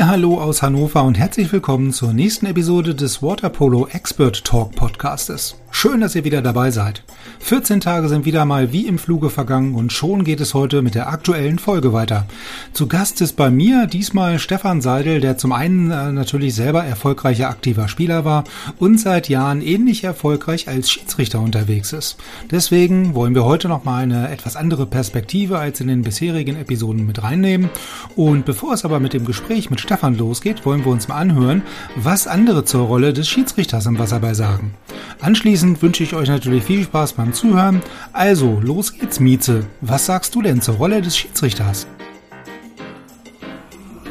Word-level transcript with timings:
Hallo 0.00 0.40
aus 0.40 0.60
Hannover 0.60 1.04
und 1.04 1.16
herzlich 1.16 1.52
willkommen 1.52 1.92
zur 1.92 2.12
nächsten 2.12 2.46
Episode 2.46 2.96
des 2.96 3.22
Waterpolo 3.22 3.86
Expert 3.86 4.44
Talk 4.44 4.74
Podcastes. 4.74 5.54
Schön, 5.70 6.00
dass 6.00 6.16
ihr 6.16 6.24
wieder 6.24 6.42
dabei 6.42 6.72
seid. 6.72 7.04
14 7.40 7.80
Tage 7.80 8.08
sind 8.08 8.24
wieder 8.24 8.44
mal 8.44 8.72
wie 8.72 8.86
im 8.86 8.98
Fluge 8.98 9.30
vergangen 9.30 9.74
und 9.74 9.92
schon 9.92 10.24
geht 10.24 10.40
es 10.40 10.54
heute 10.54 10.82
mit 10.82 10.94
der 10.94 11.08
aktuellen 11.08 11.58
Folge 11.58 11.92
weiter. 11.92 12.26
Zu 12.72 12.86
Gast 12.86 13.20
ist 13.20 13.36
bei 13.36 13.50
mir 13.50 13.86
diesmal 13.86 14.38
Stefan 14.38 14.80
Seidel, 14.80 15.20
der 15.20 15.36
zum 15.38 15.52
einen 15.52 15.90
äh, 15.90 16.12
natürlich 16.12 16.54
selber 16.54 16.84
erfolgreicher 16.84 17.48
aktiver 17.48 17.88
Spieler 17.88 18.24
war 18.24 18.44
und 18.78 18.98
seit 18.98 19.28
Jahren 19.28 19.60
ähnlich 19.60 20.04
erfolgreich 20.04 20.68
als 20.68 20.90
Schiedsrichter 20.90 21.40
unterwegs 21.40 21.92
ist. 21.92 22.16
Deswegen 22.50 23.14
wollen 23.14 23.34
wir 23.34 23.44
heute 23.44 23.68
noch 23.68 23.84
mal 23.84 24.02
eine 24.02 24.30
etwas 24.30 24.56
andere 24.56 24.86
Perspektive 24.86 25.58
als 25.58 25.80
in 25.80 25.88
den 25.88 26.02
bisherigen 26.02 26.56
Episoden 26.56 27.06
mit 27.06 27.22
reinnehmen. 27.22 27.70
Und 28.16 28.44
bevor 28.44 28.74
es 28.74 28.84
aber 28.84 29.00
mit 29.00 29.12
dem 29.12 29.24
Gespräch 29.24 29.70
mit 29.70 29.80
Stefan 29.80 30.16
losgeht, 30.16 30.64
wollen 30.64 30.84
wir 30.84 30.92
uns 30.92 31.08
mal 31.08 31.16
anhören, 31.16 31.62
was 31.96 32.26
andere 32.26 32.64
zur 32.64 32.86
Rolle 32.86 33.12
des 33.12 33.28
Schiedsrichters 33.28 33.86
im 33.86 33.98
Wasserball 33.98 34.34
sagen. 34.34 34.74
Anschließend 35.20 35.82
wünsche 35.82 36.02
ich 36.02 36.14
euch 36.14 36.28
natürlich 36.28 36.64
viel 36.64 36.84
Spaß 36.84 37.11
beim 37.12 37.32
Zuhören. 37.32 37.82
Also, 38.12 38.60
los 38.62 38.98
geht's, 38.98 39.20
Mieze. 39.20 39.66
Was 39.80 40.06
sagst 40.06 40.34
du 40.34 40.42
denn 40.42 40.60
zur 40.60 40.76
Rolle 40.76 41.02
des 41.02 41.16
Schiedsrichters? 41.16 41.86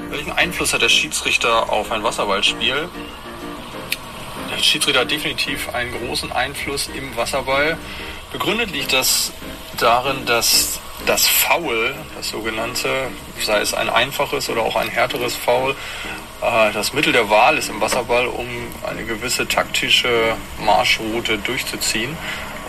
Welchen 0.10 0.32
Einfluss 0.32 0.74
hat 0.74 0.82
der 0.82 0.90
Schiedsrichter 0.90 1.72
auf 1.72 1.92
ein 1.92 2.04
Wasserballspiel? 2.04 2.90
Der 4.52 4.64
Schiedsrichter 4.64 5.02
hat 5.02 5.12
definitiv 5.12 5.74
einen 5.74 5.92
großen 5.92 6.32
Einfluss 6.32 6.90
im 6.96 7.16
Wasserball. 7.16 7.78
Begründet 8.32 8.72
liegt 8.72 8.94
das 8.94 9.32
darin, 9.78 10.26
dass 10.26 10.80
das 11.06 11.28
Foul, 11.28 11.96
das 12.16 12.30
sogenannte, 12.30 12.90
sei 13.44 13.62
es 13.62 13.74
ein 13.74 13.90
einfaches 13.90 14.50
oder 14.50 14.62
auch 14.62 14.76
ein 14.76 14.88
härteres 14.90 15.36
Foul, 15.36 15.76
äh, 16.42 16.72
das 16.74 16.94
Mittel 16.94 17.14
der 17.14 17.30
Wahl 17.30 17.58
ist 17.58 17.70
im 17.70 17.82
Wasserball, 17.82 18.28
um 18.28 18.48
eine 18.84 19.04
gewisse 19.04 19.48
taktische 19.48 20.36
Marschroute 20.64 21.38
durchzuziehen. 21.40 22.18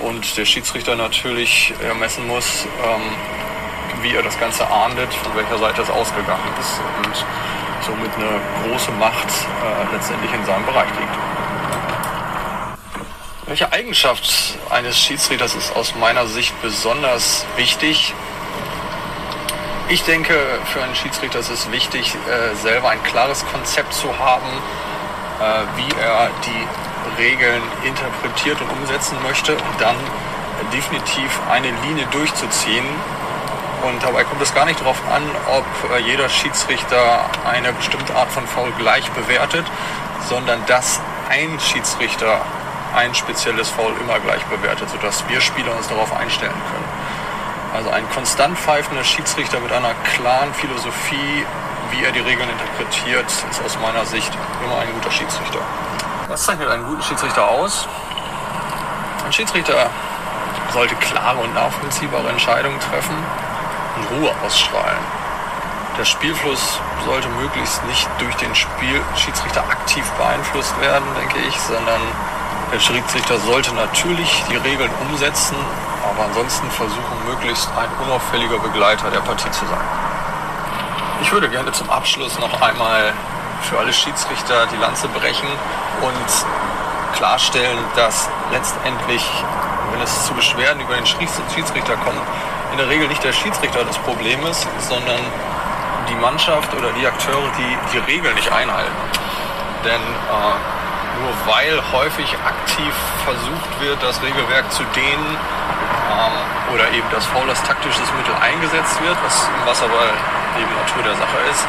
Und 0.01 0.37
der 0.37 0.45
Schiedsrichter 0.45 0.97
natürlich 0.97 1.73
ermessen 1.83 2.27
muss, 2.27 2.67
ähm, 2.85 4.03
wie 4.03 4.15
er 4.15 4.23
das 4.23 4.39
Ganze 4.39 4.67
ahndet, 4.69 5.13
von 5.15 5.35
welcher 5.37 5.59
Seite 5.59 5.83
es 5.83 5.91
ausgegangen 5.91 6.49
ist 6.59 6.81
und 7.05 7.25
somit 7.87 8.11
eine 8.17 8.41
große 8.65 8.91
Macht 8.93 9.29
äh, 9.29 9.95
letztendlich 9.95 10.33
in 10.33 10.45
seinem 10.45 10.65
Bereich 10.67 10.89
liegt. 10.99 11.17
Welche 13.47 13.73
Eigenschaft 13.73 14.59
eines 14.71 14.99
Schiedsrichters 14.99 15.55
ist 15.55 15.77
aus 15.77 15.95
meiner 15.95 16.27
Sicht 16.27 16.55
besonders 16.63 17.45
wichtig? 17.57 18.15
Ich 19.89 20.05
denke, 20.05 20.35
für 20.73 20.83
einen 20.83 20.95
Schiedsrichter 20.95 21.41
ist 21.41 21.51
es 21.51 21.71
wichtig, 21.71 22.15
äh, 22.15 22.55
selber 22.57 22.89
ein 22.89 23.03
klares 23.03 23.45
Konzept 23.47 23.93
zu 23.93 24.19
haben, 24.19 24.49
äh, 25.39 25.77
wie 25.77 26.01
er 26.01 26.31
die 26.47 26.67
Regeln 27.19 27.63
interpretiert 27.85 28.61
und 28.61 28.71
umsetzen 28.81 29.17
möchte 29.23 29.57
dann 29.79 29.97
definitiv 30.73 31.41
eine 31.51 31.71
Linie 31.87 32.07
durchzuziehen. 32.11 32.85
Und 33.83 34.03
dabei 34.03 34.23
kommt 34.25 34.41
es 34.41 34.55
gar 34.55 34.65
nicht 34.65 34.81
darauf 34.81 35.01
an, 35.13 35.23
ob 35.49 35.65
äh, 35.91 35.99
jeder 36.01 36.29
Schiedsrichter 36.29 37.25
eine 37.45 37.73
bestimmte 37.73 38.15
Art 38.15 38.31
von 38.31 38.47
Foul 38.47 38.71
gleich 38.79 39.11
bewertet, 39.11 39.67
sondern 40.29 40.65
dass 40.67 41.01
ein 41.29 41.59
Schiedsrichter 41.59 42.41
ein 42.95 43.15
spezielles 43.15 43.69
Foul 43.71 43.93
immer 44.01 44.21
gleich 44.21 44.45
bewertet, 44.45 44.89
sodass 44.91 45.25
wir 45.29 45.41
Spieler 45.41 45.75
uns 45.77 45.89
darauf 45.89 46.15
einstellen 46.15 46.53
können. 46.53 46.85
Also 47.75 47.91
ein 47.91 48.09
konstant 48.11 48.59
pfeifender 48.59 49.03
Schiedsrichter 49.03 49.59
mit 49.61 49.73
einer 49.73 49.95
klaren 50.15 50.53
Philosophie, 50.53 51.47
wie 51.91 52.05
er 52.05 52.13
die 52.13 52.21
Regeln 52.21 52.49
interpretiert, 52.51 53.27
ist 53.27 53.65
aus 53.65 53.79
meiner 53.81 54.05
Sicht 54.05 54.31
immer 54.65 54.79
ein 54.79 54.93
guter 54.93 55.11
Schiedsrichter. 55.11 55.61
Was 56.33 56.45
zeichnet 56.45 56.71
einen 56.71 56.87
guten 56.87 57.03
Schiedsrichter 57.03 57.47
aus? 57.47 57.87
Ein 59.23 59.31
Schiedsrichter 59.35 59.91
sollte 60.73 60.95
klare 60.95 61.37
und 61.41 61.53
nachvollziehbare 61.53 62.27
Entscheidungen 62.31 62.81
treffen 62.81 63.15
und 63.97 64.17
Ruhe 64.17 64.33
ausstrahlen. 64.43 64.97
Der 65.99 66.07
Spielfluss 66.07 66.81
sollte 67.05 67.29
möglichst 67.29 67.85
nicht 67.85 68.09
durch 68.19 68.35
den 68.37 68.55
Spiel 68.55 69.03
Schiedsrichter 69.15 69.61
aktiv 69.69 70.11
beeinflusst 70.13 70.81
werden, 70.81 71.05
denke 71.21 71.37
ich, 71.47 71.61
sondern 71.61 72.01
der 72.73 72.81
Schiedsrichter 72.81 73.39
sollte 73.41 73.75
natürlich 73.75 74.43
die 74.49 74.57
Regeln 74.57 74.91
umsetzen, 75.03 75.57
aber 76.09 76.25
ansonsten 76.25 76.71
versuchen, 76.71 77.27
möglichst 77.27 77.69
ein 77.77 77.91
unauffälliger 78.07 78.59
Begleiter 78.59 79.11
der 79.11 79.21
Partie 79.21 79.51
zu 79.51 79.67
sein. 79.67 79.85
Ich 81.21 81.31
würde 81.31 81.51
gerne 81.51 81.73
zum 81.73 81.91
Abschluss 81.91 82.39
noch 82.39 82.63
einmal 82.63 83.13
für 83.63 83.79
alle 83.79 83.93
Schiedsrichter 83.93 84.67
die 84.67 84.77
Lanze 84.77 85.09
brechen 85.09 85.49
und 86.01 87.17
klarstellen, 87.17 87.79
dass 87.97 88.29
letztendlich, 88.51 89.25
wenn 89.93 90.01
es 90.01 90.27
zu 90.27 90.35
Beschwerden 90.35 90.81
über 90.81 90.95
den 90.95 91.07
Schiedsrichter 91.07 91.97
kommt, 91.97 92.21
in 92.73 92.79
der 92.79 92.89
Regel 92.89 93.09
nicht 93.09 93.23
der 93.23 93.33
Schiedsrichter 93.33 93.85
das 93.85 93.99
Problem 93.99 94.45
ist, 94.47 94.67
sondern 94.89 95.21
die 96.09 96.15
Mannschaft 96.15 96.75
oder 96.75 96.91
die 96.93 97.07
Akteure, 97.07 97.51
die 97.59 97.79
die 97.93 97.99
Regeln 97.99 98.35
nicht 98.35 98.51
einhalten. 98.51 98.97
Denn 99.85 100.01
äh, 100.01 101.21
nur 101.21 101.33
weil 101.47 101.81
häufig 101.93 102.35
aktiv 102.45 102.95
versucht 103.25 103.81
wird, 103.81 104.03
das 104.03 104.23
Regelwerk 104.23 104.71
zu 104.73 104.83
dehnen 104.97 105.37
ähm, 106.11 106.75
oder 106.75 106.91
eben 106.91 107.07
das 107.11 107.27
Foul 107.27 107.49
als 107.49 107.63
taktisches 107.63 108.09
Mittel 108.17 108.35
eingesetzt 108.41 109.01
wird, 109.03 109.17
was 109.23 109.49
im 109.61 109.67
Wasserball 109.67 110.11
eben 110.59 110.73
Natur 110.75 111.03
der 111.03 111.17
Sache 111.17 111.39
ist, 111.51 111.67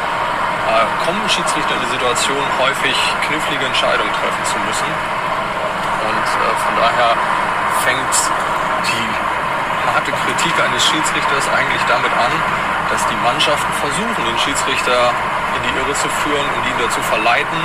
äh, 0.67 1.05
kommen 1.05 1.21
Schiedsrichter 1.27 1.75
in 1.75 1.81
die 1.83 1.91
Situation, 1.91 2.43
häufig 2.59 2.95
knifflige 3.27 3.65
Entscheidungen 3.65 4.11
treffen 4.13 4.43
zu 4.45 4.57
müssen. 4.63 4.89
Und 6.07 6.27
äh, 6.27 6.55
von 6.63 6.73
daher 6.79 7.15
fängt 7.83 8.15
die 8.87 9.07
harte 9.91 10.11
Kritik 10.11 10.55
eines 10.63 10.83
Schiedsrichters 10.85 11.47
eigentlich 11.51 11.83
damit 11.87 12.11
an, 12.15 12.31
dass 12.89 13.05
die 13.07 13.19
Mannschaften 13.23 13.71
versuchen, 13.79 14.21
den 14.23 14.37
Schiedsrichter 14.39 15.11
in 15.55 15.61
die 15.67 15.73
Irre 15.79 15.93
zu 15.93 16.09
führen 16.23 16.47
und 16.55 16.63
ihn 16.65 16.79
dazu 16.79 17.01
verleiten, 17.01 17.59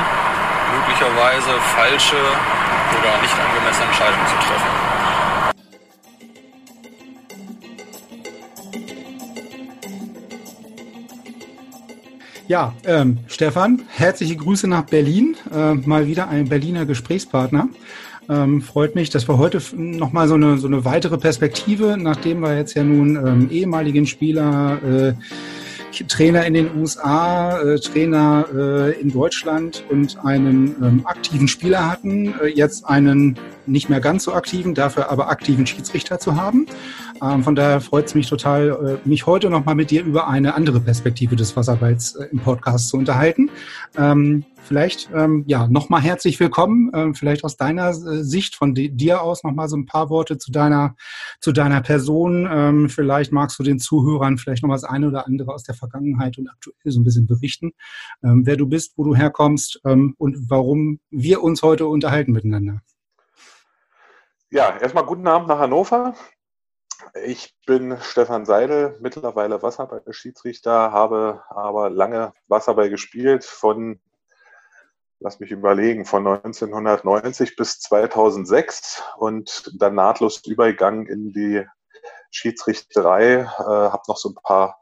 möglicherweise 0.75 1.55
falsche 1.75 2.19
oder 2.19 3.11
nicht 3.23 3.35
angemessene 3.39 3.87
Entscheidungen 3.87 4.27
zu 4.27 4.39
treffen. 4.47 4.88
Ja, 12.49 12.73
ähm, 12.87 13.19
Stefan, 13.27 13.83
herzliche 13.89 14.35
Grüße 14.35 14.67
nach 14.69 14.85
Berlin. 14.85 15.37
Äh, 15.55 15.75
mal 15.75 16.07
wieder 16.07 16.31
ein 16.31 16.49
Berliner 16.49 16.87
Gesprächspartner. 16.87 17.69
Ähm, 18.31 18.63
freut 18.63 18.95
mich, 18.95 19.11
dass 19.11 19.29
wir 19.29 19.37
heute 19.37 19.61
nochmal 19.77 20.29
so 20.29 20.35
eine, 20.35 20.57
so 20.57 20.67
eine 20.67 20.87
weitere 20.87 21.19
Perspektive, 21.19 21.99
nachdem 21.99 22.41
wir 22.41 22.57
jetzt 22.57 22.73
ja 22.73 22.85
nun 22.85 23.17
ähm, 23.17 23.51
ehemaligen 23.51 24.07
Spieler 24.07 24.79
äh, 24.83 25.13
Trainer 26.09 26.45
in 26.47 26.55
den 26.55 26.77
USA, 26.79 27.61
äh, 27.61 27.79
Trainer 27.79 28.47
äh, 28.55 29.01
in 29.01 29.13
Deutschland 29.13 29.85
und 29.89 30.19
einen 30.25 30.77
ähm, 30.83 31.01
aktiven 31.05 31.49
Spieler 31.49 31.91
hatten, 31.91 32.35
äh, 32.41 32.47
jetzt 32.49 32.85
einen 32.85 33.39
nicht 33.67 33.89
mehr 33.89 34.01
ganz 34.01 34.25
so 34.25 34.33
aktiven, 34.33 34.75
dafür 34.75 35.11
aber 35.11 35.29
aktiven 35.29 35.67
Schiedsrichter 35.67 36.19
zu 36.19 36.37
haben. 36.37 36.67
Ähm, 37.23 37.43
von 37.43 37.55
daher 37.55 37.81
freut 37.81 38.07
es 38.07 38.15
mich 38.15 38.29
total, 38.29 38.99
äh, 39.05 39.09
mich 39.09 39.27
heute 39.27 39.51
nochmal 39.51 39.75
mit 39.75 39.91
dir 39.91 40.05
über 40.05 40.29
eine 40.29 40.55
andere 40.55 40.81
Perspektive 40.81 41.37
des 41.37 41.57
Wasserballs 41.57 42.17
äh, 42.17 42.27
im 42.31 42.39
Podcast 42.39 42.89
zu 42.89 42.97
unterhalten. 42.97 43.51
Ähm, 43.97 44.45
vielleicht 44.69 45.11
ähm, 45.15 45.45
ja 45.47 45.67
nochmal 45.67 46.03
herzlich 46.03 46.39
willkommen. 46.39 46.91
Ähm, 46.95 47.15
vielleicht 47.15 47.43
aus 47.43 47.57
deiner 47.57 47.89
äh, 47.89 48.23
Sicht, 48.23 48.55
von 48.55 48.75
dir 48.75 49.23
aus 49.23 49.43
nochmal 49.43 49.69
so 49.69 49.77
ein 49.77 49.87
paar 49.87 50.11
Worte 50.11 50.37
zu 50.37 50.53
deiner, 50.53 50.95
zu 51.41 51.53
deiner 51.53 51.81
Person. 51.81 52.47
Ähm, 52.51 52.89
vielleicht 52.89 53.33
magst 53.33 53.59
du 53.59 53.63
den 53.63 53.79
Zuhörern 53.79 54.37
vielleicht 54.37 54.63
noch 54.63 54.71
das 54.71 54.85
eine 54.85 55.09
oder 55.09 55.27
andere 55.27 55.53
aus 55.53 55.65
der 55.65 55.75
Vergangenheit 55.75 56.39
und 56.39 56.49
aktuell 56.49 56.93
so 56.93 57.01
ein 57.01 57.05
bisschen 57.05 57.27
berichten, 57.27 57.73
ähm, 58.23 58.43
wer 58.45 58.57
du 58.57 58.67
bist, 58.67 58.93
wo 58.97 59.05
du 59.05 59.17
herkommst 59.17 59.81
ähm, 59.85 60.15
und 60.19 60.51
warum 60.51 61.01
wir 61.11 61.43
uns 61.43 61.63
heute 61.63 61.87
unterhalten 61.87 62.33
miteinander. 62.33 62.81
Ja, 64.51 64.77
erstmal 64.79 65.07
guten 65.07 65.27
Abend 65.27 65.49
nach 65.49 65.59
Hannover. 65.59 66.15
Ich 67.25 67.55
bin 67.67 67.97
Stefan 68.03 68.45
Seidel, 68.45 68.97
mittlerweile 69.01 69.63
Wasserball-Schiedsrichter, 69.63 70.93
habe 70.93 71.43
aber 71.49 71.91
lange 71.91 72.33
Wasserball 72.49 72.91
gespielt, 72.91 73.45
von, 73.45 74.01
lass 75.21 75.41
mich 75.41 75.51
überlegen, 75.51 76.05
von 76.05 76.27
1990 76.27 77.57
bis 77.57 77.81
2006 77.81 79.03
und 79.17 79.73
dann 79.79 79.95
nahtlos 79.95 80.45
übergegangen 80.47 81.07
in 81.07 81.33
die 81.33 81.65
Schiedsrichterei, 82.31 83.41
äh, 83.41 83.47
habe 83.63 84.03
noch 84.07 84.17
so 84.17 84.31
ein 84.31 84.37
paar 84.43 84.79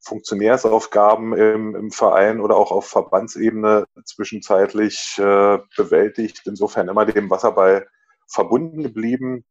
Funktionärsaufgaben 0.00 1.36
im, 1.36 1.74
im, 1.74 1.90
Verein 1.90 2.40
oder 2.40 2.56
auch 2.56 2.70
auf 2.70 2.86
Verbandsebene 2.86 3.86
zwischenzeitlich 4.04 5.18
äh, 5.18 5.58
bewältigt. 5.76 6.42
Insofern 6.46 6.88
immer 6.88 7.04
dem 7.04 7.30
Wasserball 7.30 7.88
verbunden 8.26 8.82
geblieben 8.82 9.44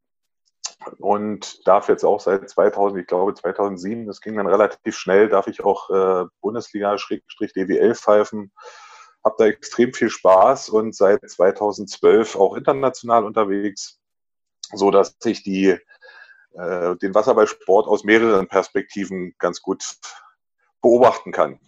und 0.99 1.67
darf 1.67 1.89
jetzt 1.89 2.03
auch 2.03 2.19
seit 2.19 2.49
2000, 2.49 3.01
ich 3.01 3.07
glaube 3.07 3.33
2007, 3.33 4.07
das 4.07 4.21
ging 4.21 4.37
dann 4.37 4.47
relativ 4.47 4.95
schnell, 4.95 5.29
darf 5.29 5.47
ich 5.47 5.63
auch 5.63 5.89
äh, 5.89 6.25
Bundesliga-DWL 6.41 7.95
pfeifen. 7.95 8.51
Habe 9.23 9.35
da 9.37 9.45
extrem 9.47 9.93
viel 9.93 10.09
Spaß 10.09 10.69
und 10.69 10.95
seit 10.95 11.27
2012 11.29 12.35
auch 12.35 12.55
international 12.55 13.25
unterwegs, 13.25 13.99
so 14.73 14.91
dass 14.91 15.17
ich 15.25 15.43
die, 15.43 15.77
äh, 16.53 16.95
den 16.97 17.13
Wasserballsport 17.13 17.87
aus 17.87 18.03
mehreren 18.03 18.47
Perspektiven 18.47 19.35
ganz 19.37 19.61
gut 19.61 19.83
beobachten 20.81 21.31
kann. 21.31 21.59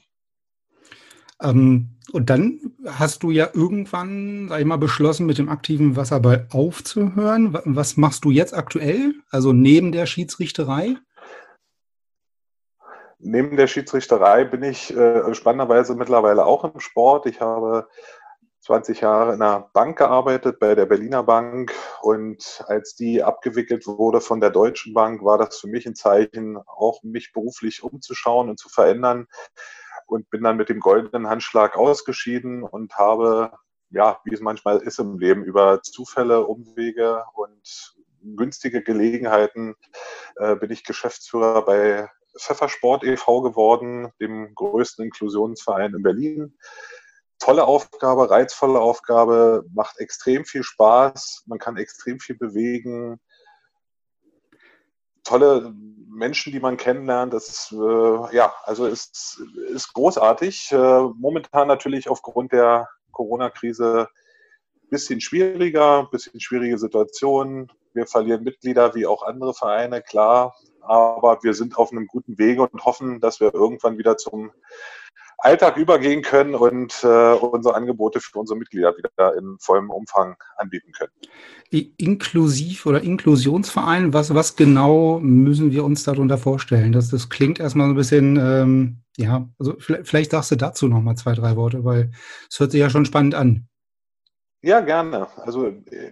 Ähm, 1.42 1.90
und 2.12 2.30
dann 2.30 2.60
hast 2.86 3.24
du 3.24 3.32
ja 3.32 3.50
irgendwann, 3.54 4.48
sag 4.50 4.60
ich 4.60 4.66
mal, 4.66 4.78
beschlossen, 4.78 5.26
mit 5.26 5.38
dem 5.38 5.50
aktiven 5.50 5.96
Wasserball 5.96 6.48
aufzuhören. 6.50 7.58
Was 7.66 7.98
machst 7.98 8.26
du 8.26 8.32
jetzt 8.32 8.54
aktuell? 8.54 9.14
Also 9.30 9.54
neben 9.54 9.92
der 9.92 10.06
Schiedsrichterei? 10.06 10.96
Neben 13.22 13.58
der 13.58 13.68
Schiedsrichterei 13.68 14.46
bin 14.46 14.64
ich 14.64 14.96
äh, 14.96 15.34
spannenderweise 15.36 15.94
mittlerweile 15.94 16.46
auch 16.46 16.64
im 16.64 16.80
Sport. 16.80 17.26
Ich 17.26 17.42
habe 17.42 17.90
20 18.62 19.02
Jahre 19.02 19.34
in 19.34 19.42
einer 19.42 19.70
Bank 19.74 19.98
gearbeitet, 19.98 20.58
bei 20.60 20.74
der 20.74 20.86
Berliner 20.86 21.24
Bank. 21.24 21.74
Und 22.02 22.64
als 22.68 22.96
die 22.96 23.22
abgewickelt 23.22 23.88
wurde 23.88 24.22
von 24.22 24.40
der 24.40 24.52
Deutschen 24.52 24.94
Bank, 24.94 25.22
war 25.22 25.38
das 25.38 25.60
für 25.60 25.68
mich 25.68 25.86
ein 25.86 25.96
Zeichen, 25.96 26.58
auch 26.66 27.04
mich 27.04 27.34
beruflich 27.34 27.84
umzuschauen 27.84 28.50
und 28.50 28.58
zu 28.58 28.70
verändern 28.70 29.28
und 30.08 30.30
bin 30.30 30.44
dann 30.44 30.56
mit 30.56 30.70
dem 30.70 30.80
goldenen 30.80 31.28
Handschlag 31.28 31.76
ausgeschieden 31.76 32.64
und 32.64 32.96
habe, 32.96 33.52
ja, 33.90 34.20
wie 34.24 34.34
es 34.34 34.40
manchmal 34.40 34.78
ist 34.78 35.00
im 35.00 35.20
Leben, 35.20 35.44
über 35.44 35.82
Zufälle, 35.82 36.46
Umwege 36.46 37.26
und 37.34 37.96
günstige 38.22 38.82
Gelegenheiten 38.82 39.76
äh, 40.38 40.56
bin 40.56 40.72
ich 40.72 40.86
Geschäftsführer 40.86 41.66
bei 41.66 42.10
Pfeffersport 42.38 43.04
e.V. 43.04 43.42
geworden, 43.42 44.12
dem 44.20 44.54
größten 44.56 45.06
Inklusionsverein 45.06 45.94
in 45.94 46.04
Berlin. 46.04 46.58
Tolle 47.40 47.66
Aufgabe, 47.66 48.30
reizvolle 48.30 48.80
Aufgabe, 48.80 49.64
macht 49.74 50.00
extrem 50.00 50.46
viel 50.46 50.64
Spaß, 50.64 51.44
man 51.48 51.58
kann 51.58 51.78
extrem 51.78 52.20
viel 52.20 52.38
bewegen. 52.38 53.20
Tolle 55.24 55.74
Menschen, 56.10 56.52
die 56.52 56.60
man 56.60 56.76
kennenlernt, 56.76 57.34
das 57.34 57.72
äh, 57.72 58.36
ja, 58.36 58.54
also 58.64 58.86
ist, 58.88 59.42
ist 59.70 59.94
großartig. 59.94 60.72
Äh, 60.72 61.02
momentan 61.18 61.68
natürlich 61.68 62.10
aufgrund 62.10 62.52
der 62.52 62.90
Corona-Krise 63.12 64.10
ein 64.84 64.90
bisschen 64.90 65.22
schwieriger, 65.22 66.00
ein 66.00 66.10
bisschen 66.10 66.40
schwierige 66.42 66.78
Situation. 66.78 67.72
Wir 67.94 68.06
verlieren 68.06 68.44
Mitglieder 68.44 68.96
wie 68.96 69.06
auch 69.06 69.24
andere 69.24 69.54
Vereine, 69.54 70.02
klar. 70.02 70.56
Aber 70.82 71.40
wir 71.44 71.54
sind 71.54 71.78
auf 71.78 71.92
einem 71.92 72.08
guten 72.08 72.38
Wege 72.38 72.62
und 72.62 72.86
hoffen, 72.86 73.20
dass 73.20 73.40
wir 73.40 73.54
irgendwann 73.54 73.98
wieder 73.98 74.18
zum 74.18 74.52
Alltag 75.42 75.78
übergehen 75.78 76.22
können 76.22 76.54
und 76.54 77.02
äh, 77.04 77.34
unsere 77.34 77.76
Angebote 77.76 78.20
für 78.20 78.40
unsere 78.40 78.60
Mitglieder 78.60 78.94
wieder 78.98 79.38
in 79.38 79.58
vollem 79.60 79.90
Umfang 79.90 80.36
anbieten 80.58 80.92
können. 80.92 81.12
Inklusiv 81.98 82.86
oder 82.86 83.02
Inklusionsverein, 83.02 84.14
was, 84.14 84.34
was 84.34 84.58
genau 84.58 85.20
müssen 85.20 85.72
wir 85.72 85.86
uns 85.86 86.04
darunter 86.04 86.38
vorstellen? 86.38 86.92
Das, 86.92 87.10
das 87.10 87.30
klingt 87.30 87.60
erstmal 87.60 87.88
so 87.88 87.94
ein 87.94 87.96
bisschen, 87.96 88.38
ähm, 88.38 88.98
ja, 89.18 89.48
also 89.58 89.76
vielleicht, 89.80 90.08
vielleicht 90.08 90.32
sagst 90.32 90.52
du 90.52 90.58
dazu 90.58 90.88
nochmal 90.88 91.16
zwei, 91.16 91.34
drei 91.34 91.56
Worte, 91.56 91.86
weil 91.86 92.12
es 92.50 92.60
hört 92.60 92.72
sich 92.72 92.82
ja 92.82 92.90
schon 92.90 93.06
spannend 93.06 93.36
an. 93.36 93.68
Ja, 94.62 94.82
gerne. 94.82 95.28
Also 95.38 95.68
äh, 95.68 96.12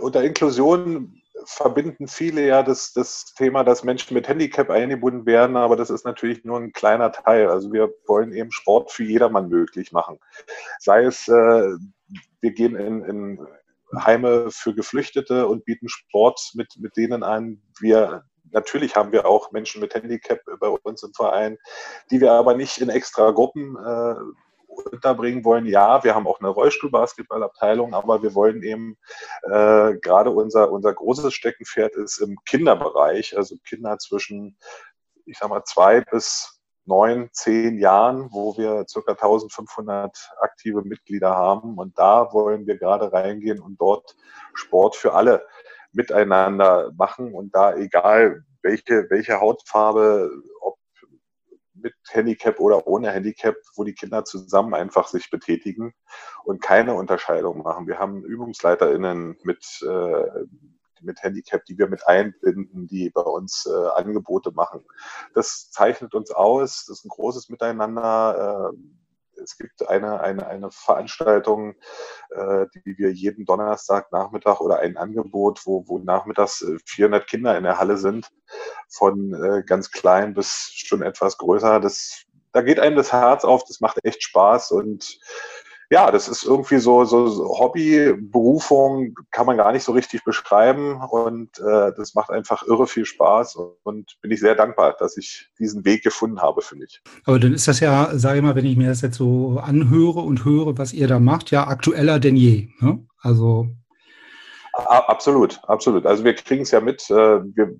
unter 0.00 0.24
Inklusion 0.24 1.21
verbinden 1.46 2.08
viele 2.08 2.46
ja 2.46 2.62
das, 2.62 2.92
das 2.92 3.34
Thema, 3.34 3.64
dass 3.64 3.84
Menschen 3.84 4.14
mit 4.14 4.28
Handicap 4.28 4.70
eingebunden 4.70 5.26
werden, 5.26 5.56
aber 5.56 5.76
das 5.76 5.90
ist 5.90 6.04
natürlich 6.04 6.44
nur 6.44 6.58
ein 6.58 6.72
kleiner 6.72 7.12
Teil. 7.12 7.48
Also 7.48 7.72
wir 7.72 7.92
wollen 8.06 8.32
eben 8.32 8.52
Sport 8.52 8.90
für 8.92 9.04
jedermann 9.04 9.48
möglich 9.48 9.92
machen. 9.92 10.18
Sei 10.78 11.04
es, 11.04 11.28
äh, 11.28 11.32
wir 12.40 12.52
gehen 12.52 12.76
in, 12.76 13.04
in 13.04 13.46
Heime 13.94 14.50
für 14.50 14.74
Geflüchtete 14.74 15.46
und 15.46 15.64
bieten 15.64 15.88
Sport 15.88 16.52
mit, 16.54 16.74
mit 16.78 16.96
denen 16.96 17.22
an. 17.22 17.62
Wir 17.80 18.24
natürlich 18.52 18.96
haben 18.96 19.12
wir 19.12 19.26
auch 19.26 19.50
Menschen 19.52 19.80
mit 19.80 19.94
Handicap 19.94 20.40
bei 20.60 20.68
uns 20.68 21.02
im 21.02 21.12
Verein, 21.14 21.58
die 22.10 22.20
wir 22.20 22.32
aber 22.32 22.54
nicht 22.54 22.78
in 22.78 22.88
extra 22.88 23.30
Gruppen 23.30 23.76
äh, 23.76 24.14
unterbringen 24.90 25.44
wollen, 25.44 25.66
ja, 25.66 26.02
wir 26.04 26.14
haben 26.14 26.26
auch 26.26 26.40
eine 26.40 26.48
Rollstuhlbasketballabteilung, 26.48 27.94
aber 27.94 28.22
wir 28.22 28.34
wollen 28.34 28.62
eben 28.62 28.96
äh, 29.42 29.94
gerade 29.98 30.30
unser, 30.30 30.70
unser 30.70 30.92
großes 30.92 31.32
Steckenpferd 31.34 31.94
ist 31.96 32.18
im 32.18 32.38
Kinderbereich, 32.44 33.36
also 33.36 33.56
Kinder 33.64 33.98
zwischen, 33.98 34.56
ich 35.26 35.38
sag 35.38 35.48
mal, 35.48 35.64
zwei 35.64 36.00
bis 36.00 36.62
neun, 36.84 37.28
zehn 37.32 37.78
Jahren, 37.78 38.28
wo 38.32 38.56
wir 38.56 38.84
ca. 38.84 39.12
1500 39.12 40.30
aktive 40.40 40.82
Mitglieder 40.82 41.30
haben. 41.30 41.78
Und 41.78 41.98
da 41.98 42.32
wollen 42.32 42.66
wir 42.66 42.76
gerade 42.76 43.12
reingehen 43.12 43.60
und 43.60 43.80
dort 43.80 44.16
Sport 44.54 44.96
für 44.96 45.14
alle 45.14 45.46
miteinander 45.92 46.90
machen. 46.96 47.34
Und 47.34 47.54
da 47.54 47.74
egal, 47.74 48.44
welche, 48.62 49.06
welche 49.10 49.40
Hautfarbe, 49.40 50.30
mit 51.82 51.94
Handicap 52.10 52.60
oder 52.60 52.86
ohne 52.86 53.10
Handicap, 53.10 53.56
wo 53.74 53.84
die 53.84 53.94
Kinder 53.94 54.24
zusammen 54.24 54.74
einfach 54.74 55.08
sich 55.08 55.30
betätigen 55.30 55.94
und 56.44 56.62
keine 56.62 56.94
Unterscheidung 56.94 57.62
machen. 57.62 57.86
Wir 57.86 57.98
haben 57.98 58.24
UbungsleiterInnen 58.24 59.36
mit, 59.42 59.64
äh, 59.82 60.44
mit 61.00 61.22
Handicap, 61.22 61.64
die 61.64 61.78
wir 61.78 61.88
mit 61.88 62.06
einbinden, 62.06 62.86
die 62.86 63.10
bei 63.10 63.22
uns 63.22 63.66
äh, 63.66 63.88
Angebote 63.96 64.52
machen. 64.52 64.84
Das 65.34 65.70
zeichnet 65.70 66.14
uns 66.14 66.30
aus. 66.30 66.86
Das 66.86 66.98
ist 66.98 67.04
ein 67.04 67.10
großes 67.10 67.48
Miteinander. 67.48 68.72
Äh, 68.72 69.01
es 69.42 69.56
gibt 69.58 69.88
eine, 69.88 70.20
eine, 70.20 70.46
eine 70.46 70.70
Veranstaltung, 70.70 71.74
äh, 72.30 72.66
die 72.74 72.96
wir 72.98 73.12
jeden 73.12 73.44
Donnerstag 73.44 74.12
Nachmittag 74.12 74.60
oder 74.60 74.78
ein 74.78 74.96
Angebot, 74.96 75.66
wo, 75.66 75.86
wo 75.86 75.98
nachmittags 75.98 76.64
400 76.86 77.22
äh, 77.22 77.26
Kinder 77.26 77.56
in 77.56 77.64
der 77.64 77.78
Halle 77.78 77.96
sind, 77.96 78.30
von 78.88 79.34
äh, 79.34 79.62
ganz 79.64 79.90
klein 79.90 80.34
bis 80.34 80.70
schon 80.74 81.02
etwas 81.02 81.38
größer. 81.38 81.80
Das, 81.80 82.24
da 82.52 82.62
geht 82.62 82.80
einem 82.80 82.96
das 82.96 83.12
Herz 83.12 83.44
auf, 83.44 83.64
das 83.64 83.80
macht 83.80 84.04
echt 84.04 84.22
Spaß 84.22 84.72
und 84.72 85.18
ja, 85.92 86.10
das 86.10 86.26
ist 86.26 86.42
irgendwie 86.44 86.78
so, 86.78 87.04
so, 87.04 87.26
so 87.26 87.58
Hobby, 87.58 88.14
Berufung, 88.18 89.14
kann 89.30 89.44
man 89.44 89.58
gar 89.58 89.72
nicht 89.72 89.84
so 89.84 89.92
richtig 89.92 90.24
beschreiben 90.24 90.98
und 91.02 91.58
äh, 91.58 91.92
das 91.94 92.14
macht 92.14 92.30
einfach 92.30 92.66
irre 92.66 92.86
viel 92.86 93.04
Spaß 93.04 93.56
und, 93.56 93.74
und, 93.82 94.16
bin 94.22 94.30
ich 94.30 94.40
sehr 94.40 94.54
dankbar, 94.54 94.96
dass 94.98 95.18
ich 95.18 95.50
diesen 95.58 95.84
Weg 95.84 96.02
gefunden 96.02 96.40
habe 96.40 96.62
für 96.62 96.76
mich. 96.76 97.02
Aber 97.26 97.38
dann 97.38 97.52
ist 97.52 97.68
das 97.68 97.80
ja, 97.80 98.08
sage 98.14 98.38
ich 98.38 98.42
mal, 98.42 98.54
wenn 98.54 98.64
ich 98.64 98.78
mir 98.78 98.88
das 98.88 99.02
jetzt 99.02 99.18
so 99.18 99.60
anhöre 99.62 100.20
und 100.20 100.46
höre, 100.46 100.78
was 100.78 100.94
ihr 100.94 101.08
da 101.08 101.18
macht, 101.18 101.50
ja 101.50 101.66
aktueller 101.66 102.18
denn 102.18 102.36
je. 102.36 102.70
Ne? 102.80 103.06
Also 103.20 103.68
Absolut, 104.72 105.60
absolut. 105.64 106.06
Also 106.06 106.24
wir 106.24 106.32
kriegen 106.32 106.62
es 106.62 106.70
ja 106.70 106.80
mit, 106.80 107.02
äh, 107.10 107.14
wir 107.44 107.76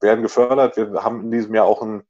werden 0.00 0.22
gefördert. 0.22 0.76
Wir 0.76 1.02
haben 1.02 1.22
in 1.22 1.32
diesem 1.32 1.52
Jahr 1.56 1.66
auch 1.66 1.82
ein 1.82 2.04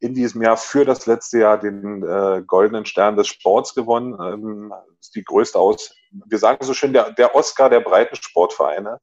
in 0.00 0.14
diesem 0.14 0.42
Jahr 0.42 0.56
für 0.56 0.84
das 0.84 1.06
letzte 1.06 1.40
Jahr 1.40 1.58
den 1.58 2.02
äh, 2.02 2.42
Goldenen 2.46 2.86
Stern 2.86 3.16
des 3.16 3.28
Sports 3.28 3.74
gewonnen. 3.74 4.14
Ähm, 4.20 4.72
ist 5.00 5.14
die 5.14 5.24
größte 5.24 5.58
aus, 5.58 5.94
wir 6.10 6.38
sagen 6.38 6.64
so 6.64 6.74
schön, 6.74 6.92
der, 6.92 7.12
der 7.12 7.34
Oscar 7.34 7.68
der 7.68 7.80
Breitensportvereine. 7.80 9.00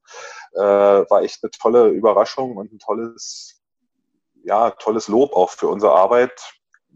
Äh, 0.52 0.60
war 0.60 1.22
echt 1.22 1.42
eine 1.42 1.50
tolle 1.50 1.88
Überraschung 1.88 2.56
und 2.56 2.72
ein 2.72 2.78
tolles, 2.78 3.60
ja, 4.42 4.70
tolles 4.70 5.08
Lob 5.08 5.34
auch 5.34 5.50
für 5.50 5.68
unsere 5.68 5.92
Arbeit 5.92 6.32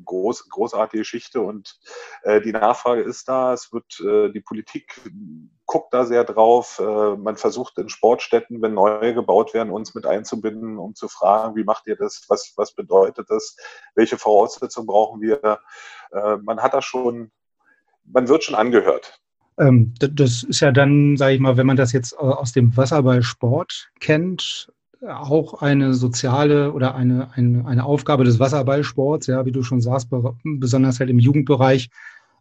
groß, 0.04 0.48
großartige 0.48 1.00
Geschichte 1.00 1.40
und 1.40 1.78
äh, 2.22 2.40
die 2.40 2.52
Nachfrage 2.52 3.02
ist 3.02 3.28
da. 3.28 3.52
Es 3.52 3.72
wird 3.72 4.00
äh, 4.00 4.32
die 4.32 4.40
Politik 4.40 5.00
guckt 5.66 5.94
da 5.94 6.04
sehr 6.04 6.24
drauf. 6.24 6.80
Äh, 6.80 7.16
man 7.16 7.36
versucht 7.36 7.78
in 7.78 7.88
Sportstätten, 7.88 8.60
wenn 8.60 8.74
neue 8.74 9.14
gebaut 9.14 9.54
werden, 9.54 9.70
uns 9.70 9.94
mit 9.94 10.04
einzubinden, 10.04 10.78
um 10.78 10.94
zu 10.94 11.08
fragen, 11.08 11.54
wie 11.54 11.64
macht 11.64 11.86
ihr 11.86 11.96
das? 11.96 12.24
Was, 12.28 12.52
was 12.56 12.74
bedeutet 12.74 13.30
das? 13.30 13.56
Welche 13.94 14.18
Voraussetzungen 14.18 14.86
brauchen 14.86 15.20
wir? 15.20 15.60
Äh, 16.12 16.36
man 16.42 16.60
hat 16.60 16.74
da 16.74 16.82
schon, 16.82 17.30
man 18.04 18.28
wird 18.28 18.42
schon 18.42 18.56
angehört. 18.56 19.20
Ähm, 19.58 19.94
das 19.98 20.42
ist 20.42 20.60
ja 20.60 20.72
dann, 20.72 21.16
sage 21.16 21.34
ich 21.34 21.40
mal, 21.40 21.56
wenn 21.56 21.66
man 21.66 21.76
das 21.76 21.92
jetzt 21.92 22.18
aus 22.18 22.52
dem 22.52 22.76
Wasserballsport 22.76 23.90
kennt, 24.00 24.72
auch 25.06 25.62
eine 25.62 25.94
soziale 25.94 26.72
oder 26.72 26.94
eine, 26.94 27.32
eine, 27.34 27.66
eine 27.66 27.84
Aufgabe 27.84 28.24
des 28.24 28.38
Wasserballsports, 28.38 29.26
ja, 29.28 29.46
wie 29.46 29.52
du 29.52 29.62
schon 29.62 29.80
sagst, 29.80 30.08
besonders 30.44 31.00
halt 31.00 31.10
im 31.10 31.18
Jugendbereich, 31.18 31.90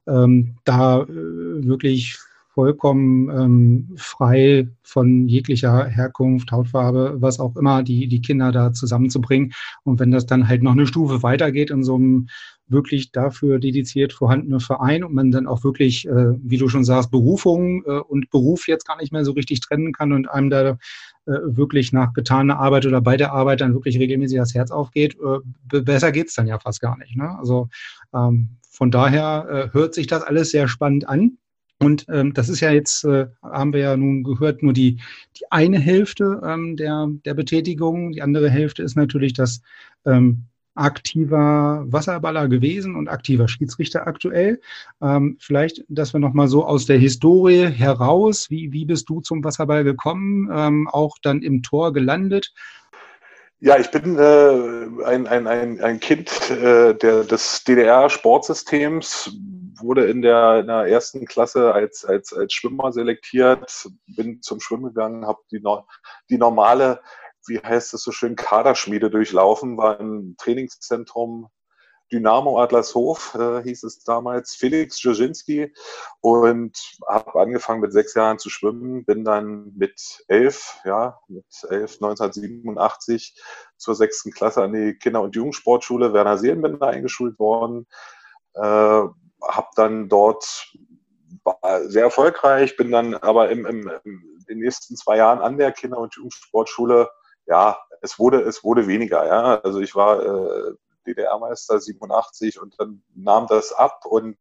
ähm, 0.08 0.56
da 0.66 1.02
äh, 1.02 1.08
wirklich 1.08 2.18
vollkommen 2.54 3.30
ähm, 3.30 3.90
frei 3.96 4.68
von 4.84 5.28
jeglicher 5.28 5.86
Herkunft, 5.86 6.52
Hautfarbe, 6.52 7.16
was 7.20 7.40
auch 7.40 7.56
immer, 7.56 7.84
die, 7.84 8.08
die 8.08 8.22
Kinder 8.22 8.52
da 8.52 8.74
zusammenzubringen. 8.74 9.54
Und 9.84 10.00
wenn 10.00 10.12
das 10.12 10.26
dann 10.26 10.48
halt 10.48 10.64
noch 10.64 10.74
eine 10.74 10.88
Stufe 10.88 11.24
weitergeht 11.24 11.70
in 11.70 11.84
so 11.84 11.96
einem 11.96 12.28
wirklich 12.68 13.12
dafür 13.12 13.60
dediziert 13.60 14.14
vorhandene 14.14 14.60
Verein 14.60 15.04
und 15.04 15.14
man 15.14 15.32
dann 15.32 15.48
auch 15.48 15.64
wirklich, 15.64 16.08
äh, 16.08 16.34
wie 16.42 16.58
du 16.58 16.68
schon 16.70 16.84
sagst, 16.84 17.12
Berufung 17.12 17.84
äh, 17.86 18.00
und 18.00 18.30
Beruf 18.30 18.68
jetzt 18.68 18.86
gar 18.86 18.98
nicht 18.98 19.14
mehr 19.14 19.26
so 19.26 19.32
richtig 19.32 19.62
trennen 19.62 19.94
kann 19.94 20.12
und 20.12 20.30
einem 20.30 20.50
da 20.50 20.78
wirklich 21.26 21.94
nach 21.94 22.14
getaner 22.14 22.60
Arbeit 22.60 22.86
oder 22.86 23.02
bei 23.02 23.18
der 23.18 23.32
Arbeit 23.34 23.62
dann 23.62 23.74
wirklich 23.74 24.00
regelmäßig 24.00 24.38
das 24.38 24.54
Herz 24.54 24.72
aufgeht, 24.72 25.16
äh, 25.20 25.82
besser 25.82 26.12
geht's 26.12 26.34
dann 26.34 26.48
ja 26.48 26.60
fast 26.60 26.82
gar 26.82 26.98
nicht. 26.98 27.16
Ne? 27.16 27.38
Also 27.38 27.70
ähm, 28.14 28.58
von 28.70 28.92
daher 28.92 29.48
äh, 29.50 29.74
hört 29.74 29.94
sich 29.94 30.08
das 30.08 30.24
alles 30.24 30.52
sehr 30.52 30.68
spannend 30.68 31.08
an. 31.08 31.38
Und 31.82 32.06
ähm, 32.10 32.34
das 32.34 32.50
ist 32.50 32.60
ja 32.60 32.72
jetzt, 32.72 33.06
äh, 33.06 33.28
haben 33.42 33.74
wir 33.74 33.80
ja 33.80 33.98
nun 33.98 34.24
gehört, 34.24 34.64
nur 34.64 34.74
die, 34.74 35.00
die 35.38 35.50
eine 35.50 35.80
Hälfte 35.80 36.42
ähm, 36.44 36.76
der, 36.76 37.08
der 37.26 37.34
Betätigung. 37.34 38.12
Die 38.12 38.22
andere 38.22 38.50
Hälfte 38.50 38.84
ist 38.84 38.96
natürlich 38.96 39.34
das 39.34 39.62
ähm, 40.06 40.46
aktiver 40.80 41.86
Wasserballer 41.88 42.48
gewesen 42.48 42.96
und 42.96 43.08
aktiver 43.10 43.48
Schiedsrichter 43.48 44.08
aktuell. 44.08 44.62
Ähm, 45.02 45.38
vielleicht, 45.40 45.84
dass 45.90 46.14
wir 46.14 46.20
nochmal 46.20 46.48
so 46.48 46.66
aus 46.66 46.86
der 46.86 46.98
Historie 46.98 47.68
heraus, 47.68 48.50
wie, 48.50 48.72
wie 48.72 48.86
bist 48.86 49.10
du 49.10 49.22
zum 49.22 49.44
Wasserball 49.44 49.84
gekommen, 49.84 50.50
ähm, 50.52 50.88
auch 50.88 51.18
dann 51.22 51.42
im 51.42 51.62
Tor 51.64 51.94
gelandet? 51.94 52.54
Ja, 53.62 53.78
ich 53.78 53.92
bin 53.92 54.18
äh, 54.18 55.04
ein, 55.04 55.28
ein, 55.28 55.46
ein, 55.46 55.82
ein 55.82 56.00
Kind 56.00 56.32
äh, 56.50 56.96
der, 56.96 57.26
des 57.26 57.66
DDR-Sportsystems, 57.66 59.32
wurde 59.82 60.06
in 60.06 60.22
der, 60.22 60.60
in 60.62 60.68
der 60.68 60.88
ersten 60.88 61.26
Klasse 61.26 61.74
als, 61.74 62.06
als, 62.06 62.32
als 62.34 62.54
Schwimmer 62.54 62.94
selektiert, 62.94 63.90
bin 64.08 64.42
zum 64.42 64.62
Schwimmen 64.62 64.86
gegangen, 64.86 65.26
habe 65.28 65.40
die, 65.52 65.62
die 66.30 66.38
normale, 66.38 67.02
wie 67.48 67.60
heißt 67.60 67.94
es 67.94 68.04
so 68.04 68.12
schön, 68.12 68.36
Kaderschmiede 68.36 69.10
durchlaufen, 69.10 69.78
war 69.78 70.00
im 70.00 70.36
Trainingszentrum 70.38 71.50
Dynamo 72.12 72.60
Adlershof, 72.62 73.36
äh, 73.36 73.62
hieß 73.62 73.84
es 73.84 74.04
damals, 74.04 74.56
Felix 74.56 74.98
Dzerzhinsky 74.98 75.74
und 76.22 76.78
habe 77.08 77.40
angefangen 77.40 77.82
mit 77.82 77.94
sechs 77.94 78.16
Jahren 78.16 78.40
zu 78.40 78.50
schwimmen, 78.50 79.06
bin 79.06 79.24
dann 79.24 79.74
mit 79.76 80.24
elf, 80.28 80.80
ja, 80.86 81.20
mit 81.28 81.46
elf 81.70 81.98
1987 82.02 83.40
zur 83.78 83.96
sechsten 83.96 84.32
Klasse 84.32 84.64
an 84.64 84.74
die 84.74 84.96
Kinder- 84.96 85.22
und 85.22 85.36
Jugendsportschule 85.36 86.14
Werner 86.14 86.38
Seelenbender 86.38 86.88
eingeschult 86.88 87.38
worden, 87.38 87.86
äh, 88.56 88.62
habe 88.62 89.68
dann 89.76 90.10
dort 90.10 90.74
sehr 91.86 92.04
erfolgreich, 92.04 92.76
bin 92.76 92.92
dann 92.92 93.14
aber 93.16 93.50
im, 93.50 93.66
im, 93.66 93.92
in 94.04 94.46
den 94.50 94.60
nächsten 94.60 94.96
zwei 94.96 95.18
Jahren 95.18 95.40
an 95.40 95.58
der 95.58 95.72
Kinder- 95.72 96.00
und 96.00 96.16
Jugendsportschule, 96.16 97.10
ja, 97.50 97.80
es 98.02 98.20
wurde, 98.20 98.42
es 98.42 98.64
wurde 98.64 98.88
weniger, 98.88 99.26
ja. 99.26 99.60
Also 99.62 99.80
ich 99.80 99.96
war 99.96 100.24
äh, 100.24 100.74
DDR-Meister 101.08 101.80
87 101.80 102.62
und 102.62 102.80
dann 102.80 103.02
nahm 103.16 103.48
das 103.48 103.74
ab 103.74 104.06
und 104.06 104.38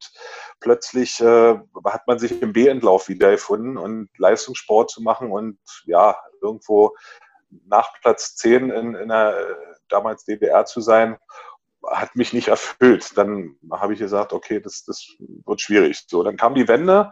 plötzlich 0.60 1.18
äh, 1.20 1.58
hat 1.84 2.06
man 2.06 2.18
sich 2.18 2.40
im 2.42 2.52
B-Entlauf 2.52 3.08
wiedergefunden 3.08 3.78
und 3.78 4.10
Leistungssport 4.18 4.90
zu 4.90 5.02
machen 5.02 5.30
und 5.32 5.58
ja, 5.86 6.16
irgendwo 6.42 6.94
nach 7.64 7.88
Platz 8.02 8.36
10 8.36 8.70
in, 8.70 8.94
in 8.94 9.08
der 9.08 9.56
damals 9.88 10.24
DDR 10.24 10.66
zu 10.66 10.82
sein 10.82 11.18
hat 11.86 12.16
mich 12.16 12.34
nicht 12.34 12.48
erfüllt. 12.48 13.16
Dann 13.16 13.56
habe 13.72 13.94
ich 13.94 14.00
gesagt, 14.00 14.34
okay, 14.34 14.60
das, 14.60 14.84
das 14.84 15.06
wird 15.18 15.60
schwierig. 15.60 16.04
So, 16.06 16.22
dann 16.22 16.36
kam 16.36 16.54
die 16.54 16.68
Wende 16.68 17.10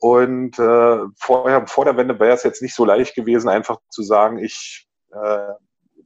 und 0.00 0.58
äh, 0.58 0.98
vorher, 1.16 1.66
vor 1.66 1.86
der 1.86 1.96
Wende 1.96 2.18
wäre 2.18 2.34
es 2.34 2.42
jetzt 2.42 2.60
nicht 2.60 2.74
so 2.74 2.84
leicht 2.84 3.14
gewesen, 3.14 3.48
einfach 3.48 3.78
zu 3.88 4.02
sagen, 4.02 4.38
ich 4.38 4.86
äh, 5.12 5.52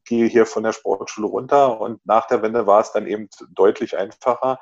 gehe 0.04 0.26
hier 0.26 0.46
von 0.46 0.62
der 0.62 0.72
Sportschule 0.72 1.26
runter 1.26 1.80
und 1.80 2.04
nach 2.06 2.26
der 2.26 2.42
Wende 2.42 2.66
war 2.66 2.80
es 2.80 2.92
dann 2.92 3.06
eben 3.06 3.28
deutlich 3.50 3.98
einfacher. 3.98 4.58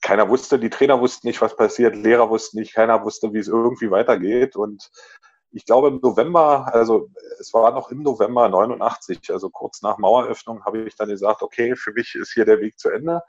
Keiner 0.00 0.28
wusste, 0.28 0.58
die 0.58 0.70
Trainer 0.70 1.00
wussten 1.00 1.26
nicht, 1.26 1.42
was 1.42 1.56
passiert, 1.56 1.96
Lehrer 1.96 2.30
wussten 2.30 2.58
nicht, 2.58 2.74
keiner 2.74 3.04
wusste, 3.04 3.32
wie 3.32 3.38
es 3.38 3.48
irgendwie 3.48 3.90
weitergeht 3.90 4.56
und 4.56 4.90
ich 5.52 5.64
glaube 5.64 5.88
im 5.88 6.00
November, 6.00 6.72
also 6.72 7.08
es 7.40 7.52
war 7.52 7.72
noch 7.72 7.90
im 7.90 8.02
November 8.02 8.48
89, 8.48 9.30
also 9.32 9.50
kurz 9.50 9.82
nach 9.82 9.98
Maueröffnung, 9.98 10.64
habe 10.64 10.82
ich 10.82 10.94
dann 10.96 11.08
gesagt, 11.08 11.42
okay, 11.42 11.74
für 11.76 11.92
mich 11.92 12.14
ist 12.14 12.32
hier 12.32 12.44
der 12.44 12.60
Weg 12.60 12.78
zu 12.78 12.88
Ende. 12.88 13.22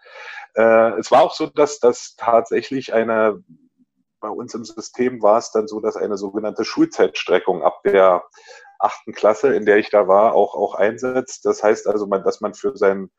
Äh, 0.54 1.00
es 1.00 1.12
war 1.12 1.24
auch 1.24 1.34
so, 1.34 1.48
dass 1.48 1.80
das 1.80 2.16
tatsächlich 2.18 2.94
eine, 2.94 3.44
bei 4.20 4.30
uns 4.30 4.54
im 4.54 4.64
System 4.64 5.22
war 5.24 5.40
es 5.40 5.52
dann 5.52 5.68
so, 5.68 5.80
dass 5.80 5.96
eine 5.96 6.18
sogenannte 6.18 6.64
Schulzeitstreckung 6.64 7.64
ab 7.64 7.82
der 7.84 8.24
achten 8.82 9.14
Klasse, 9.14 9.54
in 9.54 9.66
der 9.66 9.78
ich 9.78 9.90
da 9.90 10.08
war, 10.08 10.34
auch, 10.34 10.56
auch 10.56 10.76
einsetzt. 10.76 11.46
Das 11.46 11.64
heißt 11.64 11.88
also, 11.88 12.08
man, 12.08 12.24
dass 12.24 12.42
man 12.42 12.54
für 12.54 12.78
seinen 12.78 13.12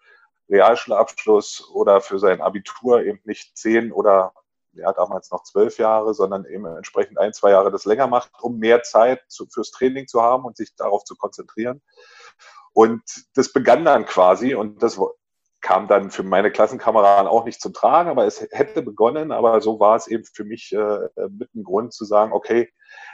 Realschulabschluss 0.48 1.70
oder 1.72 2.00
für 2.00 2.18
sein 2.18 2.40
Abitur 2.40 3.02
eben 3.02 3.20
nicht 3.24 3.56
zehn 3.56 3.92
oder 3.92 4.32
ja, 4.74 4.92
damals 4.92 5.30
noch 5.30 5.42
zwölf 5.44 5.78
Jahre, 5.78 6.14
sondern 6.14 6.44
eben 6.46 6.64
entsprechend 6.66 7.18
ein, 7.18 7.32
zwei 7.32 7.50
Jahre 7.50 7.70
das 7.70 7.84
länger 7.84 8.06
macht, 8.06 8.30
um 8.40 8.58
mehr 8.58 8.82
Zeit 8.82 9.22
zu, 9.28 9.46
fürs 9.46 9.70
Training 9.70 10.06
zu 10.06 10.22
haben 10.22 10.44
und 10.44 10.56
sich 10.56 10.74
darauf 10.76 11.04
zu 11.04 11.14
konzentrieren. 11.16 11.82
Und 12.72 13.02
das 13.34 13.52
begann 13.52 13.84
dann 13.84 14.06
quasi 14.06 14.54
und 14.54 14.82
das 14.82 14.98
kam 15.62 15.86
dann 15.86 16.10
für 16.10 16.24
meine 16.24 16.50
Klassenkameraden 16.50 17.28
auch 17.28 17.44
nicht 17.44 17.60
zum 17.60 17.72
Tragen, 17.72 18.10
aber 18.10 18.26
es 18.26 18.40
hätte 18.50 18.82
begonnen, 18.82 19.30
aber 19.30 19.60
so 19.60 19.78
war 19.78 19.96
es 19.96 20.08
eben 20.08 20.24
für 20.24 20.44
mich 20.44 20.72
äh, 20.72 21.08
mit 21.30 21.54
dem 21.54 21.62
Grund 21.62 21.94
zu 21.94 22.04
sagen, 22.04 22.32
okay, 22.32 22.72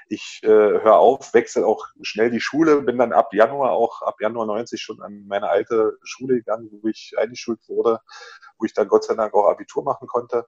ich 0.08 0.40
äh, 0.42 0.48
höre 0.48 0.96
auf, 0.96 1.34
wechsle 1.34 1.66
auch 1.66 1.86
schnell 2.00 2.30
die 2.30 2.40
Schule, 2.40 2.80
bin 2.82 2.96
dann 2.98 3.12
ab 3.12 3.34
Januar 3.34 3.72
auch, 3.72 4.00
ab 4.00 4.16
Januar 4.20 4.46
90 4.46 4.80
schon 4.80 5.02
an 5.02 5.26
meine 5.28 5.48
alte 5.50 5.98
Schule 6.02 6.36
gegangen, 6.36 6.70
wo 6.70 6.88
ich 6.88 7.14
eingeschult 7.18 7.60
wurde, 7.68 8.00
wo 8.58 8.64
ich 8.64 8.72
dann 8.72 8.88
Gott 8.88 9.04
sei 9.04 9.14
Dank 9.14 9.34
auch 9.34 9.48
Abitur 9.48 9.84
machen 9.84 10.08
konnte. 10.08 10.46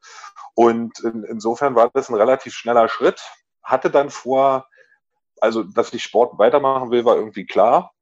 Und 0.55 0.99
in, 1.01 1.25
insofern 1.25 1.75
war 1.75 1.91
das 1.93 2.09
ein 2.09 2.15
relativ 2.15 2.55
schneller 2.55 2.89
Schritt. 2.89 3.21
Hatte 3.63 3.91
dann 3.91 4.09
vor, 4.09 4.67
also 5.41 5.63
dass 5.63 5.93
ich 5.93 6.03
Sport 6.03 6.39
weitermachen 6.39 6.91
will, 6.91 7.05
war 7.05 7.17
irgendwie 7.17 7.47
klar. 7.47 7.93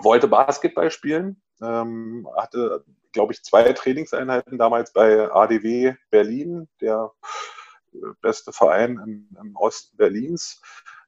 Wollte 0.00 0.28
Basketball 0.28 0.90
spielen, 0.90 1.42
ähm, 1.60 2.28
hatte 2.36 2.84
glaube 3.14 3.32
ich, 3.32 3.42
zwei 3.42 3.72
Trainingseinheiten 3.72 4.58
damals 4.58 4.92
bei 4.92 5.32
ADW 5.32 5.94
Berlin, 6.10 6.68
der 6.82 7.12
äh, 7.94 7.98
beste 8.20 8.52
Verein 8.52 9.00
im, 9.04 9.28
im 9.40 9.56
Osten 9.56 9.96
Berlins. 9.96 10.60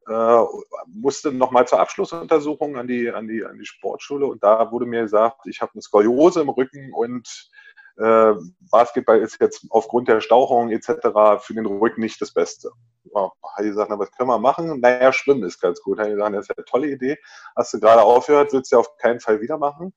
Äh, 0.08 0.44
musste 0.86 1.32
nochmal 1.32 1.66
zur 1.66 1.80
Abschlussuntersuchung 1.80 2.76
an 2.76 2.86
die, 2.86 3.10
an, 3.10 3.28
die, 3.28 3.44
an 3.44 3.58
die 3.58 3.66
Sportschule 3.66 4.26
und 4.26 4.42
da 4.42 4.70
wurde 4.70 4.86
mir 4.86 5.02
gesagt, 5.02 5.46
ich 5.46 5.60
habe 5.60 5.72
eine 5.74 5.82
Skoliose 5.82 6.40
im 6.40 6.48
Rücken 6.48 6.92
und 6.94 7.50
äh, 7.98 8.34
Basketball 8.70 9.20
ist 9.20 9.40
jetzt 9.40 9.66
aufgrund 9.70 10.08
der 10.08 10.20
Stauchung 10.20 10.70
etc. 10.70 11.42
für 11.42 11.54
den 11.54 11.66
Rücken 11.66 12.02
nicht 12.02 12.20
das 12.20 12.32
Beste. 12.32 12.70
Ja, 13.14 13.32
habe 13.42 13.62
ich 13.62 13.70
gesagt, 13.70 13.90
na, 13.90 13.98
was 13.98 14.12
können 14.12 14.28
wir 14.28 14.38
machen? 14.38 14.80
Naja, 14.80 15.12
Schwimmen 15.12 15.44
ist 15.44 15.60
ganz 15.60 15.80
gut. 15.80 15.98
Habe 15.98 16.10
ich 16.10 16.14
gesagt, 16.16 16.34
das 16.34 16.48
ist 16.48 16.56
eine 16.56 16.64
tolle 16.66 16.88
Idee. 16.88 17.16
Hast 17.56 17.72
du 17.72 17.80
gerade 17.80 18.02
aufgehört, 18.02 18.52
willst 18.52 18.70
du 18.70 18.76
ja 18.76 18.80
auf 18.80 18.96
keinen 18.98 19.20
Fall 19.20 19.40
wieder 19.40 19.56
machen. 19.56 19.94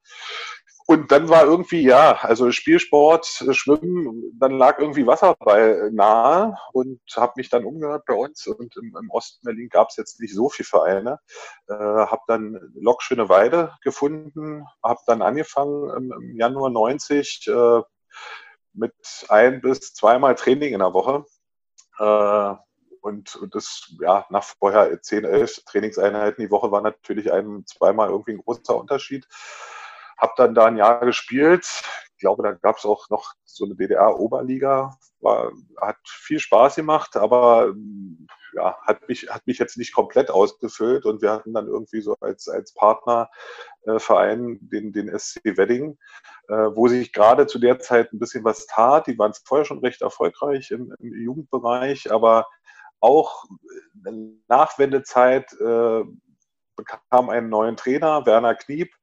Und 0.89 1.11
dann 1.11 1.29
war 1.29 1.43
irgendwie, 1.43 1.83
ja, 1.83 2.17
also 2.23 2.51
Spielsport, 2.51 3.45
äh, 3.47 3.53
Schwimmen, 3.53 4.35
dann 4.39 4.57
lag 4.57 4.79
irgendwie 4.79 5.05
Wasserball 5.05 5.91
nahe 5.91 6.57
und 6.73 6.99
habe 7.15 7.33
mich 7.35 7.51
dann 7.51 7.63
umgehört 7.63 8.05
bei 8.07 8.15
uns. 8.15 8.47
Und 8.47 8.75
im, 8.75 8.97
im 8.99 9.11
Osten 9.11 9.45
Berlin 9.45 9.69
gab 9.69 9.89
es 9.89 9.97
jetzt 9.97 10.19
nicht 10.19 10.33
so 10.33 10.49
viele 10.49 10.65
Vereine. 10.65 11.19
Äh, 11.67 11.75
habe 11.75 12.23
dann 12.25 12.73
Lok 12.73 13.03
Weide 13.11 13.71
gefunden, 13.83 14.65
habe 14.83 14.99
dann 15.05 15.21
angefangen 15.21 15.95
im, 15.95 16.11
im 16.11 16.35
Januar 16.35 16.71
90 16.71 17.45
äh, 17.49 17.81
mit 18.73 18.95
ein 19.27 19.61
bis 19.61 19.93
zweimal 19.93 20.33
Training 20.33 20.73
in 20.73 20.79
der 20.79 20.95
Woche. 20.95 21.23
Äh, 21.99 22.55
und, 23.01 23.35
und 23.35 23.53
das, 23.53 23.93
ja, 24.01 24.25
nach 24.31 24.43
vorher 24.43 24.99
10, 24.99 25.23
11 25.23 25.65
Trainingseinheiten 25.65 26.43
die 26.43 26.49
Woche 26.49 26.71
war 26.71 26.81
natürlich 26.81 27.31
ein, 27.31 27.63
zweimal 27.67 28.09
irgendwie 28.09 28.31
ein 28.31 28.41
großer 28.43 28.75
Unterschied. 28.75 29.27
Habe 30.19 30.33
dann 30.37 30.53
da 30.53 30.65
ein 30.65 30.77
Jahr 30.77 30.99
gespielt. 31.05 31.65
Ich 32.13 32.19
glaube, 32.19 32.43
da 32.43 32.51
gab 32.51 32.77
es 32.77 32.85
auch 32.85 33.09
noch 33.09 33.33
so 33.45 33.65
eine 33.65 33.75
DDR-Oberliga. 33.75 34.97
hat 35.81 35.97
viel 36.05 36.39
Spaß 36.39 36.75
gemacht, 36.75 37.15
aber 37.15 37.73
ja, 38.53 38.77
hat 38.81 39.07
mich, 39.07 39.29
hat 39.29 39.45
mich 39.47 39.59
jetzt 39.59 39.77
nicht 39.77 39.93
komplett 39.93 40.29
ausgefüllt 40.29 41.05
und 41.05 41.21
wir 41.21 41.31
hatten 41.31 41.53
dann 41.53 41.67
irgendwie 41.67 42.01
so 42.01 42.15
als, 42.19 42.47
als 42.47 42.73
Partnerverein 42.73 44.55
äh, 44.55 44.57
den, 44.61 44.91
den 44.91 45.17
SC 45.17 45.41
Wedding, 45.57 45.97
äh, 46.47 46.53
wo 46.53 46.87
sich 46.87 47.13
gerade 47.13 47.47
zu 47.47 47.59
der 47.59 47.79
Zeit 47.79 48.11
ein 48.13 48.19
bisschen 48.19 48.43
was 48.43 48.65
tat. 48.65 49.07
Die 49.07 49.17
waren 49.17 49.33
vorher 49.45 49.65
schon 49.65 49.79
recht 49.79 50.01
erfolgreich 50.01 50.71
im, 50.71 50.93
im 50.99 51.13
Jugendbereich, 51.13 52.11
aber 52.11 52.47
auch 52.99 53.45
Nachwendezeit 54.47 55.53
äh, 55.53 56.03
bekam 56.75 57.29
einen 57.29 57.49
neuen 57.49 57.77
Trainer, 57.77 58.25
Werner 58.25 58.55
Kniep. 58.55 58.93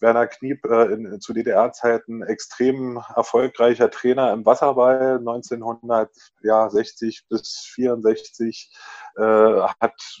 Werner 0.00 0.26
Kniep 0.26 0.64
äh, 0.64 0.92
in, 0.92 1.20
zu 1.20 1.32
DDR-Zeiten 1.32 2.22
extrem 2.22 3.00
erfolgreicher 3.14 3.90
Trainer 3.90 4.32
im 4.32 4.44
Wasserball, 4.46 5.18
1960 5.18 7.26
bis 7.28 7.70
64, 7.74 8.72
äh, 9.16 9.22
hat 9.22 10.20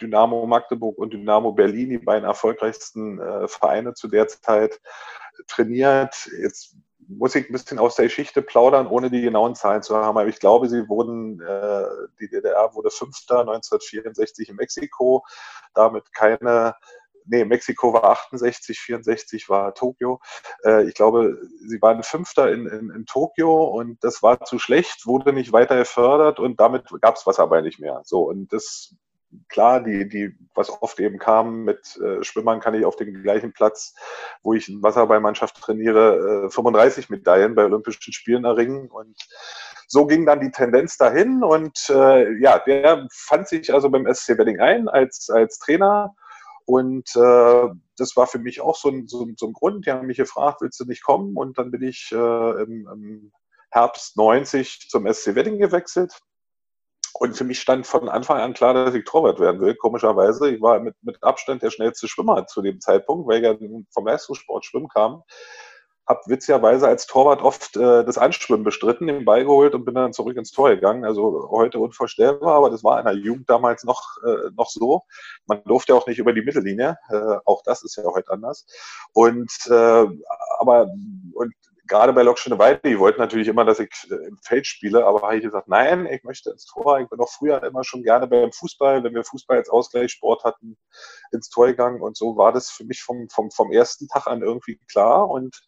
Dynamo 0.00 0.46
Magdeburg 0.46 0.98
und 0.98 1.12
Dynamo 1.12 1.52
Berlin, 1.52 1.90
die 1.90 1.98
beiden 1.98 2.24
erfolgreichsten 2.24 3.20
äh, 3.20 3.48
Vereine 3.48 3.94
zu 3.94 4.08
der 4.08 4.28
Zeit, 4.28 4.80
trainiert. 5.46 6.28
Jetzt 6.40 6.76
muss 7.10 7.34
ich 7.34 7.48
ein 7.48 7.52
bisschen 7.52 7.78
aus 7.78 7.96
der 7.96 8.06
Geschichte 8.06 8.40
plaudern, 8.40 8.86
ohne 8.86 9.10
die 9.10 9.20
genauen 9.20 9.54
Zahlen 9.54 9.82
zu 9.82 9.96
haben. 9.96 10.18
Aber 10.18 10.28
ich 10.28 10.38
glaube, 10.38 10.68
sie 10.68 10.88
wurden, 10.88 11.40
äh, 11.40 11.84
die 12.20 12.28
DDR 12.28 12.74
wurde 12.74 12.90
Fünfter 12.90 13.40
1964 13.40 14.48
in 14.48 14.56
Mexiko, 14.56 15.24
damit 15.74 16.12
keine 16.12 16.74
nee, 17.26 17.44
Mexiko 17.44 17.92
war 17.92 18.04
68, 18.04 18.78
64 18.80 19.48
war 19.48 19.74
Tokio. 19.74 20.20
Äh, 20.64 20.84
ich 20.88 20.94
glaube, 20.94 21.38
sie 21.66 21.80
waren 21.82 22.02
Fünfter 22.02 22.52
in, 22.52 22.66
in, 22.66 22.90
in, 22.90 23.06
Tokio 23.06 23.64
und 23.64 24.02
das 24.02 24.22
war 24.22 24.44
zu 24.44 24.58
schlecht, 24.58 25.06
wurde 25.06 25.32
nicht 25.32 25.52
weiter 25.52 25.76
gefördert 25.76 26.38
und 26.40 26.60
damit 26.60 26.84
gab 27.00 27.16
es 27.16 27.26
Wasserball 27.26 27.62
nicht 27.62 27.80
mehr. 27.80 28.02
So, 28.04 28.22
und 28.28 28.52
das 28.52 28.94
klar, 29.48 29.82
die, 29.82 30.08
die, 30.08 30.36
was 30.54 30.70
oft 30.82 30.98
eben 31.00 31.18
kam, 31.18 31.64
mit 31.64 31.96
äh, 31.98 32.22
Schwimmern 32.22 32.60
kann 32.60 32.74
ich 32.74 32.84
auf 32.84 32.96
den 32.96 33.22
gleichen 33.22 33.52
Platz, 33.52 33.94
wo 34.42 34.54
ich 34.54 34.68
eine 34.68 34.82
Wasserballmannschaft 34.82 35.60
trainiere, 35.60 36.46
äh, 36.46 36.50
35 36.50 37.10
Medaillen 37.10 37.54
bei 37.54 37.64
Olympischen 37.64 38.12
Spielen 38.12 38.44
erringen. 38.44 38.88
Und 38.90 39.16
so 39.86 40.06
ging 40.06 40.26
dann 40.26 40.40
die 40.40 40.50
Tendenz 40.50 40.96
dahin. 40.96 41.42
Und 41.42 41.88
äh, 41.90 42.38
ja, 42.40 42.58
der 42.58 43.06
fand 43.12 43.48
sich 43.48 43.72
also 43.72 43.90
beim 43.90 44.12
SC 44.12 44.38
Wedding 44.38 44.60
ein 44.60 44.88
als, 44.88 45.30
als 45.30 45.58
Trainer. 45.58 46.14
Und 46.70 47.08
äh, 47.16 47.68
das 47.96 48.16
war 48.16 48.28
für 48.28 48.38
mich 48.38 48.60
auch 48.60 48.76
so 48.76 48.90
ein, 48.90 49.08
so, 49.08 49.26
so 49.36 49.46
ein 49.48 49.52
Grund. 49.52 49.86
Die 49.86 49.90
haben 49.90 50.06
mich 50.06 50.18
gefragt, 50.18 50.60
willst 50.60 50.78
du 50.78 50.84
nicht 50.84 51.02
kommen? 51.02 51.36
Und 51.36 51.58
dann 51.58 51.72
bin 51.72 51.82
ich 51.82 52.10
äh, 52.12 52.62
im, 52.62 52.88
im 52.92 53.32
Herbst 53.70 54.16
90 54.16 54.88
zum 54.88 55.12
SC 55.12 55.34
Wedding 55.34 55.58
gewechselt 55.58 56.20
und 57.20 57.36
für 57.36 57.44
mich 57.44 57.60
stand 57.60 57.86
von 57.86 58.08
Anfang 58.08 58.38
an 58.38 58.54
klar, 58.54 58.72
dass 58.72 58.94
ich 58.94 59.04
Torwart 59.04 59.40
werden 59.40 59.60
will. 59.60 59.74
Komischerweise, 59.74 60.50
ich 60.50 60.62
war 60.62 60.80
mit, 60.80 60.94
mit 61.02 61.22
Abstand 61.22 61.62
der 61.62 61.70
schnellste 61.70 62.08
Schwimmer 62.08 62.46
zu 62.46 62.62
dem 62.62 62.80
Zeitpunkt, 62.80 63.28
weil 63.28 63.38
ich 63.38 63.44
ja 63.44 63.84
vom 63.92 64.06
Leistungssport 64.06 64.64
schwimmen 64.64 64.88
kam. 64.88 65.22
Hab 66.06 66.26
witzigerweise 66.26 66.88
als 66.88 67.06
Torwart 67.06 67.42
oft 67.42 67.76
äh, 67.76 68.04
das 68.04 68.18
Anschwimmen 68.18 68.64
bestritten, 68.64 69.06
den 69.06 69.24
Ball 69.24 69.44
geholt 69.44 69.74
und 69.74 69.84
bin 69.84 69.94
dann 69.94 70.12
zurück 70.12 70.36
ins 70.36 70.50
Tor 70.50 70.70
gegangen. 70.70 71.04
Also 71.04 71.48
heute 71.50 71.78
unvorstellbar, 71.78 72.54
aber 72.54 72.70
das 72.70 72.82
war 72.82 72.98
in 72.98 73.04
der 73.04 73.14
Jugend 73.14 73.48
damals 73.48 73.84
noch, 73.84 74.16
äh, 74.24 74.50
noch 74.56 74.70
so. 74.70 75.02
Man 75.46 75.62
durfte 75.64 75.94
auch 75.94 76.06
nicht 76.06 76.18
über 76.18 76.32
die 76.32 76.42
Mittellinie. 76.42 76.98
Äh, 77.10 77.36
auch 77.44 77.62
das 77.64 77.84
ist 77.84 77.96
ja 77.96 78.04
heute 78.04 78.32
anders. 78.32 78.66
Und 79.12 79.52
äh, 79.68 80.06
aber 80.58 80.88
und 81.34 81.54
gerade 81.90 82.12
bei 82.12 82.22
Lok 82.22 82.38
Weide, 82.38 82.80
die 82.84 82.98
wollten 82.98 83.20
natürlich 83.20 83.48
immer, 83.48 83.64
dass 83.64 83.80
ich 83.80 83.90
äh, 84.10 84.28
im 84.28 84.38
Feld 84.42 84.66
spiele, 84.66 85.04
aber 85.04 85.22
habe 85.22 85.36
ich 85.36 85.42
gesagt, 85.42 85.68
nein, 85.68 86.06
ich 86.06 86.22
möchte 86.22 86.50
ins 86.50 86.64
Tor. 86.64 87.00
Ich 87.00 87.08
bin 87.08 87.20
auch 87.20 87.28
früher 87.28 87.62
immer 87.62 87.84
schon 87.84 88.02
gerne 88.02 88.26
beim 88.26 88.52
Fußball, 88.52 89.04
wenn 89.04 89.14
wir 89.14 89.24
Fußball 89.24 89.58
als 89.58 89.68
Ausgleichssport 89.68 90.44
hatten, 90.44 90.78
ins 91.32 91.50
Tor 91.50 91.66
gegangen. 91.66 92.00
Und 92.00 92.16
so 92.16 92.36
war 92.36 92.52
das 92.52 92.70
für 92.70 92.84
mich 92.84 93.02
vom, 93.02 93.28
vom, 93.28 93.50
vom 93.50 93.72
ersten 93.72 94.08
Tag 94.08 94.26
an 94.28 94.40
irgendwie 94.40 94.78
klar. 94.90 95.28
Und 95.28 95.60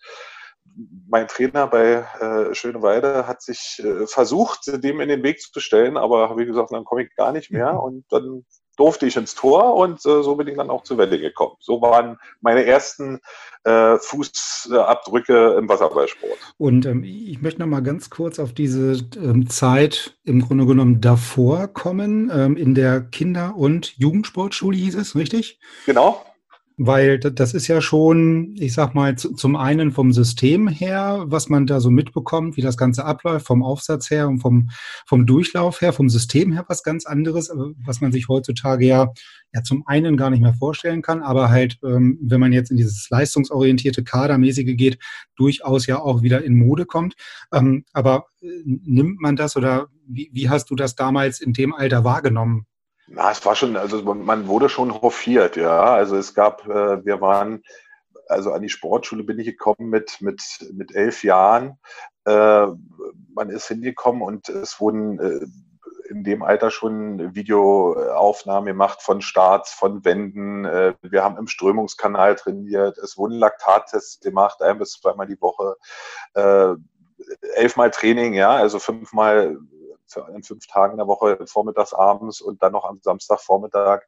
mein 1.09 1.27
Trainer 1.29 1.67
bei 1.67 2.07
äh, 2.21 2.55
Schöneweide 2.55 3.27
hat 3.27 3.43
sich 3.43 3.83
äh, 3.85 4.07
versucht, 4.07 4.61
dem 4.83 5.01
in 5.01 5.09
den 5.09 5.23
Weg 5.23 5.41
zu 5.41 5.61
stellen, 5.61 5.97
aber 5.97 6.39
wie 6.39 6.47
gesagt, 6.47 6.73
dann 6.73 6.85
komme 6.85 7.03
ich 7.03 7.15
gar 7.17 7.33
nicht 7.33 7.51
mehr. 7.51 7.79
Und 7.83 8.05
dann 8.11 8.47
durfte 8.77 9.07
ich 9.07 9.17
ins 9.17 9.35
Tor 9.35 9.75
und 9.75 10.05
äh, 10.07 10.23
so 10.23 10.37
bin 10.37 10.49
ich 10.49 10.57
dann 10.57 10.71
auch 10.71 10.83
zur 10.83 10.99
Welle 10.99 11.19
gekommen. 11.19 11.57
So 11.61 11.83
waren 11.83 12.19
meine 12.41 12.65
ersten 12.65 13.21
äh, 13.65 13.97
Fußabdrücke 13.99 15.57
im 15.59 15.69
Wasserballsport. 15.69 16.39
Und 16.59 16.87
ähm, 16.87 17.05
ich 17.05 17.41
möchte 17.43 17.61
noch 17.61 17.67
mal 17.67 17.83
ganz 17.83 18.11
kurz 18.11 18.39
auf 18.39 18.53
diese 18.53 19.05
ähm, 19.17 19.49
Zeit 19.49 20.17
im 20.25 20.41
Grunde 20.41 20.67
genommen 20.67 21.01
davor 21.01 21.69
kommen. 21.69 22.31
Ähm, 22.35 22.57
in 22.57 22.75
der 22.75 23.01
Kinder- 23.01 23.55
und 23.57 23.97
Jugendsportschule 23.99 24.77
hieß 24.77 24.97
es, 24.97 25.15
richtig? 25.15 25.59
Genau. 25.87 26.25
Weil 26.85 27.21
das 27.21 27.55
ist 27.55 27.69
ja 27.69 27.81
schon, 27.81 28.57
ich 28.59 28.73
sag 28.73 28.93
mal, 28.93 29.15
zum 29.15 29.55
einen 29.55 29.93
vom 29.93 30.13
System 30.13 30.67
her, 30.67 31.23
was 31.27 31.49
man 31.49 31.65
da 31.65 31.79
so 31.79 31.91
mitbekommt, 31.91 32.57
wie 32.57 32.61
das 32.61 32.77
Ganze 32.77 33.05
abläuft, 33.05 33.47
vom 33.47 33.63
Aufsatz 33.63 34.11
her 34.11 34.27
und 34.27 34.41
vom, 34.41 34.69
vom 35.07 35.25
Durchlauf 35.25 35.81
her, 35.81 35.93
vom 35.93 36.09
System 36.09 36.51
her 36.51 36.65
was 36.67 36.83
ganz 36.83 37.07
anderes, 37.07 37.51
äh, 37.51 37.55
was 37.87 38.01
man 38.01 38.11
sich 38.11 38.27
heutzutage 38.27 38.85
ja, 38.85 39.13
ja 39.55 39.63
zum 39.63 39.87
einen 39.87 40.17
gar 40.17 40.31
nicht 40.31 40.43
mehr 40.43 40.55
vorstellen 40.55 41.03
kann, 41.03 41.23
aber 41.23 41.51
halt, 41.51 41.79
ähm, 41.85 42.19
wenn 42.21 42.41
man 42.41 42.53
jetzt 42.53 42.73
in 42.73 42.79
dieses 42.79 43.09
leistungsorientierte, 43.11 44.03
kadermäßige 44.03 44.77
geht, 44.77 44.99
durchaus 45.37 45.87
ja 45.87 46.01
auch 46.01 46.23
wieder 46.23 46.43
in 46.43 46.57
Mode 46.57 46.85
kommt. 46.85 47.15
Ähm, 47.53 47.85
aber 47.93 48.27
äh, 48.41 48.47
nimmt 48.65 49.21
man 49.21 49.37
das 49.37 49.57
oder 49.57 49.87
wie, 50.09 50.31
wie 50.33 50.49
hast 50.49 50.69
du 50.69 50.75
das 50.75 50.97
damals 50.97 51.41
in 51.41 51.53
dem 51.53 51.75
Alter 51.75 52.03
wahrgenommen? 52.03 52.67
Na, 53.15 53.31
es 53.31 53.45
war 53.45 53.55
schon, 53.55 53.77
also 53.77 54.03
man 54.03 54.49
wurde 54.49 54.71
schon 54.71 55.03
hofiert, 55.03 55.57
ja. 55.57 55.85
Also 55.85 56.17
es 56.17 56.33
gab, 56.33 56.67
äh, 56.67 57.05
wir 57.05 57.21
waren, 57.21 57.63
also 58.27 58.53
an 58.53 58.63
die 58.63 58.71
Sportschule 58.71 59.23
bin 59.23 59.39
ich 59.39 59.47
gekommen 59.47 59.91
mit, 59.91 60.23
mit, 60.23 60.41
mit 60.73 60.95
elf 60.95 61.23
Jahren. 61.23 61.79
Äh, 62.25 62.69
man 63.35 63.51
ist 63.51 63.69
hingekommen 63.69 64.23
und 64.23 64.49
es 64.49 64.81
wurden 64.81 65.19
äh, 65.19 65.47
in 66.09 66.25
dem 66.25 66.43
Alter 66.43 66.71
schon 66.71 67.35
Videoaufnahmen 67.35 68.67
gemacht 68.67 69.03
von 69.03 69.21
Starts, 69.21 69.73
von 69.73 70.05
Wänden. 70.07 70.65
Äh, 70.65 70.95
wir 71.03 71.23
haben 71.23 71.37
im 71.37 71.49
Strömungskanal 71.49 72.37
trainiert. 72.37 72.97
Es 72.97 73.19
wurden 73.19 73.35
Laktattests 73.35 74.21
gemacht, 74.21 74.63
ein 74.63 74.79
bis 74.79 74.93
zweimal 74.93 75.27
die 75.27 75.41
Woche. 75.41 75.77
Äh, 76.33 76.77
elfmal 77.57 77.91
Training, 77.91 78.33
ja, 78.33 78.51
also 78.51 78.79
fünfmal 78.79 79.59
an 80.17 80.43
fünf 80.43 80.67
Tagen 80.67 80.97
der 80.97 81.07
Woche, 81.07 81.39
vormittags, 81.47 81.93
abends 81.93 82.41
und 82.41 82.63
dann 82.63 82.73
noch 82.73 82.85
am 82.85 83.01
Samstagvormittag 83.01 84.03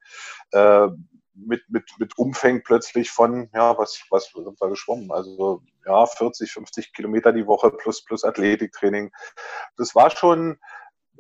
äh, 0.53 0.89
mit, 1.35 1.63
mit, 1.69 1.91
mit 1.99 2.17
Umfängen 2.19 2.63
plötzlich 2.63 3.11
von, 3.11 3.51
ja, 3.55 3.77
was, 3.77 4.05
was 4.11 4.31
sind 4.33 4.61
wir 4.61 4.69
geschwommen? 4.69 5.11
Also 5.11 5.63
ja, 5.85 6.07
40, 6.07 6.53
50 6.53 6.93
Kilometer 6.93 7.33
die 7.33 7.47
Woche 7.47 7.71
plus, 7.71 8.05
plus 8.05 8.25
Athletiktraining. 8.25 9.13
Das 9.77 9.95
war 9.95 10.11
schon 10.11 10.59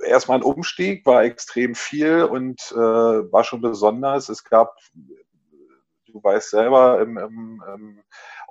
erstmal 0.02 0.38
ein 0.38 0.44
Umstieg, 0.44 1.04
war 1.06 1.24
extrem 1.24 1.74
viel 1.74 2.24
und 2.24 2.60
äh, 2.72 2.76
war 2.76 3.44
schon 3.44 3.60
besonders. 3.60 4.28
Es 4.28 4.44
gab, 4.44 4.76
du 6.14 6.22
weißt 6.22 6.50
selber, 6.50 7.00
im, 7.00 7.18
im, 7.18 7.62
im 7.74 8.02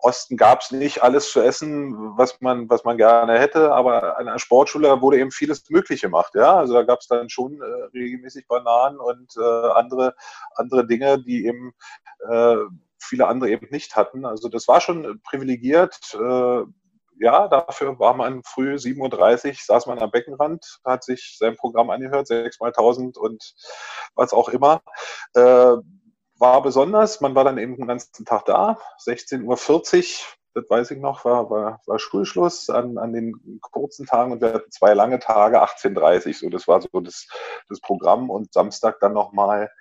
Osten 0.02 0.36
gab 0.36 0.62
es 0.62 0.71
nicht 0.71 1.02
alles 1.02 1.32
zu 1.32 1.41
essen, 1.41 1.95
was 2.17 2.41
man, 2.41 2.69
was 2.69 2.84
man 2.84 2.97
gerne 2.97 3.39
hätte, 3.39 3.71
aber 3.71 4.17
an 4.19 4.26
der 4.26 4.38
Sportschule 4.38 5.02
wurde 5.02 5.17
eben 5.17 5.32
vieles 5.32 5.69
möglich 5.69 6.02
gemacht. 6.02 6.36
Ja? 6.36 6.58
Also 6.58 6.73
da 6.73 6.84
gab 6.84 6.99
es 6.99 7.08
dann 7.08 7.30
schon 7.30 7.62
äh, 7.62 7.97
regelmäßig 7.97 8.47
Bananen 8.47 8.99
und 8.99 9.34
äh, 9.38 9.69
andere, 9.71 10.13
andere 10.56 10.86
Dinge, 10.86 11.23
die 11.23 11.45
eben 11.45 11.73
äh, 12.30 12.58
viele 12.99 13.28
andere 13.28 13.49
eben 13.49 13.67
nicht 13.71 13.95
hatten. 13.95 14.26
Also 14.26 14.49
das 14.49 14.67
war 14.67 14.82
schon 14.82 15.21
privilegiert. 15.23 15.97
Äh, 16.13 16.63
ja, 17.19 17.47
dafür 17.47 17.97
war 17.99 18.13
man 18.13 18.43
früh 18.43 18.76
7.30 18.76 19.47
Uhr, 19.47 19.54
saß 19.58 19.86
man 19.86 19.99
am 19.99 20.12
Beckenrand, 20.12 20.82
hat 20.84 21.06
sich 21.06 21.38
sein 21.38 21.56
Programm 21.56 21.89
angehört, 21.89 22.28
6 22.28 22.60
mal 22.60 22.67
1000 22.67 23.17
und 23.17 23.54
was 24.15 24.34
auch 24.34 24.49
immer. 24.49 24.82
War 26.43 26.62
besonders. 26.62 27.21
Man 27.21 27.36
war 27.36 27.45
dann 27.45 27.58
eben 27.58 27.77
den 27.77 27.88
ganzen 27.88 28.25
Tag 28.25 28.43
da, 28.43 28.77
16.40 29.08 29.45
Uhr, 29.45 30.25
das 30.56 30.69
weiß 30.69 30.91
ich 30.91 30.99
noch, 30.99 31.23
war, 31.23 31.49
war, 31.49 31.79
war 31.86 31.99
Schulschluss 31.99 32.69
an, 32.69 32.97
an 32.97 33.13
den 33.13 33.62
kurzen 33.62 34.06
Tagen 34.06 34.34
und 34.34 34.41
wir 34.41 34.56
hatten 34.56 34.69
zwei 34.69 34.93
lange 34.93 35.19
Tage, 35.19 35.63
18.30 35.63 36.27
Uhr, 36.27 36.34
so 36.34 36.49
das 36.49 36.67
war 36.67 36.82
so 36.82 36.99
das, 36.99 37.29
das 37.69 37.79
Programm 37.79 38.29
und 38.29 38.51
Samstag 38.51 38.99
dann 38.99 39.13
nochmal, 39.13 39.71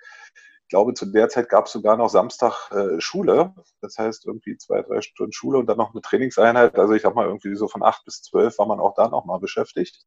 ich 0.61 0.69
glaube 0.69 0.93
zu 0.93 1.05
der 1.05 1.27
Zeit 1.27 1.49
gab 1.49 1.65
es 1.65 1.73
sogar 1.73 1.97
noch 1.97 2.07
Samstag 2.07 2.71
äh, 2.71 3.01
Schule, 3.01 3.53
das 3.81 3.97
heißt 3.97 4.25
irgendwie 4.25 4.55
zwei, 4.55 4.83
drei 4.83 5.01
Stunden 5.01 5.33
Schule 5.33 5.57
und 5.57 5.65
dann 5.65 5.77
noch 5.77 5.91
eine 5.91 6.01
Trainingseinheit, 6.01 6.79
also 6.79 6.93
ich 6.93 7.01
sag 7.01 7.13
mal 7.13 7.27
irgendwie 7.27 7.57
so 7.57 7.67
von 7.67 7.83
acht 7.83 8.05
bis 8.05 8.21
zwölf 8.21 8.57
war 8.57 8.67
man 8.67 8.79
auch 8.79 8.93
da 8.95 9.09
nochmal 9.09 9.41
beschäftigt. 9.41 10.05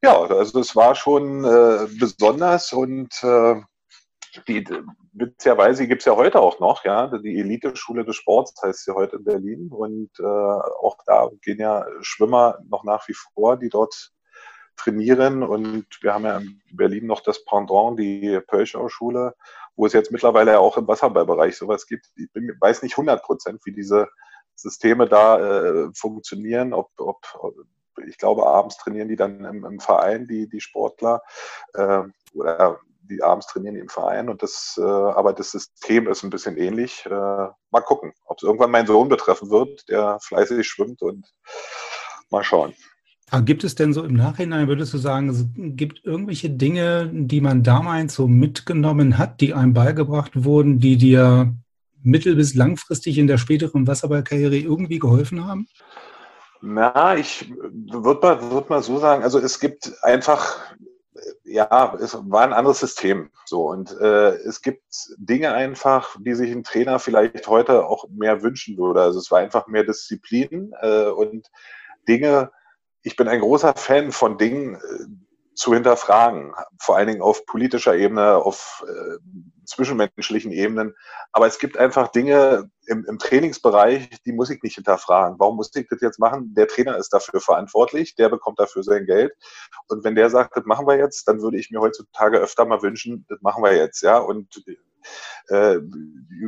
Ja, 0.00 0.16
also 0.16 0.60
es 0.60 0.76
war 0.76 0.94
schon 0.94 1.44
äh, 1.44 1.88
besonders 1.98 2.72
und 2.72 3.20
äh, 3.24 3.56
die, 4.44 4.64
witzigerweise 5.12 5.86
gibt 5.86 6.02
es 6.02 6.06
ja 6.06 6.16
heute 6.16 6.40
auch 6.40 6.60
noch, 6.60 6.84
ja, 6.84 7.06
die 7.06 7.38
Elite-Schule 7.40 8.04
des 8.04 8.16
Sports 8.16 8.54
heißt 8.62 8.84
sie 8.84 8.94
heute 8.94 9.16
in 9.16 9.24
Berlin 9.24 9.68
und 9.70 10.10
äh, 10.18 10.24
auch 10.24 10.96
da 11.06 11.28
gehen 11.42 11.58
ja 11.58 11.86
Schwimmer 12.00 12.58
noch 12.68 12.84
nach 12.84 13.06
wie 13.08 13.14
vor, 13.14 13.56
die 13.56 13.68
dort 13.68 14.12
trainieren 14.76 15.42
und 15.42 15.86
wir 16.02 16.14
haben 16.14 16.24
ja 16.24 16.38
in 16.38 16.60
Berlin 16.72 17.06
noch 17.06 17.20
das 17.20 17.44
Pendant, 17.44 17.98
die 17.98 18.40
Pölschau-Schule, 18.46 19.34
wo 19.74 19.86
es 19.86 19.92
jetzt 19.92 20.12
mittlerweile 20.12 20.60
auch 20.60 20.76
im 20.76 20.86
Wasserballbereich 20.86 21.56
sowas 21.56 21.86
gibt. 21.86 22.06
Ich 22.16 22.30
bin, 22.32 22.54
weiß 22.60 22.82
nicht 22.82 22.94
100 22.94 23.22
Prozent, 23.22 23.60
wie 23.64 23.72
diese 23.72 24.08
Systeme 24.54 25.08
da 25.08 25.38
äh, 25.38 25.88
funktionieren, 25.94 26.72
ob, 26.72 26.90
ob 26.98 27.24
ich 28.06 28.18
glaube, 28.18 28.46
abends 28.46 28.76
trainieren 28.76 29.08
die 29.08 29.16
dann 29.16 29.44
im, 29.44 29.64
im 29.64 29.80
Verein, 29.80 30.26
die, 30.26 30.48
die 30.48 30.60
Sportler, 30.60 31.22
äh, 31.74 32.02
oder 32.34 32.80
die 33.08 33.22
abends 33.22 33.46
trainieren 33.46 33.76
im 33.76 33.88
Verein 33.88 34.28
und 34.28 34.42
das, 34.42 34.78
äh, 34.78 34.82
aber 34.82 35.32
das 35.32 35.52
System 35.52 36.08
ist 36.08 36.22
ein 36.22 36.30
bisschen 36.30 36.56
ähnlich. 36.56 37.04
Äh, 37.06 37.10
mal 37.10 37.80
gucken, 37.84 38.12
ob 38.26 38.38
es 38.38 38.42
irgendwann 38.42 38.70
meinen 38.70 38.86
Sohn 38.86 39.08
betreffen 39.08 39.50
wird, 39.50 39.88
der 39.88 40.18
fleißig 40.20 40.66
schwimmt 40.66 41.02
und 41.02 41.26
mal 42.30 42.44
schauen. 42.44 42.74
Aber 43.30 43.42
gibt 43.42 43.64
es 43.64 43.74
denn 43.74 43.92
so 43.92 44.04
im 44.04 44.14
Nachhinein, 44.14 44.68
würdest 44.68 44.94
du 44.94 44.98
sagen, 44.98 45.28
es 45.28 45.46
gibt 45.54 46.04
irgendwelche 46.04 46.48
Dinge, 46.48 47.10
die 47.12 47.40
man 47.40 47.64
damals 47.64 48.14
so 48.14 48.28
mitgenommen 48.28 49.18
hat, 49.18 49.40
die 49.40 49.52
einem 49.52 49.74
beigebracht 49.74 50.44
wurden, 50.44 50.78
die 50.78 50.96
dir 50.96 51.52
mittel- 52.04 52.36
bis 52.36 52.54
langfristig 52.54 53.18
in 53.18 53.26
der 53.26 53.38
späteren 53.38 53.86
Wasserballkarriere 53.86 54.56
irgendwie 54.56 55.00
geholfen 55.00 55.44
haben? 55.44 55.66
Na, 56.62 57.16
ich 57.16 57.52
würde 57.72 58.20
mal, 58.20 58.50
würd 58.50 58.70
mal 58.70 58.82
so 58.82 58.98
sagen, 58.98 59.22
also 59.24 59.38
es 59.38 59.60
gibt 59.60 59.92
einfach, 60.02 60.58
ja, 61.44 61.94
es 62.00 62.16
war 62.30 62.42
ein 62.42 62.52
anderes 62.52 62.80
System. 62.80 63.30
So 63.44 63.68
und 63.68 63.98
äh, 64.00 64.34
es 64.36 64.62
gibt 64.62 64.84
Dinge 65.16 65.52
einfach, 65.52 66.16
die 66.20 66.34
sich 66.34 66.50
ein 66.50 66.64
Trainer 66.64 66.98
vielleicht 66.98 67.46
heute 67.48 67.86
auch 67.86 68.08
mehr 68.08 68.42
wünschen 68.42 68.76
würde. 68.78 69.02
Also 69.02 69.18
es 69.18 69.30
war 69.30 69.38
einfach 69.38 69.66
mehr 69.66 69.84
Disziplin 69.84 70.74
äh, 70.80 71.06
und 71.06 71.50
Dinge, 72.08 72.50
ich 73.02 73.16
bin 73.16 73.28
ein 73.28 73.40
großer 73.40 73.74
Fan 73.74 74.12
von 74.12 74.38
Dingen, 74.38 74.74
äh, 74.74 75.06
zu 75.56 75.72
hinterfragen, 75.72 76.52
vor 76.78 76.96
allen 76.96 77.08
Dingen 77.08 77.22
auf 77.22 77.46
politischer 77.46 77.96
Ebene, 77.96 78.36
auf 78.36 78.84
äh, 78.86 79.16
zwischenmenschlichen 79.66 80.52
Ebenen. 80.52 80.94
Aber 81.32 81.46
es 81.46 81.58
gibt 81.58 81.76
einfach 81.76 82.08
Dinge 82.08 82.70
im, 82.86 83.04
im, 83.08 83.18
Trainingsbereich, 83.18 84.08
die 84.24 84.32
muss 84.32 84.50
ich 84.50 84.62
nicht 84.62 84.76
hinterfragen. 84.76 85.38
Warum 85.38 85.56
muss 85.56 85.74
ich 85.74 85.88
das 85.88 86.00
jetzt 86.00 86.18
machen? 86.18 86.54
Der 86.54 86.68
Trainer 86.68 86.96
ist 86.96 87.12
dafür 87.12 87.40
verantwortlich, 87.40 88.14
der 88.14 88.28
bekommt 88.28 88.58
dafür 88.58 88.82
sein 88.82 89.06
Geld. 89.06 89.32
Und 89.88 90.04
wenn 90.04 90.14
der 90.14 90.30
sagt, 90.30 90.56
das 90.56 90.64
machen 90.64 90.86
wir 90.86 90.96
jetzt, 90.96 91.26
dann 91.28 91.42
würde 91.42 91.58
ich 91.58 91.70
mir 91.70 91.80
heutzutage 91.80 92.38
öfter 92.38 92.64
mal 92.64 92.82
wünschen, 92.82 93.26
das 93.28 93.40
machen 93.42 93.62
wir 93.62 93.74
jetzt, 93.74 94.02
ja. 94.02 94.18
Und 94.18 94.64
äh, 95.48 95.78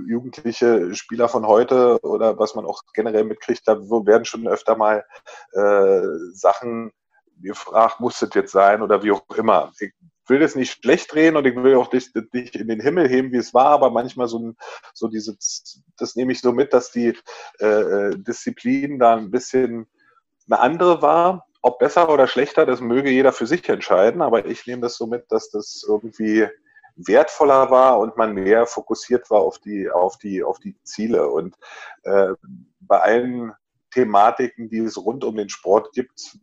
jugendliche 0.06 0.94
Spieler 0.94 1.28
von 1.28 1.46
heute 1.46 1.98
oder 2.02 2.38
was 2.38 2.54
man 2.54 2.64
auch 2.64 2.82
generell 2.92 3.24
mitkriegt, 3.24 3.62
da 3.66 3.78
werden 3.78 4.24
schon 4.24 4.48
öfter 4.48 4.76
mal 4.76 5.04
äh, 5.52 6.00
Sachen 6.32 6.92
gefragt, 7.40 8.00
muss 8.00 8.18
das 8.18 8.30
jetzt 8.34 8.52
sein 8.52 8.82
oder 8.82 9.02
wie 9.02 9.12
auch 9.12 9.22
immer. 9.36 9.72
Ich 9.78 9.92
will 10.28 10.38
das 10.38 10.54
nicht 10.54 10.82
schlecht 10.82 11.12
drehen 11.12 11.36
und 11.36 11.46
ich 11.46 11.56
will 11.56 11.76
auch 11.76 11.92
nicht, 11.92 12.14
nicht 12.32 12.56
in 12.56 12.68
den 12.68 12.80
Himmel 12.80 13.08
heben, 13.08 13.32
wie 13.32 13.38
es 13.38 13.54
war, 13.54 13.70
aber 13.70 13.90
manchmal 13.90 14.28
so, 14.28 14.54
so 14.94 15.08
dieses, 15.08 15.82
das 15.96 16.16
nehme 16.16 16.32
ich 16.32 16.40
so 16.40 16.52
mit, 16.52 16.72
dass 16.72 16.90
die 16.90 17.14
äh, 17.58 18.10
Disziplin 18.16 18.98
da 18.98 19.16
ein 19.16 19.30
bisschen 19.30 19.86
eine 20.46 20.60
andere 20.60 21.02
war. 21.02 21.46
Ob 21.60 21.78
besser 21.80 22.08
oder 22.08 22.28
schlechter, 22.28 22.66
das 22.66 22.80
möge 22.80 23.10
jeder 23.10 23.32
für 23.32 23.46
sich 23.46 23.68
entscheiden, 23.68 24.22
aber 24.22 24.46
ich 24.46 24.66
nehme 24.66 24.82
das 24.82 24.96
so 24.96 25.06
mit, 25.06 25.30
dass 25.30 25.50
das 25.50 25.84
irgendwie 25.86 26.46
wertvoller 26.96 27.70
war 27.70 27.98
und 27.98 28.16
man 28.16 28.34
mehr 28.34 28.66
fokussiert 28.66 29.30
war 29.30 29.40
auf 29.40 29.58
die, 29.58 29.90
auf 29.90 30.18
die, 30.18 30.42
auf 30.42 30.58
die 30.58 30.76
Ziele. 30.82 31.28
Und 31.28 31.56
äh, 32.02 32.32
bei 32.80 33.00
allen 33.00 33.52
Thematiken, 33.92 34.68
die 34.68 34.78
es 34.78 34.96
rund 34.96 35.24
um 35.24 35.36
den 35.36 35.48
Sport 35.48 35.92
gibt, 35.92 36.36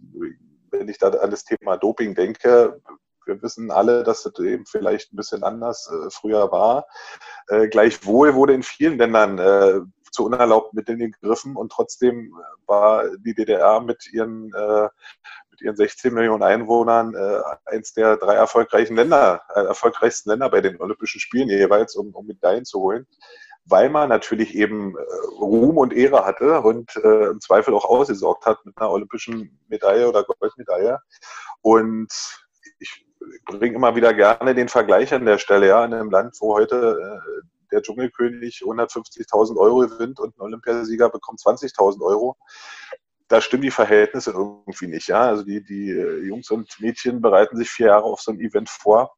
wenn 0.71 0.89
ich 0.89 0.97
da 0.97 1.09
an 1.09 1.31
das 1.31 1.45
Thema 1.45 1.77
Doping 1.77 2.15
denke, 2.15 2.81
wir 3.25 3.41
wissen 3.41 3.71
alle, 3.71 4.03
dass 4.03 4.25
es 4.25 4.39
eben 4.39 4.65
vielleicht 4.65 5.13
ein 5.13 5.17
bisschen 5.17 5.43
anders 5.43 5.89
äh, 5.91 6.09
früher 6.09 6.51
war. 6.51 6.87
Äh, 7.47 7.67
gleichwohl 7.67 8.35
wurde 8.35 8.53
in 8.53 8.63
vielen 8.63 8.97
Ländern 8.97 9.39
äh, 9.39 9.81
zu 10.11 10.25
unerlaubt 10.25 10.73
Mitteln 10.73 10.99
gegriffen 10.99 11.55
und 11.55 11.71
trotzdem 11.71 12.33
war 12.65 13.03
die 13.17 13.33
DDR 13.33 13.81
mit 13.81 14.11
ihren, 14.13 14.53
äh, 14.53 14.87
mit 15.51 15.61
ihren 15.61 15.75
16 15.75 16.13
Millionen 16.13 16.43
Einwohnern 16.43 17.13
äh, 17.15 17.41
eins 17.65 17.93
der 17.93 18.17
drei 18.17 18.35
erfolgreichen 18.35 18.95
Länder, 18.95 19.41
äh, 19.53 19.61
erfolgreichsten 19.61 20.29
Länder 20.29 20.49
bei 20.49 20.61
den 20.61 20.79
Olympischen 20.79 21.19
Spielen 21.19 21.49
jeweils, 21.49 21.95
um, 21.95 22.15
um 22.15 22.25
Medaillen 22.25 22.65
zu 22.65 22.79
holen 22.79 23.05
weil 23.65 23.89
man 23.89 24.09
natürlich 24.09 24.55
eben 24.55 24.95
äh, 24.95 25.01
Ruhm 25.39 25.77
und 25.77 25.93
Ehre 25.93 26.25
hatte 26.25 26.61
und 26.61 26.95
äh, 26.97 27.25
im 27.25 27.41
Zweifel 27.41 27.73
auch 27.73 27.85
ausgesorgt 27.85 28.45
hat 28.45 28.63
mit 28.65 28.77
einer 28.77 28.91
olympischen 28.91 29.59
Medaille 29.67 30.07
oder 30.07 30.23
Goldmedaille. 30.23 30.99
Und 31.61 32.11
ich 32.79 33.04
bringe 33.45 33.75
immer 33.75 33.95
wieder 33.95 34.13
gerne 34.13 34.55
den 34.55 34.69
Vergleich 34.69 35.13
an 35.13 35.25
der 35.25 35.37
Stelle, 35.37 35.67
ja, 35.67 35.85
in 35.85 35.93
einem 35.93 36.09
Land, 36.09 36.35
wo 36.39 36.55
heute 36.55 36.97
äh, 36.99 37.45
der 37.71 37.81
Dschungelkönig 37.81 38.61
150.000 38.63 39.57
Euro 39.57 39.79
gewinnt 39.79 40.19
und 40.19 40.37
ein 40.37 40.41
Olympiasieger 40.41 41.09
bekommt 41.09 41.39
20.000 41.39 42.01
Euro. 42.01 42.37
Da 43.27 43.41
stimmen 43.41 43.63
die 43.63 43.71
Verhältnisse 43.71 44.31
irgendwie 44.31 44.87
nicht. 44.87 45.07
Ja? 45.07 45.21
Also 45.21 45.43
die, 45.43 45.63
die 45.63 45.89
äh, 45.89 46.25
Jungs 46.25 46.51
und 46.51 46.79
Mädchen 46.79 47.21
bereiten 47.21 47.57
sich 47.57 47.69
vier 47.69 47.87
Jahre 47.87 48.05
auf 48.05 48.21
so 48.21 48.31
ein 48.31 48.39
Event 48.39 48.69
vor 48.69 49.15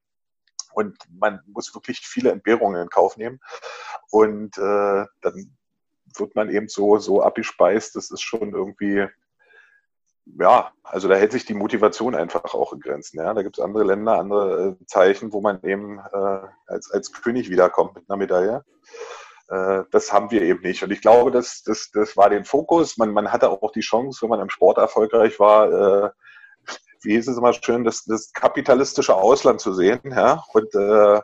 und 0.77 0.95
man 1.09 1.41
muss 1.47 1.73
wirklich 1.73 1.99
viele 1.99 2.31
Entbehrungen 2.31 2.83
in 2.83 2.89
Kauf 2.89 3.17
nehmen. 3.17 3.39
Und 4.11 4.57
äh, 4.59 5.05
dann 5.21 5.57
wird 6.15 6.35
man 6.35 6.49
eben 6.49 6.67
so, 6.67 6.99
so 6.99 7.21
abgespeist, 7.23 7.95
das 7.95 8.11
ist 8.11 8.21
schon 8.21 8.53
irgendwie, 8.53 9.07
ja, 10.39 10.71
also 10.83 11.07
da 11.07 11.15
hält 11.15 11.31
sich 11.31 11.45
die 11.45 11.53
Motivation 11.53 12.15
einfach 12.15 12.53
auch 12.53 12.73
in 12.73 12.79
Grenzen. 12.79 13.19
Ja? 13.19 13.33
Da 13.33 13.43
gibt 13.43 13.57
es 13.57 13.63
andere 13.63 13.83
Länder, 13.83 14.19
andere 14.19 14.77
äh, 14.79 14.85
Zeichen, 14.85 15.33
wo 15.33 15.41
man 15.41 15.61
eben 15.63 15.99
äh, 15.99 16.39
als, 16.67 16.91
als 16.91 17.11
König 17.11 17.49
wiederkommt 17.49 17.95
mit 17.95 18.09
einer 18.09 18.17
Medaille. 18.17 18.63
Äh, 19.49 19.83
das 19.91 20.11
haben 20.11 20.31
wir 20.31 20.41
eben 20.41 20.61
nicht. 20.61 20.83
Und 20.83 20.91
ich 20.91 21.01
glaube, 21.01 21.31
das, 21.31 21.63
das, 21.63 21.91
das 21.91 22.17
war 22.17 22.29
den 22.29 22.45
Fokus. 22.45 22.97
Man, 22.97 23.11
man 23.11 23.31
hatte 23.31 23.49
auch 23.49 23.71
die 23.71 23.81
Chance, 23.81 24.21
wenn 24.21 24.29
man 24.29 24.41
im 24.41 24.49
Sport 24.49 24.77
erfolgreich 24.77 25.39
war, 25.39 26.05
äh, 26.05 26.09
wie 27.01 27.13
hieß 27.13 27.27
es 27.27 27.37
immer 27.37 27.53
schön, 27.53 27.83
das, 27.83 28.03
das 28.05 28.33
kapitalistische 28.33 29.15
Ausland 29.15 29.61
zu 29.61 29.73
sehen. 29.73 29.99
Ja? 30.03 30.43
Und 30.53 30.73
äh, 30.75 31.21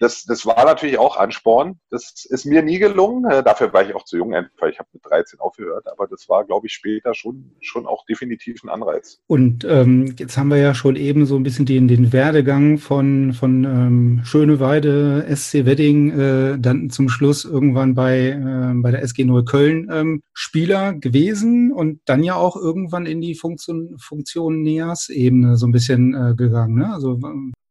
das, 0.00 0.24
das 0.24 0.46
war 0.46 0.64
natürlich 0.64 0.98
auch 0.98 1.18
Ansporn. 1.18 1.78
Das 1.90 2.24
ist 2.24 2.46
mir 2.46 2.62
nie 2.62 2.78
gelungen. 2.78 3.30
Äh, 3.30 3.42
dafür 3.42 3.70
war 3.74 3.86
ich 3.86 3.94
auch 3.94 4.04
zu 4.04 4.16
jung, 4.16 4.32
weil 4.32 4.70
ich 4.70 4.78
habe 4.78 4.88
mit 4.94 5.04
13 5.04 5.40
aufgehört. 5.40 5.86
Aber 5.88 6.06
das 6.06 6.26
war, 6.26 6.46
glaube 6.46 6.66
ich, 6.66 6.72
später 6.72 7.14
schon, 7.14 7.52
schon 7.60 7.86
auch 7.86 8.06
definitiv 8.06 8.64
ein 8.64 8.70
Anreiz. 8.70 9.20
Und 9.26 9.64
ähm, 9.64 10.14
jetzt 10.18 10.38
haben 10.38 10.48
wir 10.48 10.56
ja 10.56 10.72
schon 10.74 10.96
eben 10.96 11.26
so 11.26 11.36
ein 11.36 11.42
bisschen 11.42 11.66
den, 11.66 11.86
den 11.86 12.14
Werdegang 12.14 12.78
von, 12.78 13.34
von 13.34 13.64
ähm, 13.64 14.20
Schöneweide, 14.24 15.26
SC 15.36 15.66
Wedding, 15.66 16.18
äh, 16.18 16.58
dann 16.58 16.88
zum 16.88 17.10
Schluss 17.10 17.44
irgendwann 17.44 17.94
bei, 17.94 18.28
äh, 18.28 18.72
bei 18.76 18.90
der 18.90 19.02
SG 19.02 19.24
Neukölln 19.24 19.90
ähm, 19.92 20.22
Spieler 20.32 20.94
gewesen 20.94 21.72
und 21.72 22.00
dann 22.06 22.24
ja 22.24 22.36
auch 22.36 22.56
irgendwann 22.56 23.04
in 23.04 23.20
die 23.20 23.34
Funktion, 23.34 23.98
Funktion 23.98 24.62
NEAS-Ebene 24.62 25.58
so 25.58 25.66
ein 25.66 25.72
bisschen 25.72 26.14
äh, 26.14 26.34
gegangen. 26.34 26.76
Ne? 26.76 26.90
Also 26.90 27.18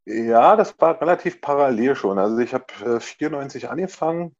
ja, 0.10 0.56
das 0.56 0.80
war 0.80 1.00
relativ 1.02 1.41
parallel 1.41 1.95
schon. 1.95 2.17
Also 2.19 2.38
ich 2.39 2.54
habe 2.54 2.65
äh, 2.86 3.00
94 3.00 3.69
angefangen 3.69 4.36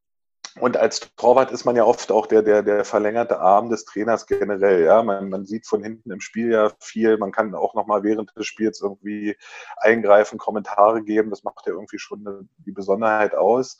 und 0.60 0.78
als 0.78 1.00
Torwart 1.16 1.52
ist 1.52 1.66
man 1.66 1.76
ja 1.76 1.84
oft 1.84 2.12
auch 2.12 2.26
der, 2.26 2.42
der, 2.42 2.64
der 2.64 2.84
verlängerte 2.84 3.40
Arm 3.40 3.70
des 3.70 3.86
Trainers 3.86 4.26
generell. 4.26 4.84
Ja, 4.84 5.04
man, 5.04 5.30
man 5.30 5.46
sieht 5.46 5.68
von 5.68 5.84
hinten 5.84 6.12
im 6.12 6.22
Spiel 6.22 6.52
ja 6.52 6.72
viel. 6.80 7.18
Man 7.18 7.32
kann 7.32 7.54
auch 7.54 7.76
nochmal 7.76 8.04
während 8.04 8.36
des 8.36 8.48
Spiels 8.48 8.82
irgendwie 8.82 9.38
eingreifen, 9.78 10.40
Kommentare 10.40 11.04
geben. 11.04 11.30
Das 11.30 11.44
macht 11.44 11.68
ja 11.68 11.74
irgendwie 11.74 12.00
schon 12.00 12.50
die 12.58 12.72
Besonderheit 12.72 13.36
aus. 13.36 13.78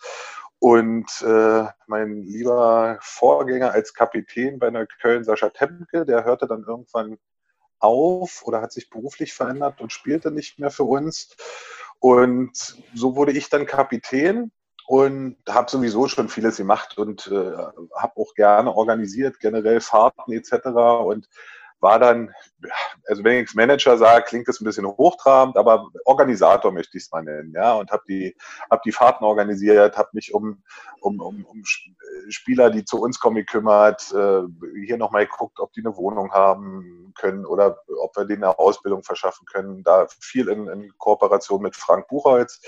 Und 0.60 1.10
äh, 1.22 1.66
mein 1.88 2.24
lieber 2.24 2.98
Vorgänger 3.02 3.72
als 3.72 3.94
Kapitän 3.94 4.60
bei 4.60 4.70
Neukölln, 4.70 5.24
Sascha 5.24 5.50
Temke, 5.50 6.06
der 6.06 6.24
hörte 6.26 6.48
dann 6.48 6.64
irgendwann 6.64 7.18
auf 7.80 8.44
oder 8.44 8.62
hat 8.62 8.72
sich 8.72 8.90
beruflich 8.90 9.34
verändert 9.34 9.82
und 9.82 9.92
spielte 9.92 10.32
nicht 10.32 10.60
mehr 10.60 10.72
für 10.72 10.84
uns. 10.84 11.36
Und 12.00 12.78
so 12.94 13.16
wurde 13.16 13.34
ich 13.34 13.50
dann 13.50 13.66
Kapitän 13.66 14.52
und 14.88 15.38
habe 15.48 15.70
sowieso 15.70 16.08
schon 16.08 16.30
vieles 16.30 16.58
gemacht 16.58 16.98
und 16.98 17.28
äh, 17.28 17.52
habe 17.96 18.14
auch 18.16 18.34
gerne 18.34 18.74
organisiert, 18.74 19.40
generell 19.40 19.82
Fahrten 19.82 20.32
etc. 20.32 20.68
Und 21.04 21.28
war 21.82 22.00
dann, 22.00 22.34
also 23.08 23.24
wenn 23.24 23.44
ich 23.44 23.56
Manager 23.56 23.98
sage, 23.98 24.26
klingt 24.26 24.48
das 24.48 24.60
ein 24.60 24.66
bisschen 24.66 24.86
hochtrabend, 24.86 25.58
aber 25.58 25.90
Organisator 26.06 26.72
möchte 26.72 26.98
ich 26.98 27.06
es 27.06 27.12
mal 27.12 27.24
nennen, 27.24 27.54
ja, 27.56 27.74
und 27.74 27.92
habe 27.92 28.04
die, 28.08 28.36
hab 28.70 28.84
die 28.84 28.92
Fahrten 28.92 29.24
organisiert, 29.24 29.98
habe 29.98 30.10
mich 30.14 30.34
um, 30.34 30.62
um, 31.02 31.20
um, 31.22 31.46
um 31.46 31.64
Spieler, 32.30 32.70
die 32.70 32.86
zu 32.86 33.02
uns 33.02 33.20
kommen, 33.20 33.36
gekümmert, 33.38 34.12
äh, 34.14 34.42
hier 34.86 34.98
nochmal 34.98 35.26
geguckt, 35.26 35.60
ob 35.60 35.74
die 35.74 35.82
eine 35.82 35.96
Wohnung 35.96 36.32
haben 36.32 37.14
können 37.18 37.46
oder 37.46 37.80
ob 38.02 38.16
wir 38.16 38.26
denen 38.26 38.44
eine 38.44 38.60
Ausbildung 38.60 39.04
verschaffen 39.04 39.46
können. 39.46 39.84
Da 39.84 40.08
viel 40.20 40.50
in, 40.50 40.68
in 40.68 40.92
Kooperation 40.98 41.62
mit 41.62 41.76
Frank 41.76 42.08
Buchholz, 42.08 42.62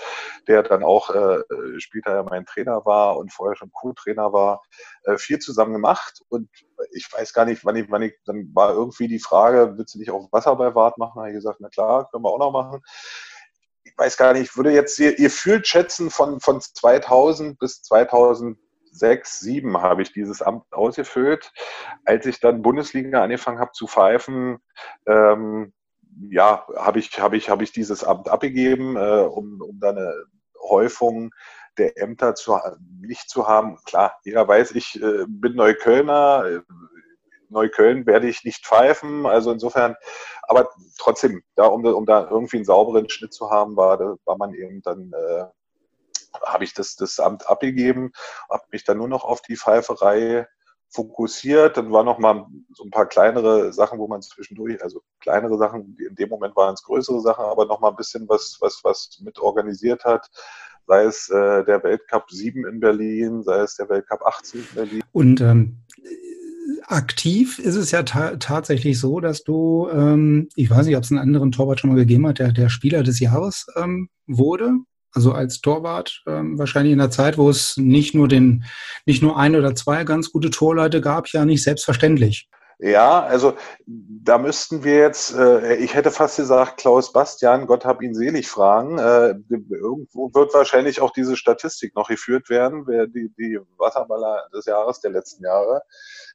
der 0.47 0.63
dann 0.63 0.83
auch 0.83 1.09
äh, 1.09 1.39
später 1.77 2.15
ja 2.15 2.23
mein 2.23 2.45
Trainer 2.45 2.85
war 2.85 3.17
und 3.17 3.31
vorher 3.31 3.55
schon 3.55 3.71
Co-Trainer 3.71 4.33
war, 4.33 4.61
äh, 5.03 5.17
viel 5.17 5.39
zusammen 5.39 5.73
gemacht 5.73 6.21
und 6.29 6.49
ich 6.91 7.07
weiß 7.11 7.33
gar 7.33 7.45
nicht, 7.45 7.65
wann 7.65 7.75
ich, 7.75 7.89
wann 7.89 8.01
ich, 8.01 8.13
dann 8.25 8.49
war 8.53 8.73
irgendwie 8.73 9.07
die 9.07 9.19
Frage, 9.19 9.77
willst 9.77 9.95
du 9.95 9.99
nicht 9.99 10.11
auch 10.11 10.31
Wasserballwart 10.31 10.97
machen? 10.97 11.13
Da 11.15 11.21
habe 11.21 11.29
ich 11.29 11.35
gesagt, 11.35 11.59
na 11.59 11.69
klar, 11.69 12.09
können 12.09 12.23
wir 12.23 12.29
auch 12.29 12.39
noch 12.39 12.51
machen. 12.51 12.81
Ich 13.83 13.97
weiß 13.97 14.17
gar 14.17 14.33
nicht, 14.33 14.43
ich 14.43 14.57
würde 14.57 14.71
jetzt, 14.71 14.99
ihr, 14.99 15.17
ihr 15.17 15.31
fühlt 15.31 15.67
schätzen, 15.67 16.09
von, 16.09 16.39
von 16.39 16.61
2000 16.61 17.59
bis 17.59 17.81
2006, 17.83 18.59
2007 18.91 19.81
habe 19.81 20.01
ich 20.01 20.13
dieses 20.13 20.41
Amt 20.41 20.65
ausgefüllt. 20.71 21.51
Als 22.05 22.25
ich 22.25 22.39
dann 22.39 22.61
Bundesliga 22.61 23.23
angefangen 23.23 23.59
habe 23.59 23.71
zu 23.71 23.87
pfeifen, 23.87 24.59
ähm, 25.07 25.73
ja, 26.29 26.67
habe 26.75 26.99
ich, 26.99 27.19
habe 27.19 27.37
ich, 27.37 27.49
habe 27.49 27.63
ich 27.63 27.71
dieses 27.71 28.03
Amt 28.03 28.29
abgegeben, 28.29 28.97
äh, 28.97 29.21
um, 29.21 29.61
um 29.61 29.79
dann 29.79 29.97
eine 29.97 30.13
Häufung 30.61 31.31
der 31.77 31.97
Ämter 31.97 32.35
zu, 32.35 32.57
nicht 32.99 33.29
zu 33.29 33.47
haben. 33.47 33.77
Klar, 33.85 34.19
jeder 34.23 34.47
weiß, 34.47 34.71
ich 34.71 35.01
äh, 35.01 35.25
bin 35.27 35.55
Neuköllner, 35.55 36.63
Neukölln 37.51 38.05
werde 38.05 38.27
ich 38.27 38.43
nicht 38.43 38.65
pfeifen. 38.65 39.25
Also 39.25 39.51
insofern, 39.51 39.95
aber 40.43 40.69
trotzdem, 40.97 41.43
da, 41.55 41.65
um, 41.65 41.85
um 41.85 42.05
da 42.05 42.27
irgendwie 42.29 42.57
einen 42.57 42.65
sauberen 42.65 43.09
Schnitt 43.09 43.33
zu 43.33 43.51
haben, 43.51 43.75
war, 43.75 43.99
war 44.25 44.37
man 44.37 44.53
eben 44.53 44.81
dann, 44.81 45.11
äh, 45.13 45.45
habe 46.45 46.63
ich 46.63 46.73
das, 46.73 46.95
das 46.95 47.19
Amt 47.19 47.47
abgegeben, 47.47 48.11
habe 48.49 48.63
mich 48.71 48.83
dann 48.85 48.97
nur 48.97 49.09
noch 49.09 49.25
auf 49.25 49.41
die 49.41 49.57
Pfeiferei 49.57 50.47
fokussiert. 50.89 51.77
Dann 51.77 51.91
waren 51.91 52.05
noch 52.05 52.19
mal 52.19 52.45
so 52.73 52.83
ein 52.83 52.91
paar 52.91 53.05
kleinere 53.05 53.73
Sachen, 53.73 53.99
wo 53.99 54.07
man 54.07 54.21
zwischendurch, 54.21 54.81
also 54.81 55.01
kleinere 55.19 55.57
Sachen, 55.57 55.97
in 55.97 56.15
dem 56.15 56.29
Moment 56.29 56.55
waren 56.55 56.73
es 56.73 56.83
größere 56.83 57.21
Sachen, 57.21 57.45
aber 57.45 57.65
noch 57.65 57.79
mal 57.79 57.89
ein 57.89 57.95
bisschen 57.95 58.27
was, 58.29 58.57
was, 58.61 58.81
was 58.83 59.19
mit 59.21 59.39
organisiert 59.39 60.05
hat. 60.05 60.29
Sei 60.91 61.05
es 61.05 61.29
äh, 61.29 61.63
der 61.63 61.81
Weltcup 61.85 62.29
7 62.29 62.67
in 62.67 62.81
Berlin, 62.81 63.43
sei 63.43 63.59
es 63.59 63.77
der 63.77 63.87
Weltcup 63.87 64.23
18 64.25 64.59
in 64.59 64.75
Berlin. 64.75 65.03
Und 65.13 65.39
ähm, 65.39 65.77
aktiv 66.85 67.59
ist 67.59 67.77
es 67.77 67.91
ja 67.91 68.03
ta 68.03 68.35
tatsächlich 68.35 68.99
so, 68.99 69.21
dass 69.21 69.45
du, 69.45 69.87
ähm, 69.89 70.49
ich 70.53 70.69
weiß 70.69 70.85
nicht, 70.85 70.97
ob 70.97 71.03
es 71.03 71.11
einen 71.11 71.21
anderen 71.21 71.53
Torwart 71.53 71.79
schon 71.79 71.91
mal 71.91 71.95
gegeben 71.95 72.27
hat, 72.27 72.39
der, 72.39 72.51
der 72.51 72.67
Spieler 72.67 73.03
des 73.03 73.21
Jahres 73.21 73.67
ähm, 73.77 74.09
wurde. 74.27 74.73
Also 75.13 75.31
als 75.31 75.61
Torwart 75.61 76.23
ähm, 76.27 76.59
wahrscheinlich 76.59 76.91
in 76.91 76.99
der 76.99 77.09
Zeit, 77.09 77.37
wo 77.37 77.49
es 77.49 77.77
nicht 77.77 78.13
nur 78.13 78.27
den, 78.27 78.65
nicht 79.05 79.23
nur 79.23 79.37
ein 79.37 79.55
oder 79.55 79.73
zwei 79.75 80.03
ganz 80.03 80.33
gute 80.33 80.49
Torleute 80.49 80.99
gab, 80.99 81.29
ja 81.29 81.45
nicht 81.45 81.63
selbstverständlich. 81.63 82.49
Ja, 82.83 83.23
also 83.23 83.53
da 83.77 84.39
müssten 84.39 84.83
wir 84.83 84.97
jetzt, 84.97 85.35
äh, 85.35 85.75
ich 85.75 85.93
hätte 85.93 86.09
fast 86.09 86.37
gesagt, 86.37 86.77
Klaus 86.77 87.13
Bastian, 87.13 87.67
Gott 87.67 87.85
hab 87.85 88.01
ihn 88.01 88.15
selig 88.15 88.49
fragen. 88.49 88.97
Äh, 88.97 89.35
irgendwo 89.69 90.31
wird 90.33 90.51
wahrscheinlich 90.55 90.99
auch 90.99 91.11
diese 91.11 91.37
Statistik 91.37 91.95
noch 91.95 92.07
geführt 92.07 92.49
werden, 92.49 92.87
wer 92.87 93.05
die, 93.05 93.31
die 93.37 93.59
Wasserballer 93.77 94.47
des 94.51 94.65
Jahres 94.65 94.99
der 94.99 95.11
letzten 95.11 95.43
Jahre. 95.43 95.83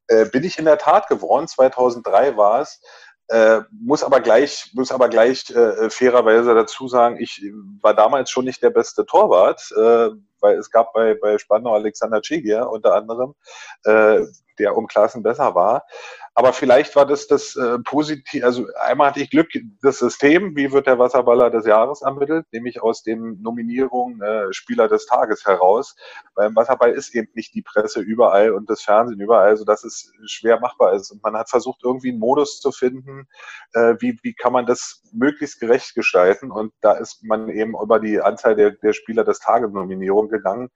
Äh, 0.07 0.27
bin 0.27 0.45
ich 0.45 0.57
in 0.57 0.67
der 0.67 0.79
Tat 0.79 1.09
geworden, 1.09 1.49
2003 1.49 2.37
war 2.37 2.61
es. 2.61 2.81
Äh, 3.27 3.63
muss 3.73 4.05
aber 4.05 4.21
gleich, 4.21 4.71
muss 4.73 4.93
aber 4.93 5.09
gleich 5.09 5.51
äh, 5.51 5.91
fairerweise 5.91 6.55
dazu 6.55 6.87
sagen, 6.87 7.17
ich 7.19 7.43
war 7.83 7.93
damals 7.93 8.31
schon 8.31 8.45
nicht 8.45 8.63
der 8.63 8.71
beste 8.71 9.05
Torwart, 9.05 9.61
äh, 9.77 10.11
weil 10.39 10.59
es 10.59 10.71
gab 10.71 10.93
bei, 10.93 11.17
bei 11.21 11.39
Spandau 11.39 11.75
Alexander 11.75 12.23
Cegier 12.23 12.71
unter 12.71 12.95
anderem, 12.95 13.35
äh, 13.85 14.21
der 14.59 14.77
um 14.77 14.87
Klassen 14.87 15.23
besser 15.23 15.55
war. 15.55 15.85
Aber 16.39 16.53
vielleicht 16.53 16.95
war 16.97 17.07
das 17.07 17.27
das 17.27 17.57
äh, 17.57 17.79
positiv, 17.79 18.45
also 18.45 18.67
einmal 18.79 19.09
hatte 19.09 19.21
ich 19.21 19.31
Glück, 19.31 19.49
das 19.81 20.01
System, 20.01 20.55
wie 20.55 20.71
wird 20.71 20.87
der 20.87 20.99
Wasserballer 20.99 21.49
des 21.49 21.65
Jahres 21.65 22.03
ermittelt, 22.03 22.45
nämlich 22.53 22.83
aus 22.83 23.03
den 23.03 23.41
Nominierungen 23.41 24.21
äh, 24.21 24.53
Spieler 24.53 24.87
des 24.87 25.07
Tages 25.07 25.47
heraus. 25.47 25.97
Beim 26.35 26.55
Wasserball 26.55 26.93
ist 26.93 27.15
eben 27.15 27.29
nicht 27.35 27.55
die 27.55 27.63
Presse 27.63 28.01
überall 28.01 28.53
und 28.53 28.69
das 28.69 28.83
Fernsehen 28.83 29.19
überall, 29.19 29.57
sodass 29.57 29.83
es 29.83 30.13
schwer 30.27 30.61
machbar 30.61 30.93
ist. 30.93 31.11
Und 31.11 31.23
man 31.23 31.35
hat 31.37 31.49
versucht, 31.49 31.81
irgendwie 31.83 32.11
einen 32.11 32.19
Modus 32.19 32.61
zu 32.61 32.71
finden, 32.71 33.27
äh, 33.73 33.95
wie, 34.01 34.19
wie 34.23 34.35
kann 34.35 34.53
man 34.53 34.67
das 34.67 35.03
möglichst 35.13 35.59
gerecht 35.59 35.95
gestalten. 35.95 36.51
Und 36.51 36.75
da 36.83 36.93
ist 36.93 37.25
man 37.25 37.49
eben 37.49 37.75
über 37.83 37.99
die 37.99 38.21
Anzahl 38.21 38.55
der, 38.55 38.73
der 38.73 38.93
Spieler 38.93 39.25
des 39.25 39.39
Tages 39.39 39.73
Nominierung 39.73 40.29
gegangen. 40.29 40.69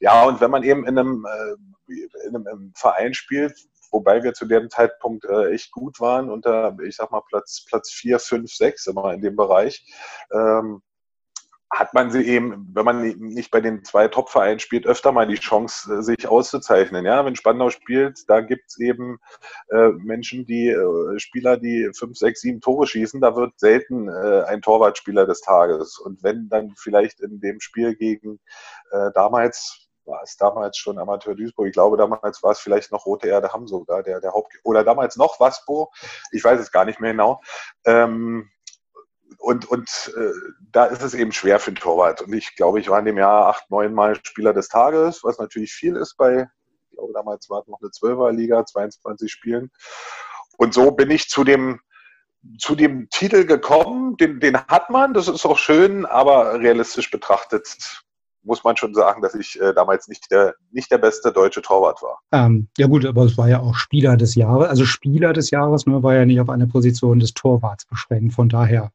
Ja, 0.00 0.24
und 0.24 0.40
wenn 0.40 0.50
man 0.50 0.64
eben 0.64 0.84
in 0.84 0.98
einem, 0.98 1.24
äh, 1.24 1.94
in 2.26 2.34
einem 2.34 2.72
Verein 2.74 3.14
spielt, 3.14 3.23
wobei 3.90 4.22
wir 4.22 4.34
zu 4.34 4.46
dem 4.46 4.70
Zeitpunkt 4.70 5.24
äh, 5.24 5.52
echt 5.52 5.70
gut 5.70 6.00
waren, 6.00 6.30
unter, 6.30 6.76
ich 6.84 6.96
sag 6.96 7.10
mal, 7.10 7.22
Platz, 7.28 7.64
Platz 7.68 7.92
4, 7.92 8.18
5, 8.18 8.52
6 8.52 8.86
immer 8.88 9.14
in 9.14 9.22
dem 9.22 9.36
Bereich. 9.36 9.84
Ähm, 10.32 10.82
hat 11.74 11.92
man 11.92 12.10
sie 12.10 12.22
eben, 12.22 12.70
wenn 12.72 12.84
man 12.84 13.02
nicht 13.02 13.50
bei 13.50 13.60
den 13.60 13.84
zwei 13.84 14.06
Top-Vereinen 14.08 14.60
spielt, 14.60 14.86
öfter 14.86 15.12
mal 15.12 15.26
die 15.26 15.34
Chance, 15.34 15.92
äh, 15.92 16.02
sich 16.02 16.28
auszuzeichnen. 16.28 17.04
Ja, 17.04 17.24
wenn 17.24 17.36
Spandau 17.36 17.70
spielt, 17.70 18.28
da 18.28 18.40
gibt's 18.40 18.78
eben 18.78 19.18
äh, 19.70 19.88
Menschen, 19.88 20.46
die 20.46 20.68
äh, 20.68 21.18
Spieler, 21.18 21.56
die 21.56 21.90
fünf, 21.96 22.16
sechs, 22.16 22.40
sieben 22.40 22.60
Tore 22.60 22.86
schießen, 22.86 23.20
da 23.20 23.34
wird 23.34 23.58
selten 23.58 24.08
äh, 24.08 24.42
ein 24.46 24.62
Torwartspieler 24.62 25.26
des 25.26 25.40
Tages. 25.40 25.98
Und 25.98 26.22
wenn 26.22 26.48
dann 26.48 26.74
vielleicht 26.76 27.20
in 27.20 27.40
dem 27.40 27.60
Spiel 27.60 27.96
gegen 27.96 28.38
äh, 28.92 29.10
damals 29.14 29.83
war 30.06 30.22
es 30.22 30.36
damals 30.36 30.76
schon 30.76 30.98
Amateur 30.98 31.34
Duisburg. 31.34 31.68
Ich 31.68 31.72
glaube, 31.72 31.96
damals 31.96 32.42
war 32.42 32.52
es 32.52 32.58
vielleicht 32.58 32.92
noch 32.92 33.06
Rote 33.06 33.28
Erde 33.28 33.52
Hamm 33.52 33.66
sogar, 33.66 34.02
der, 34.02 34.20
der 34.20 34.32
Haupt, 34.32 34.52
oder 34.62 34.84
damals 34.84 35.16
noch 35.16 35.40
Waspo. 35.40 35.92
Ich 36.32 36.42
weiß 36.42 36.60
es 36.60 36.72
gar 36.72 36.84
nicht 36.84 37.00
mehr 37.00 37.12
genau. 37.12 37.40
Ähm, 37.84 38.50
und 39.38 39.66
und 39.66 40.12
äh, 40.16 40.32
da 40.72 40.86
ist 40.86 41.02
es 41.02 41.14
eben 41.14 41.32
schwer 41.32 41.58
für 41.58 41.72
den 41.72 41.76
Torwart. 41.76 42.22
Und 42.22 42.32
ich 42.32 42.56
glaube, 42.56 42.80
ich 42.80 42.88
war 42.88 42.98
in 42.98 43.04
dem 43.04 43.18
Jahr 43.18 43.48
acht, 43.48 43.70
neun 43.70 43.94
Mal 43.94 44.16
Spieler 44.22 44.52
des 44.52 44.68
Tages, 44.68 45.22
was 45.24 45.38
natürlich 45.38 45.72
viel 45.72 45.96
ist 45.96 46.16
bei, 46.16 46.48
ich 46.90 46.96
glaube, 46.96 47.12
damals 47.12 47.50
war 47.50 47.60
es 47.60 47.66
noch 47.66 47.80
eine 47.80 47.90
Zwölferliga, 47.90 48.64
22 48.64 49.30
Spielen. 49.30 49.70
Und 50.56 50.74
so 50.74 50.92
bin 50.92 51.10
ich 51.10 51.28
zu 51.28 51.44
dem, 51.44 51.80
zu 52.58 52.74
dem 52.74 53.08
Titel 53.10 53.44
gekommen. 53.44 54.16
Den, 54.16 54.38
den 54.40 54.56
hat 54.56 54.90
man, 54.90 55.12
das 55.14 55.28
ist 55.28 55.44
auch 55.44 55.58
schön, 55.58 56.06
aber 56.06 56.60
realistisch 56.60 57.10
betrachtet 57.10 58.03
muss 58.44 58.62
man 58.64 58.76
schon 58.76 58.94
sagen, 58.94 59.22
dass 59.22 59.34
ich 59.34 59.60
äh, 59.60 59.72
damals 59.74 60.08
nicht 60.08 60.30
der, 60.30 60.54
nicht 60.70 60.90
der 60.90 60.98
beste 60.98 61.32
deutsche 61.32 61.62
Torwart 61.62 62.02
war. 62.02 62.20
Ähm, 62.32 62.68
ja 62.78 62.86
gut, 62.86 63.04
aber 63.04 63.24
es 63.24 63.36
war 63.36 63.48
ja 63.48 63.60
auch 63.60 63.74
Spieler 63.74 64.16
des 64.16 64.34
Jahres. 64.34 64.68
Also 64.68 64.84
Spieler 64.84 65.32
des 65.32 65.50
Jahres 65.50 65.86
nur 65.86 66.02
war 66.02 66.14
ja 66.14 66.24
nicht 66.24 66.40
auf 66.40 66.50
eine 66.50 66.66
Position 66.66 67.18
des 67.18 67.34
Torwarts 67.34 67.86
beschränkt. 67.86 68.34
Von 68.34 68.48
daher 68.48 68.90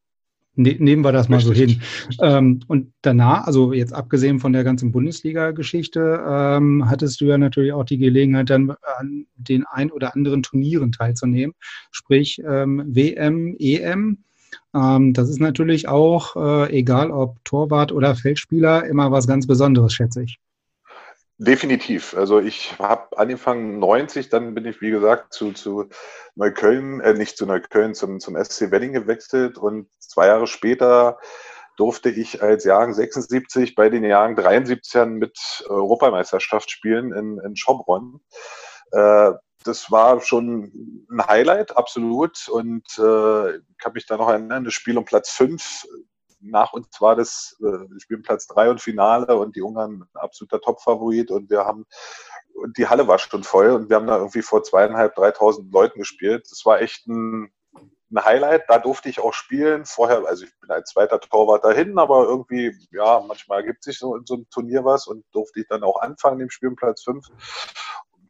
ne 0.55 0.75
nehmen 0.79 1.03
wir 1.03 1.11
das 1.11 1.29
mal 1.29 1.37
Richtig. 1.37 1.53
so 1.53 1.53
hin. 1.53 1.81
Ähm, 2.21 2.59
und 2.67 2.93
danach, 3.01 3.47
also 3.47 3.73
jetzt 3.73 3.93
abgesehen 3.93 4.39
von 4.39 4.53
der 4.53 4.63
ganzen 4.63 4.91
Bundesliga-Geschichte, 4.91 6.23
ähm, 6.27 6.89
hattest 6.89 7.21
du 7.21 7.25
ja 7.25 7.37
natürlich 7.37 7.73
auch 7.73 7.85
die 7.85 7.97
Gelegenheit, 7.97 8.49
dann 8.49 8.75
an 8.97 9.25
den 9.35 9.65
ein 9.65 9.91
oder 9.91 10.15
anderen 10.15 10.43
Turnieren 10.43 10.91
teilzunehmen, 10.91 11.55
sprich 11.91 12.41
ähm, 12.45 12.83
WM, 12.87 13.55
EM. 13.57 14.23
Ähm, 14.75 15.13
das 15.13 15.29
ist 15.29 15.39
natürlich 15.39 15.87
auch, 15.87 16.35
äh, 16.35 16.77
egal 16.77 17.11
ob 17.11 17.43
Torwart 17.43 17.91
oder 17.91 18.15
Feldspieler, 18.15 18.85
immer 18.85 19.11
was 19.11 19.27
ganz 19.27 19.47
Besonderes, 19.47 19.93
schätze 19.93 20.23
ich. 20.23 20.39
Definitiv. 21.41 22.15
Also 22.17 22.39
ich 22.39 22.77
habe 22.79 23.17
angefangen 23.17 23.79
90, 23.79 24.27
dann 24.27 24.53
bin 24.53 24.65
ich, 24.65 24.81
wie 24.81 24.91
gesagt, 24.91 25.33
zu, 25.33 25.53
zu 25.53 25.87
Neukölln, 26.35 26.99
äh, 26.99 27.13
nicht 27.13 27.37
zu 27.37 27.45
Neukölln, 27.45 27.95
zum, 27.95 28.19
zum 28.19 28.35
SC 28.35 28.71
Wedding 28.71 28.91
gewechselt 28.91 29.57
und 29.57 29.87
zwei 29.99 30.27
Jahre 30.27 30.47
später 30.47 31.17
durfte 31.77 32.09
ich 32.09 32.43
als 32.43 32.65
Jahrgang 32.65 32.93
76 32.93 33.73
bei 33.73 33.89
den 33.89 34.03
Jahren 34.03 34.35
73ern 34.35 35.11
mit 35.11 35.39
Europameisterschaft 35.69 36.69
spielen 36.69 37.13
in, 37.13 37.39
in 37.39 37.55
Schobronn. 37.55 38.19
Äh, 38.91 39.31
das 39.63 39.91
war 39.91 40.21
schon 40.21 41.05
ein 41.09 41.27
Highlight, 41.27 41.75
absolut. 41.75 42.47
Und 42.47 42.85
äh, 42.97 43.59
kann 43.77 43.93
mich 43.93 44.05
da 44.05 44.17
noch 44.17 44.29
erinnern, 44.29 44.63
das 44.63 44.73
Spiel 44.73 44.97
um 44.97 45.05
Platz 45.05 45.31
5. 45.31 45.85
Nach 46.41 46.71
uns 46.71 46.87
war 47.01 47.15
das 47.15 47.57
äh, 47.61 47.99
Spiel 47.99 48.17
um 48.17 48.23
Platz 48.23 48.47
3 48.47 48.69
und 48.69 48.81
Finale 48.81 49.37
und 49.37 49.55
die 49.55 49.61
Ungarn 49.61 50.05
absoluter 50.13 50.61
Topfavorit. 50.61 51.31
Und 51.31 51.49
wir 51.49 51.65
haben, 51.65 51.85
und 52.53 52.77
die 52.77 52.87
Halle 52.87 53.07
war 53.07 53.19
schon 53.19 53.43
voll 53.43 53.71
und 53.71 53.89
wir 53.89 53.97
haben 53.97 54.07
da 54.07 54.17
irgendwie 54.17 54.41
vor 54.41 54.63
zweieinhalb, 54.63 55.15
dreitausend 55.15 55.73
Leuten 55.73 55.99
gespielt. 55.99 56.47
Das 56.49 56.65
war 56.65 56.81
echt 56.81 57.07
ein, 57.07 57.51
ein 58.11 58.23
Highlight. 58.23 58.69
Da 58.69 58.79
durfte 58.79 59.09
ich 59.09 59.19
auch 59.19 59.33
spielen. 59.33 59.85
Vorher, 59.85 60.25
also 60.25 60.45
ich 60.45 60.57
bin 60.61 60.71
als 60.71 60.91
zweiter 60.91 61.19
Torwart 61.19 61.65
dahin, 61.65 61.99
aber 61.99 62.23
irgendwie, 62.23 62.73
ja, 62.91 63.21
manchmal 63.27 63.59
ergibt 63.59 63.83
sich 63.83 63.99
so 63.99 64.15
in 64.15 64.25
so 64.25 64.35
einem 64.35 64.49
Turnier 64.49 64.85
was 64.85 65.07
und 65.07 65.25
durfte 65.33 65.59
ich 65.59 65.67
dann 65.67 65.83
auch 65.83 66.01
anfangen 66.01 66.39
im 66.39 66.49
Spiel 66.49 66.69
um 66.69 66.77
Platz 66.77 67.03
5 67.03 67.27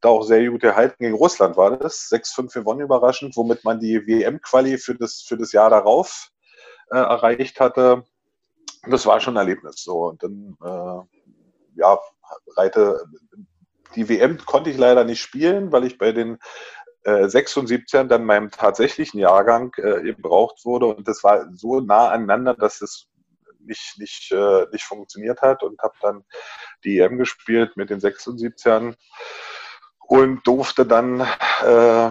da 0.02 0.10
auch 0.10 0.24
sehr 0.24 0.50
gut 0.50 0.64
erhalten. 0.64 1.04
Gegen 1.04 1.16
Russland 1.16 1.58
war 1.58 1.78
das. 1.78 2.10
6-5 2.12 2.54
gewonnen 2.54 2.82
überraschend, 2.82 3.36
womit 3.36 3.64
man 3.64 3.80
die 3.80 4.06
WM-Quali 4.06 4.78
für 4.78 4.96
das, 4.96 5.24
für 5.28 5.38
das 5.38 5.52
Jahr 5.52 5.70
darauf 5.70 6.30
äh, 6.92 6.98
erreicht 6.98 7.60
hatte. 7.60 8.04
Das 8.88 9.06
war 9.06 9.20
schon 9.20 9.36
ein 9.36 9.48
Erlebnis. 9.48 9.84
So. 9.84 10.08
Und 10.08 10.24
dann, 10.24 10.58
äh, 10.64 11.80
ja, 11.80 12.00
reite, 12.56 13.04
die 13.96 14.08
WM 14.08 14.38
konnte 14.46 14.70
ich 14.70 14.78
leider 14.78 15.04
nicht 15.04 15.22
spielen, 15.22 15.72
weil 15.72 15.84
ich 15.84 15.98
bei 15.98 16.12
den 16.12 16.38
äh, 17.04 17.26
76ern 17.26 18.08
dann 18.08 18.26
meinem 18.26 18.52
tatsächlichen 18.52 19.20
Jahrgang 19.20 19.74
äh, 19.78 20.02
gebraucht 20.02 20.64
wurde. 20.64 20.88
Und 20.88 21.08
das 21.08 21.24
war 21.24 21.48
so 21.54 21.80
nah 21.82 22.10
aneinander, 22.10 22.54
dass 22.54 22.82
es 22.82 23.08
nicht, 23.60 23.98
nicht, 23.98 24.32
äh, 24.32 24.66
nicht 24.72 24.84
funktioniert 24.84 25.42
hat 25.42 25.64
und 25.64 25.80
habe 25.82 25.96
dann 26.02 26.24
die 26.84 27.00
EM 27.00 27.18
gespielt 27.18 27.76
mit 27.78 27.90
den 27.90 28.00
76ern 28.00 28.96
und 30.10 30.46
durfte 30.46 30.88
dann 30.88 31.22
äh, 31.62 32.10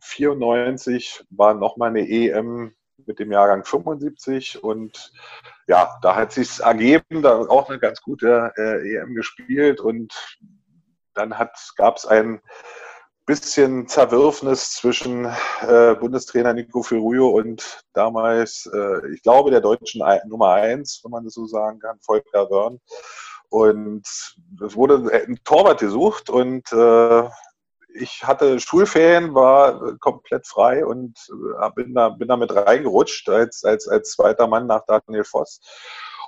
94 0.00 1.24
war 1.30 1.54
nochmal 1.54 1.90
eine 1.90 2.08
EM 2.08 2.72
mit 3.04 3.18
dem 3.18 3.32
Jahrgang 3.32 3.64
75 3.64 4.62
und 4.62 5.12
ja, 5.66 5.98
da 6.02 6.14
hat 6.14 6.32
sich 6.32 6.60
ergeben, 6.60 7.20
da 7.22 7.40
auch 7.40 7.68
eine 7.68 7.80
ganz 7.80 8.00
gute 8.00 8.52
äh, 8.56 8.94
EM 8.94 9.14
gespielt 9.14 9.80
und 9.80 10.38
dann 11.14 11.34
gab 11.76 11.96
es 11.96 12.06
ein 12.06 12.40
bisschen 13.26 13.88
Zerwürfnis 13.88 14.72
zwischen 14.74 15.24
äh, 15.62 15.94
Bundestrainer 15.96 16.52
Nico 16.52 16.82
Ferruio 16.82 17.28
und 17.28 17.82
damals, 17.92 18.70
äh, 18.72 19.08
ich 19.12 19.22
glaube, 19.22 19.50
der 19.50 19.60
deutschen 19.60 20.04
Nummer 20.26 20.52
eins, 20.52 21.00
wenn 21.02 21.10
man 21.10 21.24
das 21.24 21.34
so 21.34 21.46
sagen 21.46 21.80
kann, 21.80 21.98
Volker 22.00 22.48
Wörn. 22.50 22.80
Und 23.48 24.06
es 24.06 24.76
wurde 24.76 25.10
ein 25.12 25.38
Torwart 25.44 25.80
gesucht 25.80 26.30
und 26.30 26.72
äh, 26.72 27.28
ich 27.94 28.24
hatte 28.24 28.58
Schulferien, 28.58 29.34
war 29.34 29.96
komplett 29.98 30.46
frei 30.46 30.84
und 30.84 31.16
äh, 31.60 31.70
bin 31.74 31.94
da, 31.94 32.08
bin 32.08 32.28
da 32.28 32.34
reingerutscht 32.34 33.28
als, 33.28 33.64
als, 33.64 33.86
als 33.86 34.12
zweiter 34.12 34.48
Mann 34.48 34.66
nach 34.66 34.84
Daniel 34.86 35.24
Voss. 35.24 35.60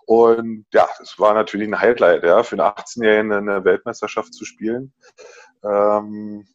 Und 0.06 0.66
ja, 0.72 0.88
das 1.00 1.18
war 1.18 1.34
natürlich 1.34 1.66
ein 1.66 1.80
Highlight, 1.80 2.22
ja, 2.22 2.44
für 2.44 2.52
einen 2.52 2.72
18-Jährigen 2.72 3.32
eine 3.32 3.64
Weltmeisterschaft 3.64 4.32
zu 4.32 4.44
spielen. 4.44 4.92
Ähm, 5.64 6.46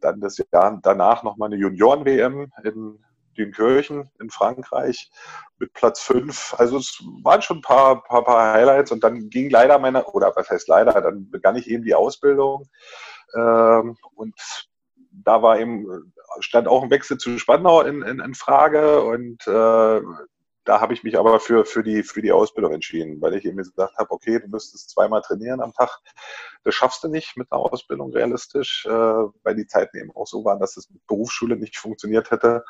dann 0.00 0.20
das 0.20 0.38
Jahr 0.38 0.80
danach 0.82 1.22
nochmal 1.22 1.52
eine 1.52 1.60
Junioren-WM 1.60 2.50
in 2.64 3.04
Dünkirchen 3.34 4.10
in 4.20 4.30
Frankreich 4.30 5.10
mit 5.58 5.72
Platz 5.72 6.00
5. 6.00 6.54
Also 6.58 6.78
es 6.78 7.02
waren 7.22 7.42
schon 7.42 7.58
ein 7.58 7.62
paar, 7.62 8.02
paar, 8.02 8.24
paar 8.24 8.54
Highlights 8.54 8.92
und 8.92 9.04
dann 9.04 9.28
ging 9.30 9.50
leider 9.50 9.78
meine, 9.78 10.04
oder 10.06 10.32
was 10.34 10.50
heißt 10.50 10.68
leider, 10.68 11.00
dann 11.00 11.30
begann 11.30 11.56
ich 11.56 11.68
eben 11.68 11.84
die 11.84 11.94
Ausbildung 11.94 12.68
ähm, 13.36 13.96
und 14.14 14.34
da 15.10 15.42
war 15.42 15.58
eben, 15.58 16.12
stand 16.40 16.66
auch 16.66 16.82
ein 16.82 16.90
Wechsel 16.90 17.18
zu 17.18 17.38
Spandau 17.38 17.82
in, 17.82 18.02
in, 18.02 18.20
in 18.20 18.34
Frage 18.34 19.02
und 19.04 19.46
äh, 19.46 20.00
da 20.64 20.80
habe 20.80 20.94
ich 20.94 21.02
mich 21.02 21.18
aber 21.18 21.40
für, 21.40 21.64
für, 21.64 21.82
die, 21.82 22.02
für 22.02 22.22
die 22.22 22.32
Ausbildung 22.32 22.72
entschieden, 22.72 23.20
weil 23.20 23.34
ich 23.34 23.44
eben 23.44 23.56
gesagt 23.56 23.96
habe, 23.98 24.10
okay, 24.10 24.40
du 24.40 24.48
müsstest 24.48 24.90
zweimal 24.90 25.22
trainieren 25.22 25.60
am 25.60 25.72
Tag. 25.72 25.98
Das 26.64 26.74
schaffst 26.74 27.04
du 27.04 27.08
nicht 27.08 27.36
mit 27.36 27.52
einer 27.52 27.60
Ausbildung 27.60 28.12
realistisch, 28.12 28.86
äh, 28.86 28.90
weil 28.90 29.54
die 29.54 29.66
Zeiten 29.66 29.98
eben 29.98 30.10
auch 30.14 30.26
so 30.26 30.44
waren, 30.44 30.60
dass 30.60 30.76
es 30.76 30.88
mit 30.90 31.06
Berufsschule 31.06 31.56
nicht 31.56 31.76
funktioniert 31.76 32.30
hätte. 32.30 32.64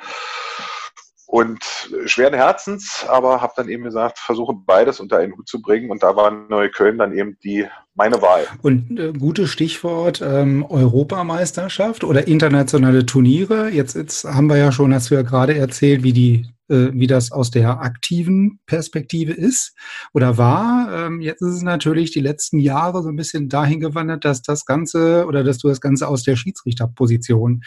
Und 1.26 1.64
schweren 2.04 2.34
Herzens, 2.34 3.04
aber 3.08 3.40
habe 3.40 3.54
dann 3.56 3.68
eben 3.68 3.82
gesagt, 3.84 4.18
versuche 4.18 4.54
beides 4.54 5.00
unter 5.00 5.18
einen 5.18 5.36
Hut 5.36 5.48
zu 5.48 5.60
bringen. 5.60 5.90
Und 5.90 6.02
da 6.02 6.16
war 6.16 6.30
Neukölln 6.30 6.98
dann 6.98 7.16
eben 7.16 7.38
die 7.42 7.66
meine 7.94 8.20
Wahl. 8.20 8.46
Und 8.62 8.98
äh, 8.98 9.12
gutes 9.12 9.50
Stichwort 9.50 10.20
ähm, 10.22 10.64
Europameisterschaft 10.64 12.04
oder 12.04 12.26
internationale 12.26 13.06
Turniere. 13.06 13.70
Jetzt, 13.70 13.96
jetzt 13.96 14.24
haben 14.24 14.48
wir 14.48 14.56
ja 14.56 14.72
schon, 14.72 14.92
hast 14.92 15.10
du 15.10 15.14
ja 15.14 15.22
gerade 15.22 15.56
erzählt, 15.56 16.02
wie 16.02 16.12
die 16.12 16.46
äh, 16.68 16.92
wie 16.94 17.06
das 17.06 17.30
aus 17.30 17.50
der 17.50 17.80
aktiven 17.80 18.58
Perspektive 18.64 19.32
ist 19.32 19.74
oder 20.14 20.38
war. 20.38 21.06
Ähm, 21.06 21.20
jetzt 21.20 21.42
ist 21.42 21.56
es 21.56 21.62
natürlich 21.62 22.10
die 22.10 22.20
letzten 22.20 22.58
Jahre 22.58 23.02
so 23.02 23.10
ein 23.10 23.16
bisschen 23.16 23.50
dahin 23.50 23.80
gewandert, 23.80 24.24
dass 24.24 24.40
das 24.40 24.64
Ganze 24.64 25.26
oder 25.26 25.44
dass 25.44 25.58
du 25.58 25.68
das 25.68 25.82
Ganze 25.82 26.08
aus 26.08 26.22
der 26.22 26.36
Schiedsrichterposition 26.36 27.62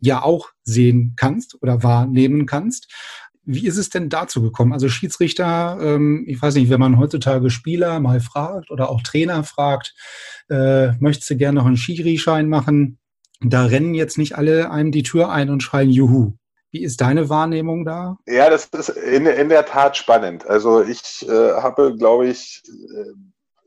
ja 0.00 0.22
auch 0.22 0.50
sehen 0.62 1.14
kannst 1.16 1.60
oder 1.62 1.82
wahrnehmen 1.82 2.46
kannst. 2.46 2.92
Wie 3.44 3.66
ist 3.66 3.78
es 3.78 3.88
denn 3.88 4.10
dazu 4.10 4.42
gekommen? 4.42 4.74
Also 4.74 4.88
Schiedsrichter, 4.88 5.78
ähm, 5.80 6.24
ich 6.26 6.40
weiß 6.40 6.54
nicht, 6.54 6.68
wenn 6.68 6.80
man 6.80 6.98
heutzutage 6.98 7.48
Spieler 7.48 7.98
mal 7.98 8.20
fragt 8.20 8.70
oder 8.70 8.90
auch 8.90 9.02
Trainer 9.02 9.42
fragt, 9.42 9.94
äh, 10.50 10.92
möchtest 11.00 11.30
du 11.30 11.36
gerne 11.36 11.58
noch 11.58 11.66
einen 11.66 11.78
Schiri-Schein 11.78 12.48
machen? 12.48 12.98
Da 13.40 13.64
rennen 13.64 13.94
jetzt 13.94 14.18
nicht 14.18 14.36
alle 14.36 14.70
einem 14.70 14.92
die 14.92 15.02
Tür 15.02 15.30
ein 15.30 15.48
und 15.48 15.62
schreien 15.62 15.90
Juhu. 15.90 16.34
Wie 16.70 16.82
ist 16.82 17.00
deine 17.00 17.30
Wahrnehmung 17.30 17.86
da? 17.86 18.18
Ja, 18.26 18.50
das 18.50 18.66
ist 18.66 18.90
in, 18.90 19.24
in 19.24 19.48
der 19.48 19.64
Tat 19.64 19.96
spannend. 19.96 20.46
Also 20.46 20.82
ich 20.82 21.26
äh, 21.26 21.52
habe, 21.52 21.96
glaube 21.96 22.28
ich, 22.28 22.62
äh, 22.66 23.12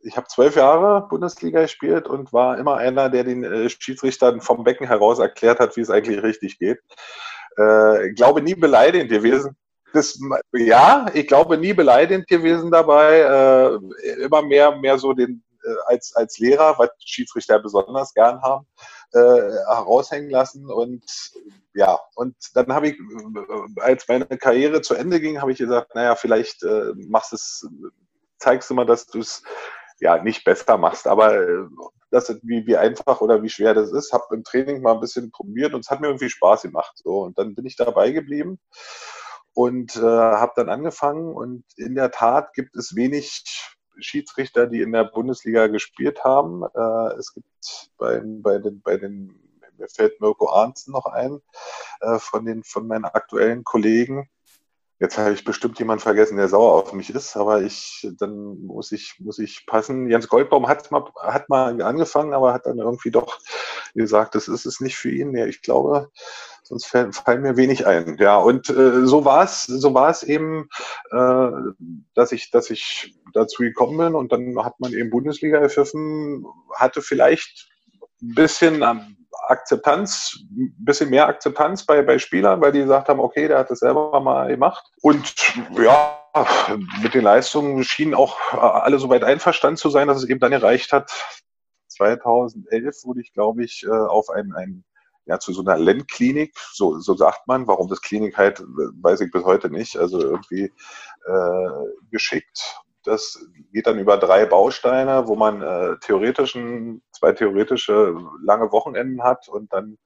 ich 0.04 0.18
habe 0.18 0.28
zwölf 0.28 0.56
Jahre 0.56 1.08
Bundesliga 1.08 1.62
gespielt 1.62 2.08
und 2.08 2.34
war 2.34 2.58
immer 2.58 2.78
einer, 2.78 3.10
der 3.10 3.24
den 3.24 3.44
äh, 3.44 3.70
Schiedsrichtern 3.70 4.42
vom 4.42 4.64
Becken 4.64 4.88
heraus 4.88 5.20
erklärt 5.20 5.60
hat, 5.60 5.76
wie 5.78 5.82
es 5.82 5.90
eigentlich 5.90 6.24
richtig 6.24 6.60
geht. 6.60 6.80
Äh, 7.58 8.12
glaube 8.12 8.42
nie 8.42 8.56
beleidigend 8.56 9.10
gewesen. 9.10 9.56
Das, 9.94 10.18
ja, 10.54 11.08
ich 11.14 11.28
glaube 11.28 11.58
nie 11.58 11.74
beleidigend 11.74 12.28
gewesen 12.28 12.72
dabei. 12.72 13.20
Äh, 13.20 14.24
immer 14.24 14.42
mehr, 14.42 14.76
mehr 14.78 14.98
so 14.98 15.14
den 15.14 15.44
äh, 15.64 15.76
als 15.86 16.16
als 16.16 16.40
Lehrer, 16.40 16.76
was 16.78 16.90
Schiedsrichter 17.00 17.60
besonders 17.60 18.14
gern 18.14 18.42
haben, 18.42 18.66
äh, 19.14 19.20
heraushängen 19.20 20.30
lassen 20.30 20.70
und 20.70 21.04
ja, 21.74 22.00
und 22.16 22.36
dann 22.54 22.74
habe 22.74 22.90
ich, 22.90 23.00
äh, 23.00 23.82
als 23.82 24.08
meine 24.08 24.26
Karriere 24.26 24.82
zu 24.82 24.96
Ende 24.96 25.20
ging, 25.20 25.40
habe 25.42 25.52
ich 25.52 25.58
gesagt, 25.60 25.94
naja, 25.96 26.16
vielleicht 26.16 26.66
machst 26.96 27.34
es, 27.34 27.68
zeigst 28.40 28.70
du 28.70 28.74
mal, 28.74 28.86
dass 28.86 29.06
du 29.06 29.20
es 29.20 29.44
ja 30.02 30.22
nicht 30.22 30.44
besser 30.44 30.78
machst, 30.78 31.08
aber 31.08 31.36
äh, 31.36 31.68
das, 32.10 32.36
wie, 32.44 32.66
wie 32.66 32.76
einfach 32.76 33.22
oder 33.22 33.42
wie 33.42 33.50
schwer 33.50 33.74
das 33.74 33.94
ist, 33.94 34.12
habe 34.12 34.36
im 34.36 34.44
Training 34.44 34.82
mal 34.82 34.96
ein 34.96 35.00
bisschen 35.00 35.32
probiert 35.32 35.74
und 35.74 35.82
es 35.82 35.90
hat 35.90 36.02
mir 36.02 36.08
irgendwie 36.08 36.30
Spaß 36.30 36.64
gemacht. 36.64 36.94
So, 36.98 37.22
und 37.22 37.38
dann 37.38 37.56
bin 37.56 37.66
ich 37.66 37.78
dabei 37.78 38.12
geblieben 38.12 38.60
und 39.54 39.96
äh, 39.96 40.02
habe 40.02 40.54
dann 40.56 40.70
angefangen 40.70 41.34
und 41.34 41.64
in 41.78 41.96
der 41.96 42.12
Tat 42.12 42.54
gibt 42.54 42.76
es 42.76 42.96
wenig 42.96 43.44
Schiedsrichter, 44.00 44.68
die 44.68 44.82
in 44.82 44.92
der 44.92 45.04
Bundesliga 45.06 45.68
gespielt 45.68 46.24
haben. 46.24 46.64
Äh, 46.64 47.18
es 47.20 47.34
gibt 47.34 47.92
bei, 47.98 48.22
bei, 48.24 48.58
den, 48.58 48.82
bei 48.82 48.98
den, 48.98 49.40
mir 49.78 49.88
fällt 49.88 50.20
Mirko 50.20 50.50
Arnzen 50.50 50.94
noch 50.94 51.06
ein, 51.06 51.40
äh, 52.02 52.18
von, 52.18 52.46
den, 52.46 52.64
von 52.64 52.88
meinen 52.88 53.06
aktuellen 53.06 53.64
Kollegen, 53.64 54.30
Jetzt 55.02 55.18
habe 55.18 55.32
ich 55.32 55.44
bestimmt 55.44 55.80
jemanden 55.80 56.04
vergessen, 56.04 56.38
der 56.38 56.48
sauer 56.48 56.74
auf 56.74 56.94
mich 56.94 57.10
ist, 57.10 57.36
aber 57.36 57.64
ich, 57.64 58.08
dann 58.20 58.64
muss 58.68 58.92
ich, 58.92 59.16
muss 59.18 59.40
ich 59.40 59.66
passen. 59.66 60.08
Jens 60.08 60.28
Goldbaum 60.28 60.68
hat 60.68 60.92
mal, 60.92 61.04
hat 61.24 61.50
mal 61.50 61.82
angefangen, 61.82 62.36
aber 62.36 62.54
hat 62.54 62.68
dann 62.68 62.78
irgendwie 62.78 63.10
doch 63.10 63.40
gesagt, 63.96 64.36
das 64.36 64.48
ist 64.48 64.68
es 64.68 64.80
nicht 64.80 64.96
für 64.96 65.10
ihn. 65.10 65.36
Ja, 65.36 65.48
ich 65.48 65.64
glaube, 65.64 66.12
sonst 66.62 66.86
fallen, 66.86 67.42
mir 67.42 67.58
wenig 67.58 67.88
ein. 67.88 68.18
Ja, 68.20 68.38
und 68.38 68.70
äh, 68.70 69.08
so 69.08 69.26
war 69.26 69.44
es, 69.44 69.64
so 69.64 69.96
war 69.96 70.12
es 70.12 70.22
eben, 70.22 70.70
äh, 71.10 71.50
dass 72.14 72.32
ich, 72.32 72.52
dass 72.52 72.70
ich 72.70 73.16
dazu 73.34 73.64
gekommen 73.64 73.98
bin 73.98 74.14
und 74.14 74.32
dann 74.32 74.64
hat 74.64 74.80
man 74.80 74.94
eben 74.94 75.10
Bundesliga 75.10 75.58
erpfiffen, 75.58 76.46
hatte 76.76 77.02
vielleicht 77.02 77.72
ein 78.22 78.36
bisschen 78.36 78.84
am 78.84 79.18
Akzeptanz, 79.48 80.40
ein 80.52 80.76
bisschen 80.78 81.10
mehr 81.10 81.28
Akzeptanz 81.28 81.86
bei, 81.86 82.02
bei 82.02 82.20
Spielern, 82.20 82.62
weil 82.62 82.72
die 82.72 82.80
gesagt 82.80 83.10
haben, 83.10 83.20
okay, 83.20 83.48
der 83.48 83.60
hat 83.60 83.72
das 83.72 83.80
selber 83.80 84.20
mal 84.20 84.48
gemacht. 84.50 84.86
Und 85.02 85.34
ja, 85.78 86.20
mit 87.02 87.14
den 87.14 87.24
Leistungen 87.24 87.84
schienen 87.84 88.14
auch 88.14 88.38
alle 88.54 89.00
soweit 89.00 89.24
einverstanden 89.24 89.78
zu 89.78 89.90
sein, 89.90 90.08
dass 90.08 90.18
es 90.18 90.30
eben 90.30 90.40
dann 90.40 90.52
erreicht 90.52 90.92
hat. 90.92 91.12
2011 91.88 93.04
wurde 93.04 93.22
ich, 93.22 93.34
glaube 93.34 93.64
ich, 93.64 93.84
äh, 93.84 93.90
auf 93.90 94.30
ein, 94.30 94.54
ein 94.54 94.84
ja, 95.26 95.40
zu 95.40 95.54
so 95.54 95.62
einer 95.62 95.78
Lendklinik, 95.78 96.54
so, 96.74 97.00
so 97.00 97.16
sagt 97.16 97.48
man, 97.48 97.68
warum 97.68 97.88
das 97.88 98.02
Klinik 98.02 98.38
halt, 98.38 98.60
weiß 98.60 99.22
ich 99.22 99.32
bis 99.32 99.44
heute 99.44 99.70
nicht, 99.70 99.98
also 99.98 100.20
irgendwie 100.20 100.74
äh, 101.26 101.70
geschickt 102.10 102.82
das 103.04 103.40
geht 103.72 103.88
dann 103.88 104.00
über 104.00 104.18
drei 104.18 104.46
Bausteine, 104.46 105.28
wo 105.28 105.36
man 105.36 105.62
äh, 105.62 105.98
theoretischen, 106.00 107.02
zwei 107.12 107.32
theoretische 107.32 108.16
lange 108.44 108.72
Wochenenden 108.72 109.24
hat 109.24 109.48
und 109.48 109.72
dann 109.74 109.98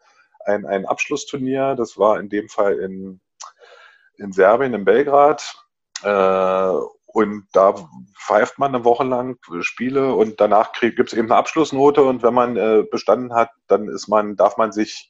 ein, 0.45 0.65
ein 0.65 0.86
Abschlussturnier. 0.86 1.75
Das 1.75 1.97
war 1.97 2.19
in 2.19 2.29
dem 2.29 2.49
Fall 2.49 2.79
in, 2.79 3.19
in 4.17 4.31
Serbien, 4.31 4.73
in 4.73 4.86
Belgrad. 4.86 5.55
Äh, 6.03 6.71
und 7.08 7.47
da 7.53 7.73
pfeift 8.19 8.60
man 8.60 8.75
eine 8.75 8.84
Woche 8.84 9.05
lang 9.05 9.38
Spiele 9.62 10.13
und 10.13 10.41
danach 10.41 10.73
gibt 10.73 10.99
es 10.99 11.13
eben 11.13 11.31
eine 11.31 11.38
Abschlussnote 11.38 12.03
und 12.03 12.23
wenn 12.23 12.34
man 12.34 12.58
äh, 12.58 12.84
bestanden 12.91 13.34
hat, 13.34 13.51
dann 13.67 13.88
ist 13.88 14.10
man, 14.10 14.36
darf 14.36 14.58
man 14.58 14.73
sich 14.73 15.10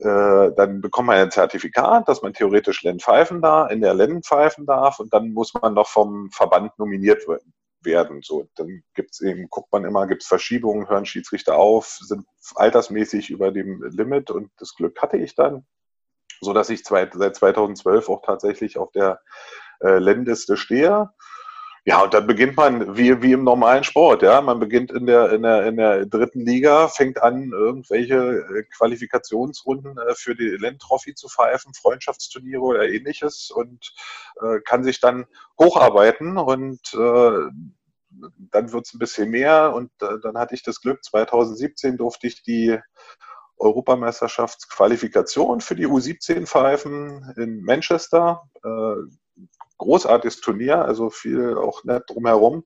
äh, 0.00 0.52
dann 0.56 0.80
bekommt 0.80 1.08
man 1.08 1.18
ein 1.18 1.30
Zertifikat, 1.30 2.08
dass 2.08 2.22
man 2.22 2.32
theoretisch 2.32 2.82
Len 2.82 3.00
pfeifen 3.00 3.42
da, 3.42 3.66
in 3.66 3.82
der 3.82 3.94
Len 3.94 4.22
pfeifen 4.22 4.64
darf 4.64 4.98
und 4.98 5.12
dann 5.12 5.32
muss 5.32 5.52
man 5.54 5.74
noch 5.74 5.88
vom 5.88 6.30
Verband 6.30 6.78
nominiert 6.78 7.26
werden. 7.82 8.22
So, 8.22 8.48
dann 8.56 8.82
gibt's 8.94 9.20
eben, 9.20 9.48
guckt 9.50 9.70
man 9.72 9.84
immer, 9.84 10.06
gibt 10.06 10.22
es 10.22 10.28
Verschiebungen, 10.28 10.88
hören 10.88 11.04
Schiedsrichter 11.04 11.56
auf, 11.56 11.98
sind 12.00 12.26
altersmäßig 12.54 13.30
über 13.30 13.52
dem 13.52 13.82
Limit 13.82 14.30
und 14.30 14.50
das 14.58 14.74
Glück 14.74 15.00
hatte 15.02 15.18
ich 15.18 15.34
dann, 15.34 15.66
so 16.40 16.54
dass 16.54 16.70
ich 16.70 16.82
seit 16.82 17.14
2012 17.14 18.08
auch 18.08 18.22
tatsächlich 18.22 18.78
auf 18.78 18.90
der 18.92 19.20
äh, 19.80 19.98
Lendliste 19.98 20.56
stehe 20.56 21.10
ja, 21.84 22.02
und 22.02 22.12
dann 22.12 22.26
beginnt 22.26 22.56
man 22.56 22.96
wie, 22.96 23.22
wie 23.22 23.32
im 23.32 23.44
normalen 23.44 23.84
Sport, 23.84 24.22
ja. 24.22 24.40
Man 24.40 24.60
beginnt 24.60 24.92
in 24.92 25.06
der, 25.06 25.32
in 25.32 25.42
der, 25.42 25.66
in 25.66 25.76
der 25.76 26.06
dritten 26.06 26.44
Liga, 26.44 26.88
fängt 26.88 27.22
an, 27.22 27.52
irgendwelche 27.52 28.16
äh, 28.16 28.64
Qualifikationsrunden 28.76 29.96
äh, 29.96 30.14
für 30.14 30.34
die 30.34 30.56
Land 30.58 30.80
Trophy 30.80 31.14
zu 31.14 31.28
pfeifen, 31.28 31.72
Freundschaftsturniere 31.74 32.60
oder 32.60 32.88
ähnliches 32.88 33.50
und 33.50 33.92
äh, 34.42 34.60
kann 34.60 34.84
sich 34.84 35.00
dann 35.00 35.24
hocharbeiten 35.58 36.36
und 36.36 36.80
äh, 36.94 37.50
dann 38.50 38.72
wird's 38.72 38.92
ein 38.92 38.98
bisschen 38.98 39.30
mehr 39.30 39.72
und 39.74 39.90
äh, 40.02 40.18
dann 40.22 40.36
hatte 40.36 40.54
ich 40.54 40.62
das 40.62 40.82
Glück, 40.82 41.02
2017 41.04 41.96
durfte 41.96 42.26
ich 42.26 42.42
die 42.42 42.78
Europameisterschaftsqualifikation 43.56 45.60
für 45.60 45.76
die 45.76 45.86
U17 45.86 46.46
pfeifen 46.46 47.32
in 47.36 47.62
Manchester. 47.62 48.42
Großartiges 49.80 50.40
Turnier, 50.40 50.84
also 50.84 51.10
viel 51.10 51.56
auch 51.56 51.84
nett 51.84 52.04
drumherum. 52.08 52.64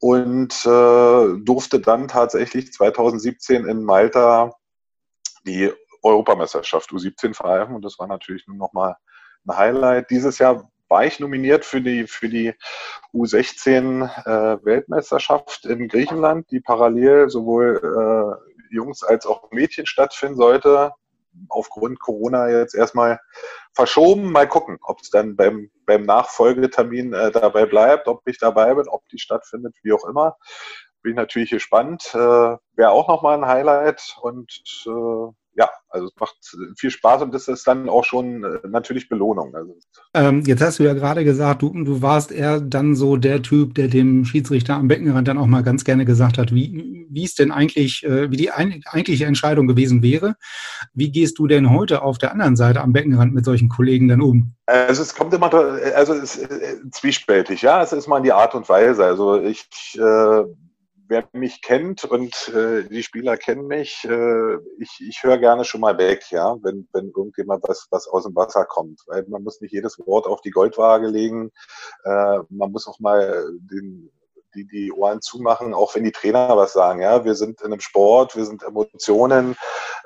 Und 0.00 0.54
äh, 0.64 1.40
durfte 1.44 1.80
dann 1.80 2.08
tatsächlich 2.08 2.72
2017 2.72 3.66
in 3.66 3.84
Malta 3.84 4.54
die 5.46 5.70
Europameisterschaft 6.02 6.90
U17 6.90 7.34
pfeifen 7.34 7.74
und 7.74 7.84
das 7.84 7.98
war 7.98 8.06
natürlich 8.06 8.46
nur 8.46 8.56
nochmal 8.56 8.96
ein 9.46 9.56
Highlight. 9.56 10.10
Dieses 10.10 10.38
Jahr 10.38 10.70
war 10.88 11.04
ich 11.04 11.20
nominiert 11.20 11.64
für 11.64 11.80
die, 11.80 12.06
für 12.06 12.28
die 12.28 12.54
U16 13.12 14.04
äh, 14.24 14.64
Weltmeisterschaft 14.64 15.66
in 15.66 15.88
Griechenland, 15.88 16.50
die 16.50 16.60
parallel 16.60 17.28
sowohl 17.28 18.38
äh, 18.70 18.74
Jungs 18.74 19.02
als 19.02 19.26
auch 19.26 19.50
Mädchen 19.50 19.86
stattfinden 19.86 20.36
sollte. 20.36 20.92
Aufgrund 21.48 22.00
Corona 22.00 22.48
jetzt 22.48 22.74
erstmal 22.74 23.20
verschoben. 23.74 24.32
Mal 24.32 24.48
gucken, 24.48 24.78
ob 24.82 25.00
es 25.00 25.10
dann 25.10 25.36
beim, 25.36 25.70
beim 25.86 26.02
Nachfolgetermin 26.02 27.12
äh, 27.12 27.30
dabei 27.30 27.66
bleibt, 27.66 28.08
ob 28.08 28.22
ich 28.26 28.38
dabei 28.38 28.74
bin, 28.74 28.88
ob 28.88 29.08
die 29.08 29.18
stattfindet, 29.18 29.74
wie 29.82 29.92
auch 29.92 30.04
immer. 30.04 30.36
Bin 31.02 31.12
ich 31.12 31.16
natürlich 31.16 31.50
gespannt. 31.50 32.10
Äh, 32.14 32.18
Wäre 32.18 32.90
auch 32.90 33.08
nochmal 33.08 33.38
ein 33.38 33.46
Highlight 33.46 34.16
und 34.20 34.62
äh, 34.86 35.32
ja, 35.58 35.68
also 35.88 36.06
es 36.06 36.12
macht 36.20 36.36
viel 36.78 36.90
Spaß 36.90 37.22
und 37.22 37.34
das 37.34 37.48
ist 37.48 37.66
dann 37.66 37.88
auch 37.88 38.04
schon 38.04 38.44
äh, 38.44 38.60
natürlich 38.68 39.08
Belohnung. 39.08 39.54
Also 39.56 39.76
ähm, 40.14 40.42
jetzt 40.46 40.62
hast 40.62 40.78
du 40.78 40.84
ja 40.84 40.94
gerade 40.94 41.24
gesagt, 41.24 41.62
du, 41.62 41.70
du 41.70 42.00
warst 42.00 42.30
eher 42.30 42.60
dann 42.60 42.94
so 42.94 43.16
der 43.16 43.42
Typ, 43.42 43.74
der 43.74 43.88
dem 43.88 44.24
Schiedsrichter 44.24 44.74
am 44.74 44.86
Beckenrand 44.86 45.26
dann 45.26 45.36
auch 45.36 45.46
mal 45.46 45.64
ganz 45.64 45.84
gerne 45.84 46.04
gesagt 46.04 46.38
hat, 46.38 46.54
wie, 46.54 47.06
wie 47.10 47.24
es 47.24 47.34
denn 47.34 47.50
eigentlich, 47.50 48.04
äh, 48.04 48.30
wie 48.30 48.36
die 48.36 48.52
eigentliche 48.52 49.26
Entscheidung 49.26 49.66
gewesen 49.66 50.00
wäre. 50.00 50.36
Wie 50.94 51.10
gehst 51.10 51.40
du 51.40 51.48
denn 51.48 51.70
heute 51.70 52.02
auf 52.02 52.18
der 52.18 52.30
anderen 52.30 52.54
Seite 52.54 52.80
am 52.80 52.92
Beckenrand 52.92 53.34
mit 53.34 53.44
solchen 53.44 53.68
Kollegen 53.68 54.06
dann 54.06 54.22
um? 54.22 54.54
Also 54.66 55.02
es 55.02 55.14
kommt 55.14 55.34
immer, 55.34 55.52
also 55.52 56.14
es 56.14 56.36
ist 56.36 56.50
äh, 56.50 56.76
zwiespältig, 56.92 57.62
ja, 57.62 57.82
es 57.82 57.92
ist 57.92 58.06
mal 58.06 58.22
die 58.22 58.32
Art 58.32 58.54
und 58.54 58.68
Weise. 58.68 59.04
Also 59.04 59.42
ich 59.42 59.66
äh, 59.98 60.44
wer 61.08 61.28
mich 61.32 61.62
kennt 61.62 62.04
und 62.04 62.48
äh, 62.48 62.84
die 62.84 63.02
Spieler 63.02 63.36
kennen 63.36 63.66
mich, 63.66 64.04
äh, 64.04 64.56
ich, 64.78 65.00
ich 65.00 65.22
höre 65.22 65.38
gerne 65.38 65.64
schon 65.64 65.80
mal 65.80 65.98
weg, 65.98 66.30
ja, 66.30 66.56
wenn, 66.62 66.88
wenn 66.92 67.06
irgendjemand 67.06 67.64
was, 67.66 67.88
was 67.90 68.06
aus 68.06 68.24
dem 68.24 68.36
Wasser 68.36 68.64
kommt. 68.66 69.02
Weil 69.06 69.24
man 69.28 69.42
muss 69.42 69.60
nicht 69.60 69.72
jedes 69.72 69.98
Wort 69.98 70.26
auf 70.26 70.40
die 70.42 70.50
Goldwaage 70.50 71.08
legen. 71.08 71.50
Äh, 72.04 72.38
man 72.50 72.70
muss 72.70 72.86
auch 72.86 73.00
mal 73.00 73.46
den, 73.60 74.10
die, 74.54 74.66
die 74.66 74.92
Ohren 74.92 75.20
zumachen, 75.20 75.74
auch 75.74 75.94
wenn 75.94 76.04
die 76.04 76.12
Trainer 76.12 76.56
was 76.56 76.72
sagen. 76.72 77.00
Ja, 77.00 77.24
wir 77.24 77.34
sind 77.34 77.60
in 77.62 77.72
einem 77.72 77.80
Sport, 77.80 78.36
wir 78.36 78.44
sind 78.44 78.62
Emotionen, 78.62 79.56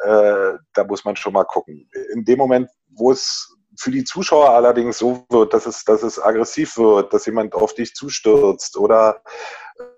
äh, 0.05 0.53
da 0.75 0.85
muss 0.87 1.05
man 1.05 1.17
schon 1.17 1.33
mal 1.33 1.45
gucken. 1.45 1.89
In 2.13 2.25
dem 2.25 2.39
Moment, 2.39 2.71
wo 2.89 3.11
es 3.11 3.57
für 3.79 3.91
die 3.91 4.05
Zuschauer 4.05 4.51
allerdings 4.51 4.99
so 4.99 5.25
wird, 5.31 5.55
dass 5.55 5.67
es, 5.67 5.85
dass 5.85 6.03
es 6.03 6.21
aggressiv 6.21 6.77
wird, 6.77 7.13
dass 7.13 7.27
jemand 7.27 7.55
auf 7.55 7.75
dich 7.75 7.95
zustürzt 7.95 8.77
oder 8.77 9.23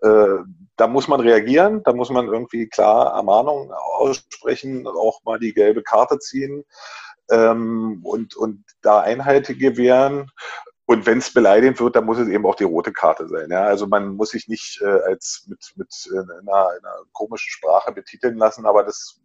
äh, 0.03 0.39
da 0.77 0.87
muss 0.87 1.09
man 1.09 1.20
reagieren, 1.20 1.83
da 1.85 1.93
muss 1.93 2.11
man 2.11 2.27
irgendwie 2.27 2.68
klar 2.68 3.14
Ermahnungen 3.14 3.70
aussprechen, 3.72 4.87
auch 4.87 5.22
mal 5.25 5.39
die 5.39 5.55
gelbe 5.55 5.83
Karte 5.83 6.18
ziehen 6.18 6.64
ähm, 7.31 8.01
und, 8.05 8.37
und 8.37 8.64
da 8.83 9.01
Einheit 9.01 9.47
gewähren. 9.59 10.31
Und 10.87 11.07
wenn 11.07 11.18
es 11.18 11.33
beleidigend 11.33 11.81
wird, 11.81 11.97
dann 11.97 12.05
muss 12.05 12.18
es 12.18 12.29
eben 12.29 12.45
auch 12.45 12.57
die 12.57 12.64
rote 12.64 12.93
Karte 12.93 13.27
sein. 13.27 13.51
Ja? 13.51 13.64
Also 13.64 13.87
man 13.87 14.16
muss 14.16 14.31
sich 14.31 14.49
nicht 14.49 14.83
äh, 14.83 15.01
als 15.07 15.47
mit, 15.49 15.72
mit 15.77 15.89
äh, 16.12 16.18
einer, 16.18 16.68
einer 16.68 16.97
komischen 17.12 17.51
Sprache 17.51 17.93
betiteln 17.93 18.37
lassen, 18.37 18.66
aber 18.66 18.85
das 18.85 19.18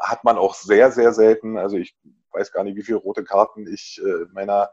hat 0.00 0.24
man 0.24 0.38
auch 0.38 0.54
sehr, 0.54 0.92
sehr 0.92 1.12
selten. 1.12 1.58
Also 1.58 1.76
ich 1.76 1.96
weiß 2.32 2.52
gar 2.52 2.64
nicht, 2.64 2.76
wie 2.76 2.82
viele 2.82 2.98
rote 2.98 3.24
Karten 3.24 3.66
ich 3.72 4.00
äh, 4.04 4.22
in 4.22 4.32
meiner 4.32 4.70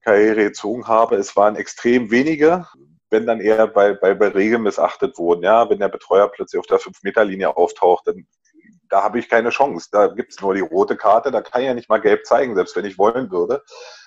Karriere 0.00 0.44
gezogen 0.44 0.88
habe. 0.88 1.16
Es 1.16 1.36
waren 1.36 1.56
extrem 1.56 2.10
wenige 2.10 2.66
wenn 3.12 3.26
dann 3.26 3.40
eher 3.40 3.68
bei, 3.68 3.92
bei, 3.92 4.14
bei 4.14 4.28
Regeln 4.28 4.62
missachtet 4.62 5.18
wurden. 5.18 5.44
Ja, 5.44 5.68
wenn 5.70 5.78
der 5.78 5.88
Betreuer 5.88 6.28
plötzlich 6.28 6.58
auf 6.58 6.66
der 6.66 6.80
5-Meter-Linie 6.80 7.56
auftaucht, 7.56 8.08
dann 8.08 8.26
da 8.92 9.02
habe 9.02 9.18
ich 9.18 9.30
keine 9.30 9.48
Chance. 9.48 9.88
Da 9.90 10.08
gibt 10.08 10.32
es 10.32 10.40
nur 10.40 10.54
die 10.54 10.60
rote 10.60 10.96
Karte, 10.96 11.30
da 11.30 11.40
kann 11.40 11.62
ich 11.62 11.66
ja 11.66 11.74
nicht 11.74 11.88
mal 11.88 12.00
gelb 12.00 12.26
zeigen, 12.26 12.54
selbst 12.54 12.76
wenn 12.76 12.84
ich 12.84 12.98
wollen 12.98 13.30
würde. 13.30 13.64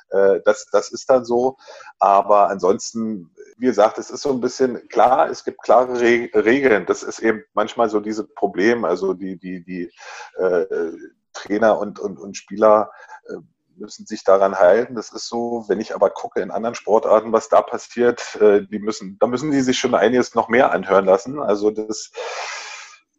Äh, 0.10 0.42
das, 0.46 0.68
das 0.72 0.92
ist 0.92 1.10
dann 1.10 1.26
so. 1.26 1.58
Aber 1.98 2.50
ansonsten, 2.50 3.34
wie 3.58 3.66
gesagt, 3.66 3.98
es 3.98 4.12
ist 4.12 4.22
so 4.22 4.32
ein 4.32 4.42
bisschen 4.42 4.88
klar, 4.90 5.28
es 5.28 5.44
gibt 5.44 5.64
klare 5.64 6.00
Re 6.00 6.30
Regeln. 6.36 6.86
Das 6.86 7.02
ist 7.02 7.20
eben 7.20 7.44
manchmal 7.54 7.90
so 7.90 8.00
dieses 8.00 8.32
Problem. 8.36 8.86
Also 8.86 9.14
die, 9.14 9.40
die, 9.40 9.64
die 9.64 9.92
äh, 10.38 10.92
Trainer 11.34 11.80
und, 11.80 12.00
und, 12.00 12.20
und 12.20 12.38
Spieler 12.38 12.92
äh, 13.28 13.38
müssen 13.78 14.06
sich 14.06 14.24
daran 14.24 14.60
halten. 14.60 14.94
Das 14.94 15.12
ist 15.12 15.28
so, 15.28 15.66
wenn 15.68 15.80
ich 15.80 15.96
aber 15.96 16.12
gucke 16.12 16.42
in 16.42 16.52
anderen 16.52 16.76
Sportarten, 16.76 17.34
was 17.34 17.50
da 17.50 17.64
passiert, 17.64 18.36
äh, 18.40 18.62
die 18.62 18.80
müssen, 18.80 19.18
da 19.20 19.26
müssen 19.26 19.50
die 19.50 19.62
sich 19.62 19.80
schon 19.80 19.96
einiges 19.96 20.36
noch 20.36 20.48
mehr 20.48 20.72
anhören 20.72 21.06
lassen. 21.06 21.42
Also 21.42 21.72
das, 21.72 22.12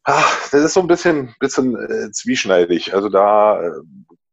ach, 0.06 0.50
das 0.50 0.64
ist 0.64 0.74
so 0.74 0.80
ein 0.80 0.86
bisschen, 0.86 1.34
bisschen 1.40 1.76
äh, 1.76 2.10
zwieschneidig. 2.12 2.94
Also 2.94 3.08
da 3.08 3.60
äh, 3.60 3.72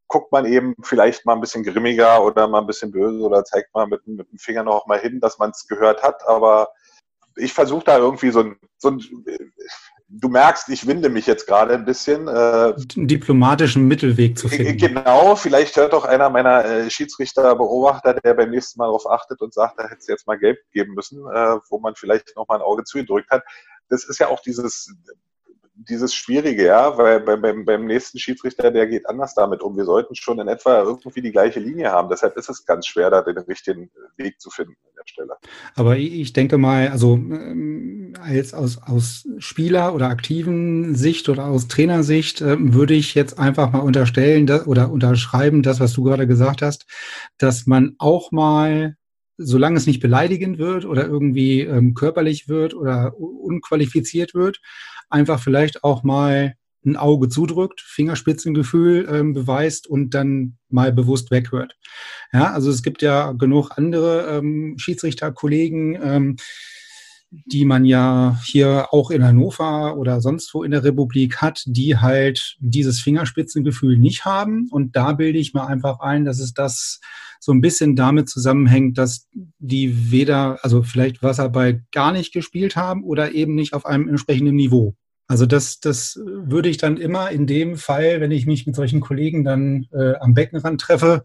guckt 0.07 0.31
man 0.31 0.45
eben 0.45 0.75
vielleicht 0.83 1.25
mal 1.25 1.33
ein 1.33 1.41
bisschen 1.41 1.63
grimmiger 1.63 2.23
oder 2.23 2.47
mal 2.47 2.59
ein 2.59 2.67
bisschen 2.67 2.91
böse 2.91 3.19
oder 3.19 3.43
zeigt 3.43 3.73
mal 3.73 3.87
mit, 3.87 4.07
mit 4.07 4.31
dem 4.31 4.37
Finger 4.37 4.63
noch 4.63 4.85
mal 4.85 4.99
hin, 4.99 5.19
dass 5.19 5.39
man 5.39 5.49
es 5.49 5.67
gehört 5.67 6.03
hat. 6.03 6.25
Aber 6.27 6.69
ich 7.35 7.53
versuche 7.53 7.85
da 7.85 7.97
irgendwie 7.97 8.29
so 8.29 8.41
ein, 8.41 8.55
so 8.77 8.91
ein 8.91 9.01
du 10.07 10.29
merkst, 10.29 10.69
ich 10.69 10.85
winde 10.85 11.09
mich 11.09 11.25
jetzt 11.25 11.47
gerade 11.47 11.73
ein 11.73 11.85
bisschen. 11.85 12.27
Äh, 12.27 12.75
einen 12.95 13.07
diplomatischen 13.07 13.87
Mittelweg 13.87 14.37
zu 14.37 14.49
finden. 14.49 14.77
Genau, 14.77 15.35
vielleicht 15.35 15.75
hört 15.75 15.95
auch 15.95 16.05
einer 16.05 16.29
meiner 16.29 16.63
äh, 16.63 16.89
Schiedsrichter-Beobachter, 16.91 18.13
der 18.13 18.35
beim 18.35 18.51
nächsten 18.51 18.77
Mal 18.77 18.85
darauf 18.85 19.09
achtet 19.09 19.41
und 19.41 19.55
sagt, 19.55 19.79
da 19.79 19.85
hätte 19.85 19.97
es 19.97 20.07
jetzt 20.07 20.27
mal 20.27 20.37
gelb 20.37 20.59
geben 20.71 20.93
müssen, 20.93 21.17
äh, 21.33 21.57
wo 21.69 21.79
man 21.79 21.95
vielleicht 21.95 22.35
noch 22.35 22.47
mal 22.47 22.57
ein 22.57 22.61
Auge 22.61 22.83
zugedrückt 22.83 23.31
hat. 23.31 23.43
Das 23.89 24.03
ist 24.03 24.19
ja 24.19 24.27
auch 24.27 24.41
dieses 24.41 24.93
dieses 25.75 26.13
Schwierige, 26.13 26.65
ja, 26.65 26.97
weil 26.97 27.19
beim, 27.19 27.65
beim, 27.65 27.85
nächsten 27.85 28.19
Schiedsrichter, 28.19 28.71
der 28.71 28.87
geht 28.87 29.07
anders 29.07 29.33
damit 29.33 29.61
um. 29.61 29.75
Wir 29.75 29.85
sollten 29.85 30.15
schon 30.15 30.39
in 30.39 30.47
etwa 30.47 30.81
irgendwie 30.81 31.21
die 31.21 31.31
gleiche 31.31 31.59
Linie 31.59 31.91
haben. 31.91 32.09
Deshalb 32.09 32.37
ist 32.37 32.49
es 32.49 32.65
ganz 32.65 32.85
schwer, 32.85 33.09
da 33.09 33.21
den 33.21 33.37
richtigen 33.39 33.89
Weg 34.17 34.39
zu 34.39 34.49
finden 34.49 34.75
an 34.85 34.91
der 34.97 35.07
Stelle. 35.07 35.33
Aber 35.75 35.97
ich 35.97 36.31
denke 36.33 36.57
mal, 36.57 36.89
also 36.89 37.15
ähm, 37.15 38.13
als 38.21 38.53
aus, 38.53 38.77
aus 38.83 39.27
Spieler- 39.39 39.95
oder 39.95 40.09
aktiven 40.09 40.95
Sicht 40.95 41.27
oder 41.29 41.45
aus 41.45 41.67
Trainersicht 41.67 42.41
äh, 42.41 42.55
würde 42.59 42.93
ich 42.93 43.15
jetzt 43.15 43.39
einfach 43.39 43.71
mal 43.71 43.79
unterstellen 43.79 44.49
oder 44.65 44.91
unterschreiben, 44.91 45.63
das, 45.63 45.79
was 45.79 45.93
du 45.93 46.03
gerade 46.03 46.27
gesagt 46.27 46.61
hast, 46.61 46.85
dass 47.37 47.65
man 47.65 47.95
auch 47.97 48.31
mal 48.31 48.95
solange 49.37 49.77
es 49.77 49.87
nicht 49.87 49.99
beleidigend 49.99 50.57
wird 50.57 50.85
oder 50.85 51.05
irgendwie 51.07 51.61
ähm, 51.61 51.93
körperlich 51.93 52.47
wird 52.47 52.73
oder 52.73 53.17
unqualifiziert 53.17 54.33
wird, 54.33 54.61
einfach 55.09 55.39
vielleicht 55.39 55.83
auch 55.83 56.03
mal 56.03 56.55
ein 56.85 56.97
Auge 56.97 57.29
zudrückt, 57.29 57.81
Fingerspitzengefühl 57.81 59.07
ähm, 59.09 59.33
beweist 59.33 59.87
und 59.87 60.13
dann 60.13 60.57
mal 60.69 60.91
bewusst 60.91 61.31
weghört. 61.31 61.77
Ja, 62.33 62.51
also 62.51 62.69
es 62.69 62.83
gibt 62.83 63.01
ja 63.01 63.31
genug 63.31 63.71
andere 63.77 64.37
ähm, 64.37 64.75
Schiedsrichterkollegen, 64.77 65.97
ähm, 66.01 66.35
die 67.45 67.65
man 67.65 67.85
ja 67.85 68.39
hier 68.45 68.87
auch 68.91 69.11
in 69.11 69.23
Hannover 69.23 69.97
oder 69.97 70.21
sonst 70.21 70.53
wo 70.53 70.63
in 70.63 70.71
der 70.71 70.83
Republik 70.83 71.37
hat, 71.37 71.63
die 71.65 71.97
halt 71.97 72.55
dieses 72.59 72.99
Fingerspitzengefühl 72.99 73.97
nicht 73.97 74.25
haben. 74.25 74.67
Und 74.69 74.95
da 74.95 75.13
bilde 75.13 75.39
ich 75.39 75.53
mir 75.53 75.65
einfach 75.65 75.99
ein, 75.99 76.25
dass 76.25 76.39
es 76.39 76.53
das 76.53 76.99
so 77.39 77.51
ein 77.51 77.61
bisschen 77.61 77.95
damit 77.95 78.29
zusammenhängt, 78.29 78.97
dass 78.97 79.27
die 79.59 80.11
weder, 80.11 80.59
also 80.63 80.83
vielleicht 80.83 81.23
Wasserball 81.23 81.83
gar 81.91 82.13
nicht 82.13 82.33
gespielt 82.33 82.75
haben 82.75 83.03
oder 83.03 83.33
eben 83.33 83.55
nicht 83.55 83.73
auf 83.73 83.85
einem 83.85 84.07
entsprechenden 84.07 84.55
Niveau. 84.55 84.95
Also 85.27 85.45
das, 85.45 85.79
das 85.79 86.19
würde 86.23 86.69
ich 86.69 86.77
dann 86.77 86.97
immer 86.97 87.31
in 87.31 87.47
dem 87.47 87.77
Fall, 87.77 88.21
wenn 88.21 88.31
ich 88.31 88.45
mich 88.45 88.67
mit 88.67 88.75
solchen 88.75 89.01
Kollegen 89.01 89.43
dann 89.43 89.87
äh, 89.91 90.15
am 90.19 90.33
Beckenrand 90.33 90.79
treffe, 90.81 91.23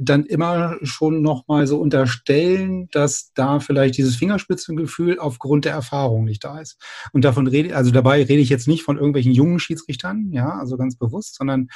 dann 0.00 0.24
immer 0.24 0.76
schon 0.82 1.22
nochmal 1.22 1.66
so 1.66 1.78
unterstellen, 1.78 2.88
dass 2.90 3.32
da 3.34 3.60
vielleicht 3.60 3.96
dieses 3.96 4.16
Fingerspitzengefühl 4.16 5.18
aufgrund 5.18 5.64
der 5.64 5.72
Erfahrung 5.72 6.24
nicht 6.24 6.44
da 6.44 6.60
ist. 6.60 6.78
Und 7.12 7.24
davon 7.24 7.46
rede, 7.46 7.76
also 7.76 7.90
dabei 7.90 8.22
rede 8.22 8.42
ich 8.42 8.48
jetzt 8.48 8.68
nicht 8.68 8.82
von 8.82 8.96
irgendwelchen 8.96 9.32
jungen 9.32 9.58
Schiedsrichtern, 9.58 10.30
ja, 10.32 10.50
also 10.58 10.76
ganz 10.76 10.96
bewusst, 10.96 11.36
sondern 11.36 11.68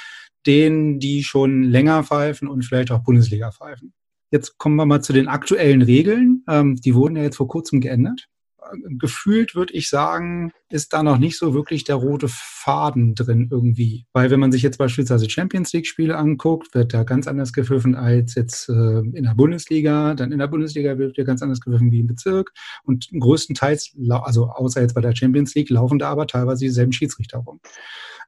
denen, 0.45 0.99
die 0.99 1.23
schon 1.23 1.63
länger 1.63 2.03
pfeifen 2.03 2.47
und 2.47 2.63
vielleicht 2.63 2.91
auch 2.91 3.03
Bundesliga 3.03 3.51
pfeifen. 3.51 3.93
Jetzt 4.31 4.57
kommen 4.57 4.75
wir 4.75 4.85
mal 4.85 5.01
zu 5.01 5.13
den 5.13 5.27
aktuellen 5.27 5.81
Regeln. 5.81 6.43
Ähm, 6.49 6.75
die 6.75 6.95
wurden 6.95 7.15
ja 7.15 7.23
jetzt 7.23 7.37
vor 7.37 7.47
kurzem 7.47 7.81
geändert 7.81 8.27
gefühlt 8.99 9.55
würde 9.55 9.73
ich 9.73 9.89
sagen, 9.89 10.51
ist 10.69 10.93
da 10.93 11.03
noch 11.03 11.17
nicht 11.17 11.37
so 11.37 11.53
wirklich 11.53 11.83
der 11.83 11.95
rote 11.95 12.27
Faden 12.29 13.15
drin 13.15 13.47
irgendwie. 13.51 14.05
Weil 14.13 14.31
wenn 14.31 14.39
man 14.39 14.51
sich 14.51 14.61
jetzt 14.61 14.77
beispielsweise 14.77 15.29
Champions 15.29 15.73
League-Spiele 15.73 16.17
anguckt, 16.17 16.73
wird 16.73 16.93
da 16.93 17.03
ganz 17.03 17.27
anders 17.27 17.53
gepfiffen 17.53 17.95
als 17.95 18.35
jetzt 18.35 18.69
äh, 18.69 18.73
in 18.73 19.23
der 19.23 19.35
Bundesliga. 19.35 20.15
Dann 20.15 20.31
in 20.31 20.39
der 20.39 20.47
Bundesliga 20.47 20.97
wird 20.97 21.17
ja 21.17 21.23
ganz 21.23 21.41
anders 21.41 21.61
gepfiffen 21.61 21.91
wie 21.91 21.99
im 21.99 22.07
Bezirk. 22.07 22.51
Und 22.83 23.09
größtenteils, 23.17 23.95
also 24.09 24.47
außer 24.47 24.81
jetzt 24.81 24.95
bei 24.95 25.01
der 25.01 25.15
Champions 25.15 25.53
League, 25.55 25.69
laufen 25.69 25.99
da 25.99 26.09
aber 26.09 26.27
teilweise 26.27 26.65
dieselben 26.65 26.93
Schiedsrichter 26.93 27.39
rum. 27.39 27.59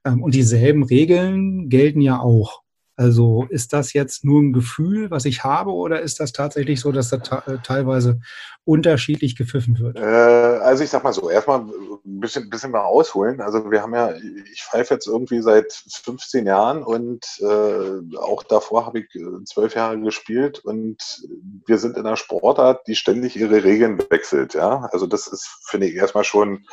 Ähm, 0.05 0.21
und 0.21 0.35
dieselben 0.35 0.83
Regeln 0.83 1.69
gelten 1.69 2.01
ja 2.01 2.19
auch. 2.19 2.64
Also 2.97 3.45
ist 3.49 3.73
das 3.73 3.91
jetzt 3.91 4.23
nur 4.23 4.41
ein 4.41 4.53
Gefühl, 4.53 5.11
was 5.11 5.25
ich 5.25 5.43
habe, 5.43 5.71
oder 5.71 6.01
ist 6.01 6.19
das 6.21 6.31
tatsächlich 6.31 6.79
so, 6.79 6.93
dass 6.93 7.09
da 7.09 7.43
äh, 7.45 7.57
teilweise 7.61 8.21
unterschiedlich 8.63 9.35
gepfiffen 9.35 9.77
wird? 9.79 9.97
Äh, 9.97 10.01
also 10.01 10.83
ich 10.83 10.89
sag 10.89 11.03
mal 11.03 11.11
so, 11.11 11.29
erstmal 11.29 11.59
ein 11.59 12.19
bisschen, 12.19 12.49
bisschen 12.49 12.71
mal 12.71 12.83
ausholen. 12.83 13.41
Also 13.41 13.69
wir 13.69 13.81
haben 13.81 13.93
ja, 13.93 14.13
ich 14.51 14.63
pfeife 14.63 14.93
jetzt 14.93 15.07
irgendwie 15.07 15.41
seit 15.41 15.73
15 15.73 16.45
Jahren 16.45 16.83
und 16.83 17.25
äh, 17.41 18.17
auch 18.17 18.43
davor 18.43 18.85
habe 18.85 18.99
ich 18.99 19.15
äh, 19.15 19.43
zwölf 19.43 19.75
Jahre 19.75 19.99
gespielt 19.99 20.59
und 20.59 21.27
wir 21.65 21.77
sind 21.77 21.97
in 21.97 22.05
einer 22.05 22.17
Sportart, 22.17 22.87
die 22.87 22.95
ständig 22.95 23.35
ihre 23.35 23.63
Regeln 23.65 23.99
wechselt. 24.09 24.53
Ja, 24.53 24.87
also 24.91 25.05
das 25.05 25.27
ist, 25.27 25.47
finde 25.65 25.87
ich, 25.87 25.95
erstmal 25.95 26.23
schon 26.23 26.65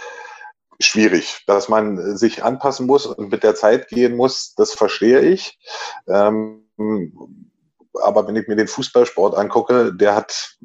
schwierig, 0.87 1.43
dass 1.47 1.68
man 1.68 2.16
sich 2.16 2.45
anpassen 2.45 2.87
muss 2.87 3.07
und 3.07 3.30
mit 3.30 3.43
der 3.43 3.55
Zeit 3.55 3.89
gehen 3.89 4.16
muss, 4.16 4.55
das 4.55 4.72
verstehe 4.72 5.20
ich. 5.20 5.59
Ähm, 6.09 6.66
aber 8.03 8.26
wenn 8.26 8.37
ich 8.37 8.49
mir 8.49 8.57
den 8.57 8.68
Fußballsport 8.68 9.37
angucke, 9.37 9.95
der 9.95 10.14
hat 10.16 10.57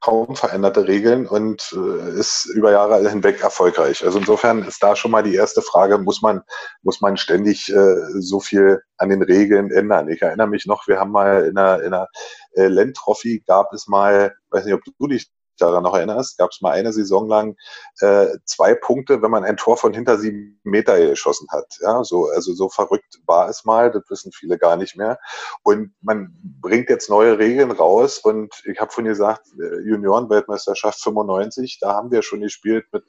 kaum 0.00 0.34
veränderte 0.34 0.86
Regeln 0.88 1.26
und 1.26 1.74
äh, 1.76 2.18
ist 2.18 2.46
über 2.46 2.72
Jahre 2.72 3.08
hinweg 3.08 3.42
erfolgreich. 3.42 4.04
Also 4.04 4.18
insofern 4.18 4.62
ist 4.62 4.82
da 4.82 4.96
schon 4.96 5.10
mal 5.10 5.22
die 5.22 5.34
erste 5.34 5.62
Frage, 5.62 5.98
muss 5.98 6.22
man, 6.22 6.42
muss 6.82 7.00
man 7.00 7.16
ständig 7.16 7.68
äh, 7.70 7.96
so 8.18 8.40
viel 8.40 8.82
an 8.96 9.10
den 9.10 9.22
Regeln 9.22 9.70
ändern? 9.70 10.08
Ich 10.08 10.22
erinnere 10.22 10.48
mich 10.48 10.66
noch, 10.66 10.86
wir 10.88 10.98
haben 10.98 11.12
mal 11.12 11.44
in 11.44 11.58
einer, 11.58 11.82
in 11.82 11.92
einer 11.92 12.08
äh, 12.52 12.68
Land-Trophy 12.68 13.44
gab 13.46 13.72
es 13.72 13.86
mal, 13.86 14.34
weiß 14.50 14.64
nicht, 14.64 14.74
ob 14.74 14.80
du 14.84 15.06
dich 15.06 15.30
daran 15.58 15.82
noch 15.82 15.94
erinnerst, 15.94 16.38
gab 16.38 16.50
es 16.50 16.60
mal 16.60 16.72
eine 16.72 16.92
Saison 16.92 17.28
lang 17.28 17.56
äh, 18.00 18.26
zwei 18.44 18.74
Punkte, 18.74 19.22
wenn 19.22 19.30
man 19.30 19.44
ein 19.44 19.56
Tor 19.56 19.76
von 19.76 19.94
hinter 19.94 20.18
sieben 20.18 20.60
Meter 20.64 20.98
geschossen 20.98 21.48
hat. 21.50 21.78
Ja, 21.80 22.04
so, 22.04 22.26
also 22.26 22.54
so 22.54 22.68
verrückt 22.68 23.20
war 23.26 23.48
es 23.48 23.64
mal, 23.64 23.90
das 23.90 24.02
wissen 24.08 24.32
viele 24.32 24.58
gar 24.58 24.76
nicht 24.76 24.96
mehr. 24.96 25.18
Und 25.62 25.92
man 26.00 26.34
bringt 26.60 26.90
jetzt 26.90 27.10
neue 27.10 27.38
Regeln 27.38 27.70
raus 27.70 28.18
und 28.18 28.62
ich 28.64 28.80
habe 28.80 28.92
von 28.92 29.04
gesagt, 29.04 29.46
äh, 29.58 29.80
Juniorenweltmeisterschaft 29.88 31.00
95, 31.02 31.78
da 31.80 31.94
haben 31.94 32.10
wir 32.10 32.22
schon 32.22 32.40
gespielt 32.40 32.86
mit 32.92 33.04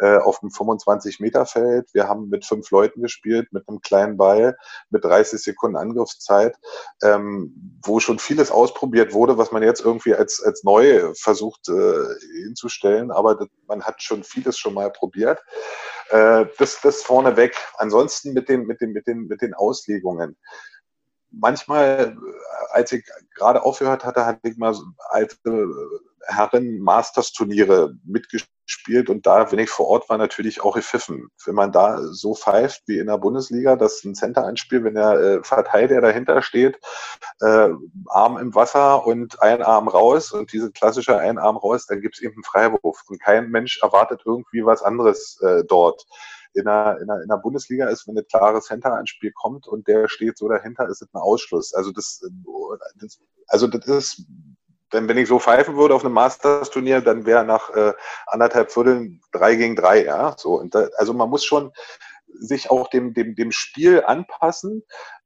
äh, 0.00 0.16
auf 0.18 0.40
dem 0.40 0.50
25-Meter-Feld. 0.50 1.90
Wir 1.92 2.08
haben 2.08 2.28
mit 2.28 2.44
fünf 2.44 2.70
Leuten 2.70 3.02
gespielt, 3.02 3.52
mit 3.52 3.68
einem 3.68 3.80
kleinen 3.80 4.16
Ball, 4.16 4.56
mit 4.90 5.04
30 5.04 5.40
Sekunden 5.40 5.76
Angriffszeit, 5.76 6.56
ähm, 7.02 7.80
wo 7.84 8.00
schon 8.00 8.18
vieles 8.18 8.50
ausprobiert 8.50 9.12
wurde, 9.12 9.38
was 9.38 9.52
man 9.52 9.62
jetzt 9.62 9.84
irgendwie 9.84 10.14
als, 10.14 10.42
als 10.42 10.64
neu 10.64 11.12
versucht 11.14 11.68
äh, 11.78 12.42
hinzustellen, 12.42 13.10
aber 13.10 13.34
das, 13.34 13.48
man 13.66 13.82
hat 13.82 14.02
schon 14.02 14.24
vieles 14.24 14.58
schon 14.58 14.74
mal 14.74 14.90
probiert. 14.90 15.40
Äh, 16.10 16.46
das, 16.58 16.80
das 16.80 17.02
vorneweg. 17.02 17.54
Ansonsten 17.76 18.32
mit 18.32 18.48
den, 18.48 18.66
mit 18.66 18.80
den, 18.80 18.92
mit 18.92 19.06
den, 19.06 19.26
mit 19.26 19.42
den 19.42 19.54
Auslegungen 19.54 20.36
manchmal, 21.30 22.16
als 22.70 22.92
ich 22.92 23.04
gerade 23.34 23.62
aufgehört 23.62 24.04
hatte, 24.04 24.26
hatte 24.26 24.48
ich 24.48 24.56
mal 24.56 24.74
alte 25.10 25.36
Herren 26.28 26.78
Masters 26.80 27.32
Turniere 27.32 27.94
mitgespielt 28.04 29.08
und 29.08 29.26
da, 29.26 29.50
wenn 29.50 29.58
ich 29.58 29.70
vor 29.70 29.86
Ort 29.86 30.08
war, 30.10 30.18
natürlich 30.18 30.62
auch 30.62 30.74
gepfiffen. 30.74 31.30
Wenn 31.44 31.54
man 31.54 31.72
da 31.72 32.02
so 32.02 32.34
pfeift 32.34 32.82
wie 32.86 32.98
in 32.98 33.06
der 33.06 33.16
Bundesliga, 33.16 33.76
dass 33.76 34.04
ein 34.04 34.14
Center 34.14 34.44
einspielt, 34.44 34.84
wenn 34.84 34.94
der 34.94 35.12
äh, 35.12 35.42
Verteidiger 35.42 36.02
dahinter 36.02 36.42
steht, 36.42 36.78
äh, 37.40 37.70
Arm 38.08 38.36
im 38.36 38.54
Wasser 38.54 39.06
und 39.06 39.40
ein 39.42 39.62
Arm 39.62 39.88
raus 39.88 40.32
und 40.32 40.52
diese 40.52 40.70
klassische 40.70 41.16
ein 41.18 41.38
Arm 41.38 41.56
raus, 41.56 41.86
dann 41.86 42.02
gibt 42.02 42.16
es 42.16 42.20
eben 42.20 42.34
einen 42.34 42.44
Freiwurf 42.44 43.04
und 43.08 43.20
kein 43.22 43.50
Mensch 43.50 43.80
erwartet 43.82 44.22
irgendwie 44.26 44.64
was 44.66 44.82
anderes 44.82 45.40
äh, 45.40 45.64
dort 45.64 46.04
in 46.58 46.64
der, 46.64 46.98
in 47.00 47.06
der, 47.06 47.22
in 47.22 47.28
der 47.28 47.36
Bundesliga 47.36 47.88
ist, 47.88 48.06
wenn 48.06 48.18
ein 48.18 48.26
klares 48.28 48.66
Center 48.66 48.94
ein 48.94 49.06
Spiel 49.06 49.32
kommt 49.32 49.66
und 49.66 49.88
der 49.88 50.08
steht 50.08 50.36
so 50.38 50.48
dahinter, 50.48 50.88
ist 50.88 51.02
es 51.02 51.08
ein 51.12 51.20
Ausschluss. 51.20 51.74
Also 51.74 51.92
das, 51.92 52.20
das 53.00 53.20
also 53.48 53.66
das 53.66 53.86
ist 53.86 54.26
denn 54.92 55.08
wenn 55.08 55.18
ich 55.18 55.28
so 55.28 55.38
pfeifen 55.38 55.76
würde 55.76 55.94
auf 55.94 56.04
einem 56.04 56.14
Masters-Turnier, 56.14 57.00
dann 57.02 57.26
wäre 57.26 57.44
nach 57.44 57.70
äh, 57.70 57.92
anderthalb 58.26 58.72
Vierteln 58.72 59.20
drei 59.32 59.54
gegen 59.54 59.76
drei, 59.76 60.04
ja. 60.04 60.34
So, 60.38 60.62
da, 60.64 60.88
also 60.96 61.12
man 61.12 61.28
muss 61.28 61.44
schon 61.44 61.72
sich 62.40 62.70
auch 62.70 62.88
dem, 62.88 63.14
dem, 63.14 63.34
dem 63.34 63.52
Spiel 63.52 64.02
anpassen. 64.04 64.82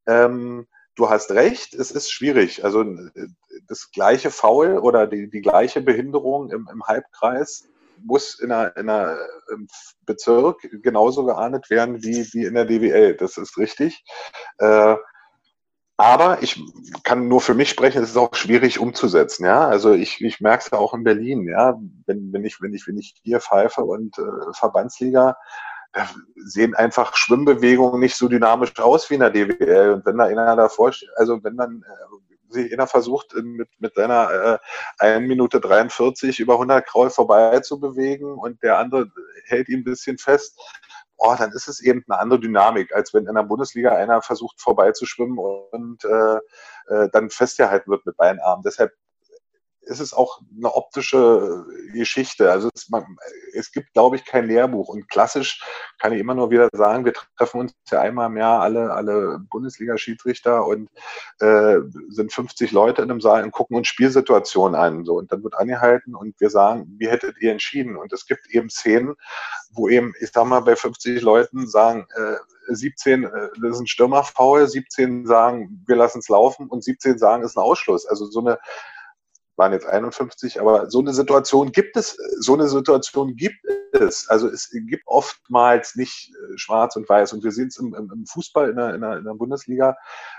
Ähm, 0.06 0.66
du 0.96 1.10
hast 1.10 1.30
recht, 1.30 1.74
es 1.74 1.90
ist 1.90 2.10
schwierig. 2.10 2.64
Also 2.64 2.84
das 3.68 3.90
gleiche 3.92 4.30
Foul 4.30 4.78
oder 4.78 5.06
die, 5.06 5.30
die 5.30 5.40
gleiche 5.40 5.80
Behinderung 5.80 6.50
im, 6.50 6.68
im 6.72 6.82
Halbkreis 6.84 7.68
muss 8.04 8.38
in 8.40 8.52
einer, 8.52 8.76
in 8.76 8.88
einer 8.88 9.18
im 9.52 9.68
Bezirk 10.06 10.60
genauso 10.82 11.24
geahndet 11.24 11.70
werden 11.70 12.02
wie, 12.02 12.26
wie 12.32 12.44
in 12.44 12.54
der 12.54 12.64
DWL. 12.64 13.16
Das 13.16 13.36
ist 13.36 13.58
richtig. 13.58 14.04
Äh, 14.58 14.96
aber 15.96 16.42
ich 16.42 16.60
kann 17.04 17.28
nur 17.28 17.40
für 17.40 17.54
mich 17.54 17.68
sprechen, 17.70 18.02
es 18.02 18.10
ist 18.10 18.16
auch 18.16 18.34
schwierig 18.34 18.80
umzusetzen, 18.80 19.44
ja. 19.44 19.68
Also 19.68 19.92
ich, 19.92 20.20
ich 20.20 20.40
merke 20.40 20.64
es 20.64 20.70
ja 20.70 20.78
auch 20.78 20.94
in 20.94 21.04
Berlin, 21.04 21.46
ja. 21.46 21.78
Wenn, 22.06 22.32
wenn 22.32 22.44
ich, 22.44 22.60
wenn 22.60 22.74
ich, 22.74 22.88
wenn 22.88 22.98
ich 22.98 23.14
hier 23.22 23.40
pfeife 23.40 23.84
und 23.84 24.18
äh, 24.18 24.52
Verbandsliga, 24.52 25.36
da 25.92 26.08
sehen 26.36 26.74
einfach 26.74 27.14
Schwimmbewegungen 27.14 28.00
nicht 28.00 28.16
so 28.16 28.28
dynamisch 28.28 28.78
aus 28.80 29.10
wie 29.10 29.14
in 29.14 29.20
der 29.20 29.30
DWL. 29.30 29.92
Und 29.92 30.06
wenn 30.06 30.16
da 30.16 30.24
einer 30.24 30.56
davor 30.56 30.92
steht, 30.92 31.10
also 31.16 31.38
wenn 31.44 31.56
dann 31.56 31.84
äh, 31.86 32.31
sich 32.52 32.72
einer 32.72 32.86
versucht, 32.86 33.34
mit, 33.34 33.68
mit 33.78 33.94
seiner 33.94 34.58
äh, 35.00 35.04
1 35.04 35.28
Minute 35.28 35.60
43 35.60 36.40
über 36.40 36.54
100 36.54 36.86
Kraul 36.86 37.10
vorbei 37.10 37.60
zu 37.60 37.80
bewegen 37.80 38.34
und 38.38 38.62
der 38.62 38.78
andere 38.78 39.10
hält 39.46 39.68
ihn 39.68 39.80
ein 39.80 39.84
bisschen 39.84 40.18
fest, 40.18 40.58
oh, 41.16 41.34
dann 41.38 41.52
ist 41.52 41.68
es 41.68 41.80
eben 41.80 42.04
eine 42.08 42.18
andere 42.18 42.40
Dynamik, 42.40 42.94
als 42.94 43.14
wenn 43.14 43.26
in 43.26 43.34
der 43.34 43.44
Bundesliga 43.44 43.94
einer 43.94 44.22
versucht 44.22 44.60
vorbeizuschwimmen 44.60 45.38
und 45.38 46.04
äh, 46.04 46.38
äh, 46.88 47.08
dann 47.12 47.30
festgehalten 47.30 47.90
wird 47.90 48.04
mit 48.06 48.16
beiden 48.16 48.40
Armen. 48.40 48.62
Deshalb 48.64 48.92
ist 49.84 50.00
es 50.00 50.14
auch 50.14 50.40
eine 50.56 50.74
optische 50.74 51.64
Geschichte. 51.92 52.50
Also 52.50 52.70
es, 52.74 52.88
man, 52.88 53.16
es 53.52 53.72
gibt, 53.72 53.92
glaube 53.92 54.16
ich, 54.16 54.24
kein 54.24 54.46
Lehrbuch. 54.46 54.88
Und 54.88 55.08
klassisch 55.08 55.62
kann 55.98 56.12
ich 56.12 56.20
immer 56.20 56.34
nur 56.34 56.50
wieder 56.50 56.68
sagen, 56.72 57.04
wir 57.04 57.14
treffen 57.36 57.60
uns 57.60 57.74
ja 57.90 58.00
einmal 58.00 58.28
im 58.28 58.36
Jahr 58.36 58.60
alle, 58.60 58.92
alle 58.92 59.40
Bundesliga-Schiedsrichter 59.50 60.66
und 60.66 60.88
äh, 61.40 61.78
sind 62.10 62.32
50 62.32 62.72
Leute 62.72 63.02
in 63.02 63.10
einem 63.10 63.20
Saal 63.20 63.42
und 63.42 63.52
gucken 63.52 63.76
uns 63.76 63.88
Spielsituationen 63.88 64.78
an. 64.78 65.04
So. 65.04 65.14
Und 65.14 65.32
dann 65.32 65.42
wird 65.42 65.54
angehalten 65.56 66.14
und 66.14 66.38
wir 66.40 66.50
sagen, 66.50 66.86
wie 66.98 67.08
hättet 67.08 67.38
ihr 67.40 67.52
entschieden? 67.52 67.96
Und 67.96 68.12
es 68.12 68.26
gibt 68.26 68.46
eben 68.50 68.70
Szenen, 68.70 69.14
wo 69.72 69.88
eben, 69.88 70.14
ich 70.20 70.30
sag 70.32 70.46
mal, 70.46 70.60
bei 70.60 70.76
50 70.76 71.20
Leuten 71.22 71.66
sagen, 71.66 72.06
äh, 72.16 72.36
17, 72.68 73.24
äh, 73.24 73.28
das 73.60 73.74
ist 73.74 73.80
ein 73.80 73.86
Stürmerfaul, 73.86 74.68
17 74.68 75.26
sagen, 75.26 75.82
wir 75.86 75.96
lassen 75.96 76.20
es 76.20 76.28
laufen 76.28 76.68
und 76.68 76.84
17 76.84 77.18
sagen, 77.18 77.42
es 77.42 77.50
ist 77.50 77.56
ein 77.56 77.62
Ausschluss. 77.62 78.06
Also 78.06 78.26
so 78.26 78.40
eine 78.40 78.58
waren 79.62 79.72
jetzt 79.72 79.86
51, 79.86 80.60
aber 80.60 80.90
so 80.90 80.98
eine 80.98 81.12
Situation 81.12 81.70
gibt 81.70 81.96
es, 81.96 82.16
so 82.40 82.54
eine 82.54 82.66
Situation 82.66 83.36
gibt 83.36 83.64
es. 83.92 84.28
Also 84.28 84.48
es 84.48 84.70
gibt 84.70 85.04
oftmals 85.06 85.94
nicht 85.94 86.30
äh, 86.30 86.58
schwarz 86.58 86.96
und 86.96 87.08
weiß. 87.08 87.32
Und 87.32 87.44
wir 87.44 87.52
sehen 87.52 87.68
es 87.68 87.76
im, 87.76 87.94
im, 87.94 88.26
Fußball 88.26 88.70
in 88.70 88.76
der, 88.76 88.94
in 88.96 89.00
der, 89.00 89.18
in 89.18 89.24
der 89.24 89.34
Bundesliga, 89.34 89.96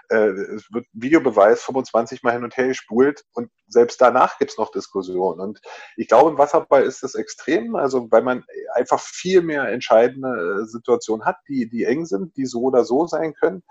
äh, 0.10 0.28
es 0.28 0.66
wird 0.74 0.86
Videobeweis 0.92 1.64
25 1.64 2.22
Mal 2.24 2.34
hin 2.34 2.44
und 2.44 2.58
her 2.58 2.68
gespult 2.68 3.24
und 3.34 3.50
selbst 3.68 4.02
danach 4.02 4.38
gibt 4.40 4.52
es 4.52 4.58
noch 4.58 4.72
Diskussionen. 4.72 5.40
Und 5.40 5.62
ich 5.96 6.10
glaube, 6.10 6.32
im 6.32 6.38
Wasserball 6.38 6.84
ist 6.84 7.02
das 7.02 7.16
extrem, 7.16 7.78
also 7.78 8.12
weil 8.12 8.24
man 8.24 8.44
einfach 8.74 9.00
viel 9.00 9.42
mehr 9.42 9.70
entscheidende 9.70 10.64
äh, 10.64 10.66
Situationen 10.66 11.26
hat, 11.26 11.38
die, 11.48 11.70
die 11.70 11.86
eng 11.86 12.06
sind, 12.06 12.36
die 12.36 12.46
so 12.46 12.64
oder 12.64 12.84
so 12.84 13.08
sein 13.08 13.34
können. 13.36 13.64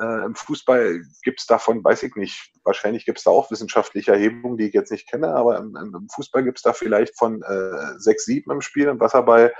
Äh, 0.00 0.24
Im 0.24 0.34
Fußball 0.34 1.02
gibt 1.22 1.40
es 1.40 1.46
davon, 1.46 1.82
weiß 1.82 2.04
ich 2.04 2.14
nicht, 2.14 2.52
wahrscheinlich 2.62 3.04
gibt 3.04 3.18
es 3.18 3.24
da 3.24 3.30
auch 3.30 3.50
wissenschaftliche 3.50 4.12
Erhebungen, 4.12 4.56
die 4.56 4.68
ich 4.68 4.74
jetzt 4.74 4.92
nicht 4.92 5.08
kenne, 5.08 5.34
aber 5.34 5.58
im, 5.58 5.74
im 5.76 6.08
Fußball 6.08 6.44
gibt 6.44 6.58
es 6.58 6.62
da 6.62 6.72
vielleicht 6.72 7.18
von 7.18 7.42
äh, 7.42 7.98
6, 7.98 8.24
7 8.24 8.50
im 8.52 8.60
Spiel. 8.60 8.86
Im 8.86 9.00
Wasserball 9.00 9.52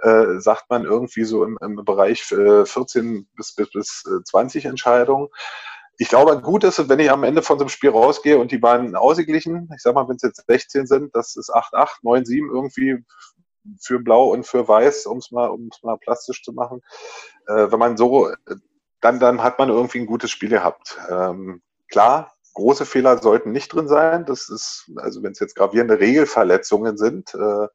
äh, 0.00 0.38
sagt 0.38 0.68
man 0.68 0.84
irgendwie 0.84 1.24
so 1.24 1.44
im, 1.44 1.56
im 1.62 1.76
Bereich 1.76 2.30
äh, 2.32 2.66
14 2.66 3.26
bis, 3.36 3.54
bis, 3.54 3.70
bis 3.70 4.04
20 4.26 4.64
äh, 4.64 4.68
Entscheidungen. 4.68 5.28
Ich 5.98 6.10
glaube, 6.10 6.42
gut 6.42 6.64
ist, 6.64 6.90
wenn 6.90 6.98
ich 6.98 7.10
am 7.10 7.24
Ende 7.24 7.40
von 7.40 7.58
so 7.58 7.64
einem 7.64 7.70
Spiel 7.70 7.88
rausgehe 7.88 8.38
und 8.38 8.52
die 8.52 8.58
beiden 8.58 8.96
ausgeglichen, 8.96 9.70
ich 9.74 9.80
sag 9.80 9.94
mal, 9.94 10.06
wenn 10.08 10.16
es 10.16 10.22
jetzt 10.22 10.44
16 10.46 10.86
sind, 10.86 11.16
das 11.16 11.36
ist 11.36 11.50
8-8, 11.50 12.02
9-7 12.02 12.54
irgendwie 12.54 13.02
für 13.80 13.98
Blau 13.98 14.28
und 14.28 14.46
für 14.46 14.68
Weiß, 14.68 15.06
um 15.06 15.18
es 15.18 15.30
mal, 15.30 15.48
um's 15.48 15.82
mal 15.82 15.96
plastisch 15.96 16.42
zu 16.42 16.52
machen. 16.52 16.82
Äh, 17.46 17.70
wenn 17.70 17.78
man 17.78 17.96
so 17.96 18.30
dann, 19.00 19.20
dann 19.20 19.42
hat 19.42 19.58
man 19.58 19.68
irgendwie 19.68 20.00
ein 20.00 20.06
gutes 20.06 20.30
Spiel 20.30 20.48
gehabt. 20.48 20.98
Ähm, 21.10 21.62
klar, 21.88 22.34
große 22.54 22.86
Fehler 22.86 23.18
sollten 23.18 23.52
nicht 23.52 23.72
drin 23.72 23.88
sein. 23.88 24.24
Das 24.24 24.48
ist, 24.48 24.90
also 24.96 25.22
wenn 25.22 25.32
es 25.32 25.40
jetzt 25.40 25.56
gravierende 25.56 26.00
Regelverletzungen 26.00 26.96
sind, 26.96 27.34
äh, 27.34 27.68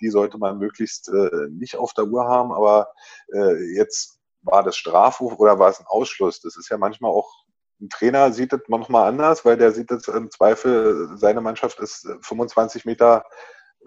die 0.00 0.10
sollte 0.10 0.38
man 0.38 0.58
möglichst 0.58 1.08
äh, 1.08 1.48
nicht 1.50 1.76
auf 1.76 1.94
der 1.94 2.04
Uhr 2.04 2.26
haben. 2.26 2.52
Aber 2.52 2.88
äh, 3.32 3.74
jetzt 3.74 4.18
war 4.42 4.62
das 4.62 4.76
Strafruf 4.76 5.38
oder 5.38 5.58
war 5.58 5.70
es 5.70 5.80
ein 5.80 5.86
Ausschluss? 5.86 6.40
Das 6.40 6.56
ist 6.56 6.68
ja 6.68 6.78
manchmal 6.78 7.12
auch 7.12 7.46
ein 7.80 7.88
Trainer 7.90 8.32
sieht 8.32 8.52
das 8.52 8.62
manchmal 8.68 9.08
anders, 9.08 9.44
weil 9.44 9.56
der 9.56 9.72
sieht 9.72 9.90
das 9.90 10.08
im 10.08 10.30
Zweifel, 10.30 11.10
seine 11.16 11.40
Mannschaft 11.40 11.78
ist 11.80 12.08
25 12.22 12.86
Meter 12.86 13.24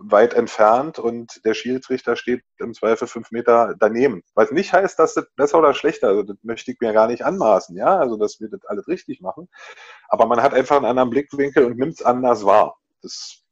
weit 0.02 0.34
entfernt 0.34 1.00
und 1.00 1.42
der 1.46 1.54
Schiedsrichter 1.54 2.16
steht 2.16 2.42
im 2.58 2.74
Zweifel 2.74 3.08
fünf 3.08 3.32
Meter 3.32 3.76
daneben. 3.80 4.24
Was 4.34 4.52
nicht 4.52 4.74
heißt, 4.74 4.98
dass 4.98 5.14
das 5.14 5.28
besser 5.36 5.60
oder 5.60 5.74
schlechter, 5.74 6.08
also 6.08 6.24
das 6.24 6.38
möchte 6.44 6.72
ich 6.72 6.80
mir 6.80 6.94
gar 6.94 7.08
nicht 7.08 7.24
anmaßen, 7.24 7.76
ja, 7.76 7.98
also 7.98 8.18
dass 8.18 8.40
wir 8.40 8.50
das 8.50 8.66
alles 8.66 8.88
richtig 8.88 9.22
machen. 9.22 9.48
Aber 10.08 10.26
man 10.26 10.42
hat 10.42 10.54
einfach 10.54 10.78
einen 10.78 10.86
anderen 10.86 11.10
Blickwinkel 11.10 11.66
und 11.66 11.78
nimmt 11.78 11.94
es 11.94 12.02
anders 12.02 12.46
wahr. 12.46 12.78
Das 13.02 13.44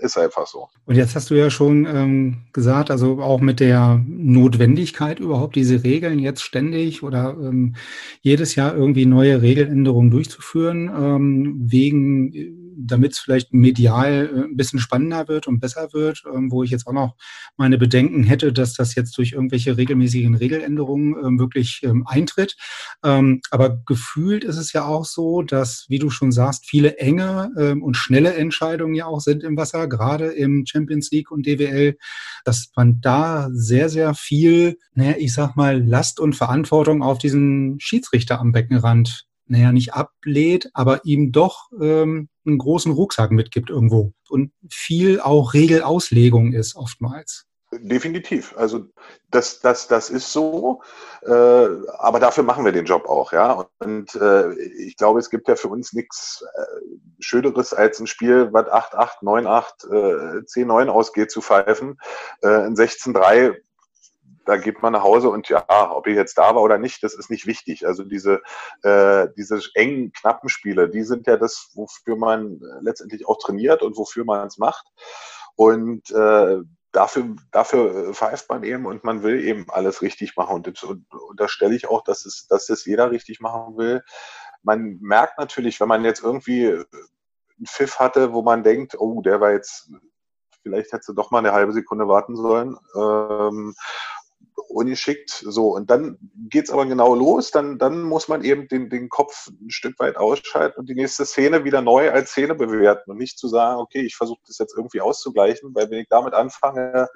ist 0.00 0.18
einfach 0.18 0.46
so. 0.46 0.68
Und 0.86 0.96
jetzt 0.96 1.14
hast 1.14 1.30
du 1.30 1.34
ja 1.34 1.50
schon 1.50 1.86
ähm, 1.86 2.42
gesagt, 2.52 2.90
also 2.90 3.20
auch 3.20 3.40
mit 3.40 3.60
der 3.60 4.02
Notwendigkeit 4.06 5.20
überhaupt 5.20 5.56
diese 5.56 5.84
Regeln 5.84 6.18
jetzt 6.18 6.42
ständig 6.42 7.02
oder 7.02 7.36
ähm, 7.38 7.76
jedes 8.20 8.54
Jahr 8.54 8.74
irgendwie 8.74 9.06
neue 9.06 9.42
Regeländerungen 9.42 10.10
durchzuführen, 10.10 10.90
ähm, 10.94 11.56
wegen 11.60 12.32
damit 12.76 13.12
es 13.12 13.18
vielleicht 13.18 13.52
medial 13.52 14.30
äh, 14.32 14.44
ein 14.44 14.56
bisschen 14.56 14.78
spannender 14.78 15.28
wird 15.28 15.46
und 15.46 15.60
besser 15.60 15.92
wird, 15.92 16.22
ähm, 16.32 16.50
wo 16.50 16.62
ich 16.62 16.70
jetzt 16.70 16.86
auch 16.86 16.92
noch 16.92 17.16
meine 17.56 17.78
Bedenken 17.78 18.22
hätte, 18.24 18.52
dass 18.52 18.74
das 18.74 18.94
jetzt 18.94 19.16
durch 19.18 19.32
irgendwelche 19.32 19.76
regelmäßigen 19.76 20.34
Regeländerungen 20.34 21.16
ähm, 21.24 21.38
wirklich 21.38 21.80
ähm, 21.82 22.06
eintritt. 22.06 22.56
aber 23.02 23.82
gefühlt 23.86 24.44
ist 24.44 24.56
es 24.56 24.72
ja 24.72 24.84
auch 24.84 25.04
so, 25.04 25.42
dass, 25.42 25.86
wie 25.88 25.98
du 25.98 26.10
schon 26.10 26.32
sagst, 26.32 26.66
viele 26.68 26.98
enge 26.98 27.50
und 27.80 27.96
schnelle 27.96 28.34
Entscheidungen 28.34 28.94
ja 28.94 29.06
auch 29.06 29.20
sind 29.20 29.42
im 29.42 29.56
Wasser, 29.56 29.88
gerade 29.88 30.26
im 30.26 30.64
Champions 30.66 31.10
League 31.10 31.30
und 31.30 31.46
DWL, 31.46 31.96
dass 32.44 32.70
man 32.76 33.00
da 33.00 33.48
sehr, 33.52 33.88
sehr 33.88 34.14
viel, 34.14 34.78
naja, 34.94 35.14
ich 35.18 35.32
sag 35.32 35.56
mal, 35.56 35.82
Last 35.82 36.20
und 36.20 36.34
Verantwortung 36.34 37.02
auf 37.02 37.18
diesen 37.18 37.78
Schiedsrichter 37.80 38.40
am 38.40 38.52
Beckenrand 38.52 39.26
naja, 39.50 39.72
nicht 39.72 39.94
ablädt, 39.94 40.70
aber 40.74 41.04
ihm 41.04 41.32
doch 41.32 41.70
ähm, 41.80 42.28
einen 42.46 42.58
großen 42.58 42.92
Rucksack 42.92 43.30
mitgibt 43.30 43.68
irgendwo 43.68 44.12
und 44.28 44.52
viel 44.70 45.20
auch 45.20 45.54
Regelauslegung 45.54 46.52
ist 46.52 46.76
oftmals. 46.76 47.46
Definitiv. 47.72 48.56
Also 48.56 48.86
das, 49.30 49.60
das, 49.60 49.86
das 49.86 50.10
ist 50.10 50.32
so, 50.32 50.82
äh, 51.22 51.30
aber 51.30 52.18
dafür 52.18 52.42
machen 52.42 52.64
wir 52.64 52.72
den 52.72 52.84
Job 52.84 53.08
auch, 53.08 53.32
ja. 53.32 53.68
Und 53.78 54.12
äh, 54.16 54.52
ich 54.54 54.96
glaube, 54.96 55.20
es 55.20 55.30
gibt 55.30 55.46
ja 55.46 55.54
für 55.54 55.68
uns 55.68 55.92
nichts 55.92 56.44
äh, 56.56 56.64
Schöneres 57.20 57.72
als 57.72 58.00
ein 58.00 58.08
Spiel, 58.08 58.48
was 58.52 58.66
8-8, 58.66 59.22
9-8, 59.22 59.88
äh, 59.88 60.64
10-9 60.64 60.88
ausgeht, 60.88 61.30
zu 61.30 61.42
pfeifen. 61.42 61.96
Äh, 62.42 62.48
ein 62.48 62.74
16-3 62.74 63.54
da 64.50 64.56
geht 64.56 64.82
man 64.82 64.92
nach 64.92 65.04
Hause 65.04 65.30
und 65.30 65.48
ja, 65.48 65.64
ob 65.94 66.08
ihr 66.08 66.14
jetzt 66.14 66.36
da 66.36 66.56
war 66.56 66.62
oder 66.62 66.76
nicht, 66.76 67.04
das 67.04 67.14
ist 67.14 67.30
nicht 67.30 67.46
wichtig. 67.46 67.86
Also 67.86 68.02
diese, 68.02 68.42
äh, 68.82 69.28
diese 69.36 69.60
engen, 69.74 70.12
knappen 70.12 70.48
Spiele, 70.48 70.90
die 70.90 71.04
sind 71.04 71.28
ja 71.28 71.36
das, 71.36 71.70
wofür 71.74 72.16
man 72.16 72.60
letztendlich 72.80 73.28
auch 73.28 73.38
trainiert 73.38 73.80
und 73.80 73.96
wofür 73.96 74.24
man 74.24 74.48
es 74.48 74.58
macht. 74.58 74.88
Und 75.54 76.10
äh, 76.10 76.56
dafür, 76.90 77.36
dafür 77.52 78.12
pfeift 78.12 78.48
man 78.48 78.64
eben 78.64 78.86
und 78.86 79.04
man 79.04 79.22
will 79.22 79.40
eben 79.40 79.66
alles 79.68 80.02
richtig 80.02 80.34
machen. 80.36 80.56
Und, 80.56 80.66
das, 80.66 80.82
und, 80.82 81.06
und 81.14 81.38
da 81.38 81.46
stelle 81.46 81.76
ich 81.76 81.88
auch, 81.88 82.02
dass 82.02 82.26
es, 82.26 82.48
dass 82.48 82.66
das 82.66 82.84
jeder 82.84 83.12
richtig 83.12 83.38
machen 83.38 83.76
will. 83.76 84.02
Man 84.64 84.98
merkt 85.00 85.38
natürlich, 85.38 85.78
wenn 85.78 85.86
man 85.88 86.04
jetzt 86.04 86.24
irgendwie 86.24 86.70
einen 86.70 87.66
Pfiff 87.66 88.00
hatte, 88.00 88.32
wo 88.32 88.42
man 88.42 88.64
denkt, 88.64 88.96
oh, 88.98 89.22
der 89.22 89.40
war 89.40 89.52
jetzt 89.52 89.92
vielleicht 90.62 90.92
hättest 90.92 91.08
du 91.08 91.12
doch 91.12 91.30
mal 91.30 91.38
eine 91.38 91.52
halbe 91.52 91.72
Sekunde 91.72 92.08
warten 92.08 92.36
sollen. 92.36 92.76
Ähm, 92.96 93.74
ungeschickt. 94.70 95.30
So, 95.30 95.74
und 95.74 95.90
dann 95.90 96.18
geht's 96.48 96.70
aber 96.70 96.86
genau 96.86 97.14
los. 97.14 97.50
Dann, 97.50 97.78
dann 97.78 98.02
muss 98.02 98.28
man 98.28 98.42
eben 98.44 98.68
den, 98.68 98.88
den 98.88 99.08
Kopf 99.08 99.48
ein 99.48 99.70
Stück 99.70 99.98
weit 99.98 100.16
ausschalten 100.16 100.80
und 100.80 100.88
die 100.88 100.94
nächste 100.94 101.26
Szene 101.26 101.64
wieder 101.64 101.82
neu 101.82 102.10
als 102.10 102.30
Szene 102.30 102.54
bewerten 102.54 103.10
und 103.10 103.18
nicht 103.18 103.38
zu 103.38 103.48
sagen, 103.48 103.80
okay, 103.80 104.00
ich 104.00 104.16
versuche 104.16 104.40
das 104.46 104.58
jetzt 104.58 104.74
irgendwie 104.76 105.00
auszugleichen, 105.00 105.74
weil 105.74 105.90
wenn 105.90 106.00
ich 106.00 106.08
damit 106.08 106.34
anfange, 106.34 107.08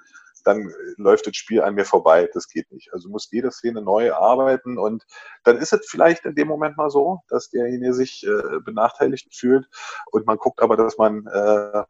dann 0.44 0.72
läuft 0.96 1.26
das 1.26 1.36
Spiel 1.36 1.62
an 1.62 1.74
mir 1.74 1.84
vorbei. 1.84 2.28
Das 2.32 2.48
geht 2.48 2.70
nicht. 2.70 2.92
Also 2.92 3.08
muss 3.08 3.30
jede 3.30 3.50
Szene 3.50 3.82
neu 3.82 4.12
arbeiten 4.12 4.78
und 4.78 5.04
dann 5.42 5.56
ist 5.56 5.72
es 5.72 5.86
vielleicht 5.88 6.24
in 6.24 6.34
dem 6.34 6.48
Moment 6.48 6.76
mal 6.76 6.90
so, 6.90 7.20
dass 7.28 7.50
derjenige 7.50 7.94
sich 7.94 8.26
äh, 8.26 8.60
benachteiligt 8.60 9.34
fühlt 9.34 9.66
und 10.10 10.26
man 10.26 10.36
guckt 10.36 10.60
aber, 10.60 10.76
dass 10.76 10.98
man 10.98 11.26
äh, 11.26 11.84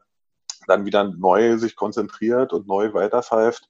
dann 0.67 0.85
wieder 0.85 1.03
neu 1.03 1.57
sich 1.57 1.75
konzentriert 1.75 2.53
und 2.53 2.67
neu 2.67 2.93
weiterpfeift. 2.93 3.69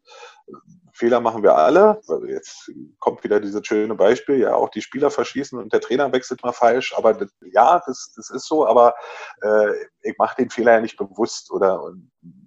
Fehler 0.93 1.19
machen 1.19 1.43
wir 1.43 1.55
alle. 1.55 1.99
Jetzt 2.27 2.71
kommt 2.99 3.23
wieder 3.23 3.41
dieses 3.41 3.65
schöne 3.67 3.95
Beispiel, 3.95 4.39
ja, 4.39 4.55
auch 4.55 4.69
die 4.69 4.81
Spieler 4.81 5.11
verschießen 5.11 5.59
und 5.59 5.73
der 5.73 5.81
Trainer 5.81 6.11
wechselt 6.13 6.41
mal 6.41 6.53
falsch. 6.53 6.93
Aber 6.95 7.13
das, 7.13 7.29
ja, 7.51 7.81
das, 7.85 8.13
das 8.15 8.29
ist 8.29 8.47
so, 8.47 8.65
aber 8.65 8.93
äh, 9.41 9.73
ich 10.01 10.17
mache 10.17 10.37
den 10.37 10.49
Fehler 10.49 10.73
ja 10.73 10.81
nicht 10.81 10.97
bewusst 10.97 11.51
oder 11.51 11.91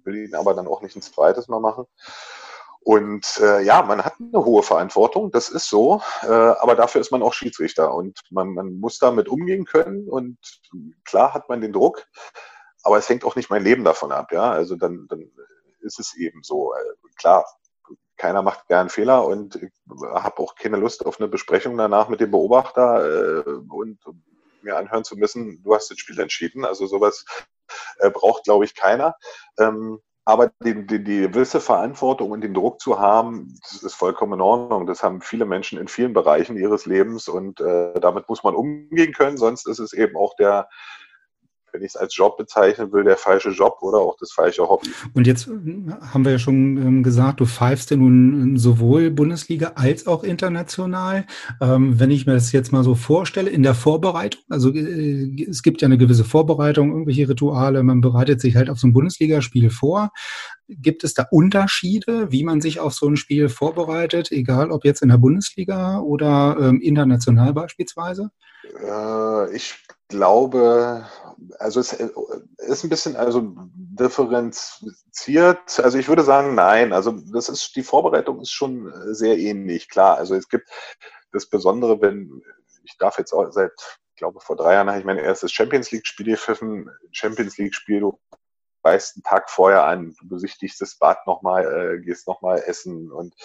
will 0.03 0.15
ihn 0.15 0.35
aber 0.35 0.55
dann 0.55 0.67
auch 0.67 0.81
nicht 0.81 0.95
ein 0.95 1.01
zweites 1.03 1.47
Mal 1.47 1.59
machen. 1.59 1.85
Und 2.81 3.39
äh, 3.41 3.61
ja, 3.61 3.83
man 3.83 4.03
hat 4.03 4.15
eine 4.19 4.45
hohe 4.45 4.63
Verantwortung, 4.63 5.31
das 5.31 5.49
ist 5.49 5.69
so, 5.69 6.01
äh, 6.23 6.27
aber 6.27 6.75
dafür 6.75 7.01
ist 7.01 7.11
man 7.11 7.21
auch 7.21 7.33
Schiedsrichter 7.33 7.93
und 7.93 8.19
man, 8.31 8.53
man 8.53 8.79
muss 8.79 8.99
damit 8.99 9.27
umgehen 9.27 9.65
können 9.65 10.07
und 10.07 10.37
klar 11.03 11.33
hat 11.33 11.49
man 11.49 11.61
den 11.61 11.73
Druck, 11.73 12.07
aber 12.83 12.97
es 12.97 13.09
hängt 13.09 13.23
auch 13.25 13.35
nicht 13.35 13.49
mein 13.49 13.63
Leben 13.63 13.83
davon 13.83 14.11
ab, 14.11 14.31
ja. 14.31 14.51
Also 14.51 14.75
dann, 14.75 15.07
dann 15.09 15.31
ist 15.81 15.99
es 15.99 16.15
eben 16.15 16.43
so. 16.43 16.73
Äh, 16.73 17.09
klar, 17.17 17.45
keiner 18.17 18.41
macht 18.41 18.67
gern 18.67 18.89
Fehler 18.89 19.25
und 19.25 19.59
habe 20.13 20.39
auch 20.39 20.55
keine 20.55 20.77
Lust 20.77 21.05
auf 21.05 21.19
eine 21.19 21.29
Besprechung 21.29 21.77
danach 21.77 22.09
mit 22.09 22.19
dem 22.19 22.31
Beobachter 22.31 23.45
äh, 23.45 23.49
und 23.69 23.99
mir 24.61 24.77
anhören 24.77 25.03
zu 25.05 25.15
müssen, 25.15 25.63
du 25.63 25.73
hast 25.73 25.89
das 25.89 25.99
Spiel 25.99 26.19
entschieden. 26.19 26.65
Also 26.65 26.85
sowas 26.85 27.25
äh, 27.99 28.11
braucht, 28.11 28.43
glaube 28.43 28.65
ich, 28.65 28.75
keiner. 28.75 29.15
Ähm, 29.57 29.99
aber 30.25 30.51
die, 30.63 30.85
die, 30.85 31.03
die 31.03 31.21
gewisse 31.21 31.59
Verantwortung 31.59 32.31
und 32.31 32.41
den 32.41 32.53
Druck 32.53 32.79
zu 32.79 32.99
haben, 32.99 33.57
das 33.63 33.81
ist 33.81 33.95
vollkommen 33.95 34.33
in 34.33 34.41
Ordnung. 34.41 34.85
Das 34.85 35.01
haben 35.01 35.21
viele 35.21 35.45
Menschen 35.45 35.79
in 35.79 35.87
vielen 35.87 36.13
Bereichen 36.13 36.55
ihres 36.55 36.85
Lebens 36.85 37.27
und 37.27 37.61
äh, 37.61 37.99
damit 37.99 38.29
muss 38.29 38.43
man 38.43 38.53
umgehen 38.53 39.13
können. 39.13 39.37
Sonst 39.37 39.67
ist 39.67 39.79
es 39.79 39.93
eben 39.93 40.15
auch 40.15 40.35
der, 40.35 40.69
wenn 41.71 41.81
ich 41.81 41.89
es 41.89 41.95
als 41.95 42.15
Job 42.15 42.37
bezeichnen 42.37 42.91
will, 42.91 43.03
der 43.03 43.17
falsche 43.17 43.49
Job 43.49 43.77
oder 43.81 43.99
auch 43.99 44.17
das 44.17 44.31
falsche 44.31 44.67
Hobby. 44.67 44.89
Und 45.13 45.27
jetzt 45.27 45.47
äh, 45.47 45.51
haben 46.13 46.25
wir 46.25 46.31
ja 46.31 46.39
schon 46.39 46.77
ähm, 46.77 47.03
gesagt, 47.03 47.39
du 47.39 47.45
pfeifst 47.45 47.91
ja 47.91 47.97
nun 47.97 48.57
sowohl 48.57 49.11
Bundesliga 49.11 49.73
als 49.75 50.07
auch 50.07 50.23
international. 50.23 51.25
Ähm, 51.61 51.99
wenn 51.99 52.11
ich 52.11 52.25
mir 52.25 52.33
das 52.33 52.51
jetzt 52.51 52.71
mal 52.71 52.83
so 52.83 52.95
vorstelle, 52.95 53.49
in 53.49 53.63
der 53.63 53.75
Vorbereitung, 53.75 54.41
also 54.49 54.73
äh, 54.73 55.47
es 55.49 55.63
gibt 55.63 55.81
ja 55.81 55.87
eine 55.87 55.97
gewisse 55.97 56.23
Vorbereitung, 56.23 56.91
irgendwelche 56.91 57.29
Rituale, 57.29 57.83
man 57.83 58.01
bereitet 58.01 58.41
sich 58.41 58.55
halt 58.55 58.69
auf 58.69 58.79
so 58.79 58.87
ein 58.87 58.93
Bundesligaspiel 58.93 59.69
vor. 59.69 60.11
Gibt 60.67 61.03
es 61.03 61.13
da 61.13 61.25
Unterschiede, 61.31 62.31
wie 62.31 62.43
man 62.43 62.61
sich 62.61 62.79
auf 62.79 62.93
so 62.93 63.07
ein 63.07 63.17
Spiel 63.17 63.49
vorbereitet, 63.49 64.31
egal 64.31 64.71
ob 64.71 64.85
jetzt 64.85 65.01
in 65.01 65.09
der 65.09 65.17
Bundesliga 65.17 65.99
oder 65.99 66.57
ähm, 66.59 66.79
international 66.81 67.53
beispielsweise? 67.53 68.29
Äh, 68.63 69.55
ich 69.55 69.75
glaube, 70.09 71.07
also 71.59 71.79
es 71.79 71.93
äh, 71.93 72.09
ist 72.57 72.83
ein 72.83 72.89
bisschen 72.89 73.15
also 73.15 73.53
differenziert. 73.55 75.79
Also 75.79 75.97
ich 75.97 76.09
würde 76.09 76.23
sagen, 76.23 76.55
nein. 76.55 76.91
Also 76.91 77.11
das 77.31 77.47
ist 77.47 77.75
die 77.75 77.83
Vorbereitung 77.83 78.41
ist 78.41 78.51
schon 78.51 78.91
sehr 79.13 79.37
ähnlich. 79.37 79.87
Klar, 79.89 80.17
also 80.17 80.35
es 80.35 80.49
gibt 80.49 80.69
das 81.31 81.47
Besondere, 81.47 82.01
wenn 82.01 82.41
ich 82.83 82.97
darf 82.97 83.17
jetzt 83.17 83.33
auch 83.33 83.51
seit, 83.51 83.71
ich 84.13 84.17
glaube 84.17 84.39
vor 84.41 84.55
drei 84.55 84.73
Jahren 84.73 84.89
habe 84.89 84.99
ich 84.99 85.05
mein 85.05 85.17
erstes 85.17 85.51
Champions 85.51 85.91
League 85.91 86.07
Spiel 86.07 86.25
gepfiffen. 86.25 86.89
Champions 87.11 87.57
League 87.57 87.75
Spiel, 87.75 88.01
du 88.01 88.19
weißt 88.81 89.17
einen 89.17 89.23
Tag 89.23 89.49
vorher 89.49 89.85
an, 89.85 90.15
du 90.19 90.29
besichtigst 90.29 90.81
das 90.81 90.95
Bad 90.95 91.27
nochmal, 91.27 91.65
äh, 91.65 92.01
gehst 92.01 92.27
nochmal 92.27 92.63
essen 92.65 93.11
und 93.11 93.35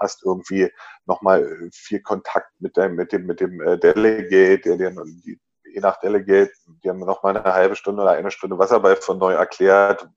hast 0.00 0.24
irgendwie 0.24 0.70
nochmal 1.04 1.68
viel 1.72 2.00
Kontakt 2.00 2.52
mit 2.60 2.76
dem, 2.76 2.94
mit 2.94 3.12
dem, 3.12 3.26
mit 3.26 3.40
dem 3.40 3.60
äh, 3.60 3.78
Delegate, 3.78 4.76
der 4.76 4.90
dir 4.90 5.04
die 5.24 5.38
je 5.74 5.80
nach 5.80 5.98
Delegate, 5.98 6.52
die 6.82 6.88
haben 6.88 7.00
noch 7.00 7.22
mal 7.22 7.36
eine 7.36 7.52
halbe 7.52 7.74
Stunde 7.74 8.02
oder 8.02 8.12
eine 8.12 8.30
Stunde 8.30 8.58
Wasserball 8.58 8.96
von 8.96 9.18
neu 9.18 9.34
erklärt, 9.34 10.08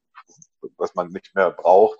was 0.77 0.93
man 0.93 1.09
nicht 1.09 1.33
mehr 1.35 1.49
braucht. 1.49 1.99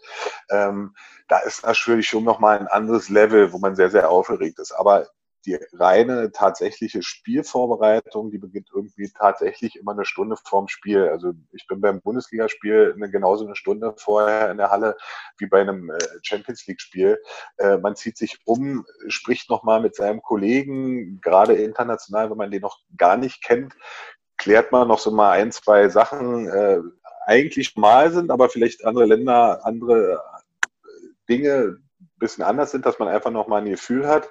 Ähm, 0.50 0.96
da 1.28 1.40
ist 1.40 1.66
natürlich 1.66 2.08
schon 2.08 2.24
noch 2.24 2.40
mal 2.40 2.60
ein 2.60 2.68
anderes 2.68 3.10
Level, 3.10 3.52
wo 3.52 3.58
man 3.58 3.76
sehr, 3.76 3.90
sehr 3.90 4.10
aufgeregt 4.10 4.60
ist. 4.60 4.72
Aber 4.72 5.08
die 5.48 5.58
reine 5.74 6.32
tatsächliche 6.32 7.02
Spielvorbereitung, 7.02 8.32
die 8.32 8.38
beginnt 8.38 8.70
irgendwie 8.74 9.10
tatsächlich 9.10 9.78
immer 9.78 9.94
eine 9.94 10.06
Stunde 10.06 10.36
vorm 10.44 10.68
Spiel. 10.68 11.08
Also 11.08 11.34
ich 11.54 11.66
bin 11.68 11.80
beim 11.80 12.02
Bundesligaspiel 12.02 12.94
eine, 12.96 13.10
genauso 13.10 13.46
eine 13.46 13.56
Stunde 13.56 13.94
vorher 13.98 14.52
in 14.52 14.58
der 14.58 14.72
Halle 14.72 14.98
wie 15.38 15.48
bei 15.48 15.62
einem 15.62 15.90
äh, 15.90 15.98
Champions 16.22 16.68
League-Spiel. 16.68 17.18
Äh, 17.58 17.78
man 17.78 17.96
zieht 17.96 18.18
sich 18.18 18.40
um, 18.46 18.86
spricht 19.08 19.50
nochmal 19.50 19.82
mit 19.82 19.96
seinem 19.96 20.22
Kollegen, 20.22 21.22
gerade 21.22 21.54
international, 21.54 22.30
wenn 22.30 22.38
man 22.38 22.52
den 22.52 22.62
noch 22.62 22.80
gar 22.98 23.16
nicht 23.16 23.42
kennt, 23.42 23.74
klärt 24.36 24.74
man 24.74 24.90
noch 24.90 25.00
so 25.00 25.12
mal 25.12 25.32
ein, 25.32 25.54
zwei 25.54 25.88
Sachen, 25.88 26.48
äh, 26.50 26.82
eigentlich 27.26 27.76
mal 27.78 28.12
sind, 28.12 28.32
aber 28.32 28.50
vielleicht 28.50 28.86
andere 28.86 29.06
Länder, 29.06 29.66
andere 29.66 30.22
Dinge 31.30 31.78
ein 31.80 31.87
bisschen 32.18 32.44
anders 32.44 32.72
sind, 32.72 32.86
dass 32.86 33.00
man 33.00 33.08
einfach 33.08 33.32
nochmal 33.32 33.62
ein 33.62 33.70
Gefühl 33.70 34.08
hat. 34.08 34.30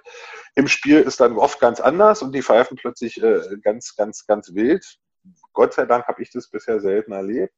Im 0.55 0.69
Spiel 0.69 1.01
ist 1.01 1.21
dann 1.21 1.37
oft 1.37 1.61
ganz 1.61 1.81
anders 1.81 2.23
und 2.23 2.33
die 2.33 2.43
pfeifen 2.43 2.77
plötzlich 2.77 3.23
äh, 3.23 3.41
ganz, 3.63 3.97
ganz, 3.97 4.27
ganz 4.27 4.55
wild. 4.55 4.99
Gott 5.53 5.75
sei 5.75 5.87
Dank 5.87 6.07
habe 6.07 6.23
ich 6.23 6.31
das 6.31 6.49
bisher 6.49 6.81
selten 6.81 7.13
erlebt. 7.13 7.53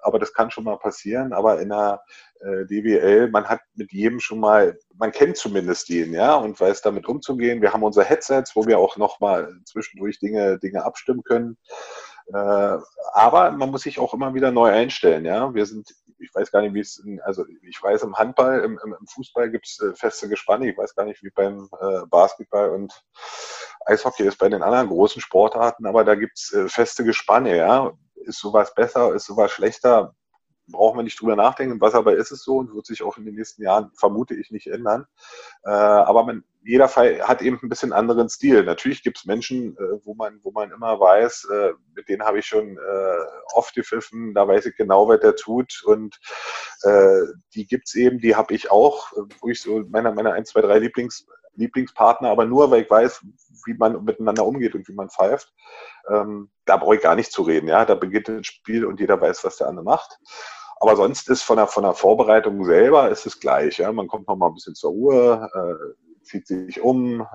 aber 0.00 0.18
das 0.18 0.32
kann 0.32 0.50
schon 0.50 0.64
mal 0.64 0.78
passieren. 0.78 1.32
Aber 1.32 1.60
in 1.60 1.70
der 1.70 2.02
äh, 2.40 2.64
DWL, 2.66 3.30
man 3.30 3.48
hat 3.48 3.60
mit 3.74 3.92
jedem 3.92 4.20
schon 4.20 4.38
mal, 4.40 4.78
man 4.96 5.12
kennt 5.12 5.36
zumindest 5.36 5.88
den, 5.88 6.12
ja, 6.12 6.36
und 6.36 6.60
weiß 6.60 6.82
damit 6.82 7.06
umzugehen. 7.06 7.62
Wir 7.62 7.72
haben 7.72 7.82
unsere 7.82 8.06
Headsets, 8.06 8.54
wo 8.54 8.66
wir 8.66 8.78
auch 8.78 8.96
nochmal 8.96 9.52
zwischendurch 9.64 10.18
Dinge, 10.20 10.58
Dinge 10.58 10.84
abstimmen 10.84 11.22
können. 11.24 11.56
Äh, 12.32 12.78
aber 13.12 13.50
man 13.52 13.70
muss 13.70 13.82
sich 13.82 13.98
auch 13.98 14.12
immer 14.14 14.34
wieder 14.34 14.50
neu 14.50 14.70
einstellen, 14.70 15.24
ja. 15.24 15.54
Wir 15.54 15.66
sind, 15.66 15.94
ich 16.18 16.34
weiß 16.34 16.50
gar 16.50 16.60
nicht, 16.60 16.74
wie 16.74 16.80
es, 16.80 17.02
also 17.22 17.44
ich 17.62 17.82
weiß, 17.82 18.02
im 18.02 18.16
Handball, 18.16 18.60
im, 18.60 18.78
im, 18.84 19.06
Fußball 19.06 19.50
gibt 19.50 19.66
es 19.66 19.80
äh, 19.80 19.94
feste 19.94 20.28
Gespanne. 20.28 20.70
Ich 20.70 20.76
weiß 20.76 20.94
gar 20.94 21.04
nicht, 21.04 21.22
wie 21.22 21.30
beim 21.30 21.68
äh, 21.80 22.06
Basketball 22.06 22.70
und 22.70 23.02
Eishockey 23.86 24.24
ist 24.24 24.38
bei 24.38 24.48
den 24.48 24.62
anderen 24.62 24.88
großen 24.88 25.22
Sportarten, 25.22 25.86
aber 25.86 26.04
da 26.04 26.14
gibt 26.14 26.38
es 26.38 26.54
feste 26.72 27.04
Gespanne, 27.04 27.56
ja. 27.56 27.92
Ist 28.14 28.40
sowas 28.40 28.74
besser, 28.74 29.14
ist 29.14 29.24
sowas 29.26 29.50
schlechter? 29.50 30.14
Brauchen 30.70 30.98
wir 30.98 31.02
nicht 31.02 31.20
drüber 31.20 31.36
nachdenken. 31.36 31.80
Was 31.80 31.94
aber 31.94 32.16
ist 32.16 32.30
es 32.30 32.42
so 32.42 32.58
und 32.58 32.74
wird 32.74 32.86
sich 32.86 33.02
auch 33.02 33.16
in 33.16 33.24
den 33.24 33.34
nächsten 33.34 33.62
Jahren, 33.62 33.90
vermute 33.94 34.34
ich, 34.34 34.50
nicht 34.50 34.66
ändern. 34.66 35.06
Äh, 35.64 35.70
aber 35.70 36.24
man, 36.24 36.44
jeder 36.62 36.88
Fall 36.88 37.22
hat 37.22 37.42
eben 37.42 37.58
ein 37.62 37.68
bisschen 37.68 37.92
anderen 37.92 38.28
Stil. 38.28 38.64
Natürlich 38.64 39.02
gibt 39.02 39.18
es 39.18 39.24
Menschen, 39.24 39.76
äh, 39.76 40.04
wo, 40.04 40.14
man, 40.14 40.40
wo 40.42 40.50
man 40.50 40.70
immer 40.70 41.00
weiß, 41.00 41.48
äh, 41.52 41.72
mit 41.94 42.08
denen 42.08 42.22
habe 42.22 42.38
ich 42.38 42.46
schon 42.46 42.76
äh, 42.76 43.24
oft 43.54 43.74
gepfiffen, 43.74 44.34
da 44.34 44.46
weiß 44.46 44.66
ich 44.66 44.76
genau, 44.76 45.08
was 45.08 45.20
der 45.20 45.36
tut. 45.36 45.82
Und 45.86 46.18
äh, 46.82 47.20
die 47.54 47.66
gibt 47.66 47.88
es 47.88 47.94
eben, 47.94 48.18
die 48.18 48.36
habe 48.36 48.54
ich 48.54 48.70
auch, 48.70 49.12
wo 49.40 49.48
ich 49.48 49.60
so 49.60 49.84
meine, 49.88 50.12
meine 50.12 50.32
1, 50.32 50.50
2, 50.50 50.60
3 50.62 50.78
Lieblings, 50.78 51.26
Lieblingspartner, 51.58 52.30
aber 52.30 52.44
nur, 52.44 52.70
weil 52.70 52.82
ich 52.82 52.90
weiß, 52.90 53.24
wie 53.66 53.74
man 53.74 54.04
miteinander 54.04 54.46
umgeht 54.46 54.74
und 54.74 54.88
wie 54.88 54.94
man 54.94 55.10
pfeift. 55.10 55.52
Ähm, 56.08 56.50
da 56.64 56.76
brauche 56.76 56.96
ich 56.96 57.02
gar 57.02 57.16
nicht 57.16 57.32
zu 57.32 57.42
reden. 57.42 57.68
Ja, 57.68 57.84
da 57.84 57.94
beginnt 57.94 58.28
ein 58.28 58.44
Spiel 58.44 58.84
und 58.84 59.00
jeder 59.00 59.20
weiß, 59.20 59.44
was 59.44 59.56
der 59.56 59.66
andere 59.66 59.84
macht. 59.84 60.18
Aber 60.80 60.96
sonst 60.96 61.28
ist 61.28 61.42
von 61.42 61.56
der, 61.56 61.66
von 61.66 61.82
der 61.82 61.94
Vorbereitung 61.94 62.64
selber 62.64 63.10
ist 63.10 63.26
es 63.26 63.40
gleich. 63.40 63.78
Ja? 63.78 63.92
Man 63.92 64.06
kommt 64.06 64.28
noch 64.28 64.36
mal 64.36 64.48
ein 64.48 64.54
bisschen 64.54 64.74
zur 64.74 64.90
Ruhe, 64.92 65.50
äh, 65.54 66.22
zieht 66.22 66.46
sich 66.46 66.80
um, 66.80 67.22
äh, 67.22 67.26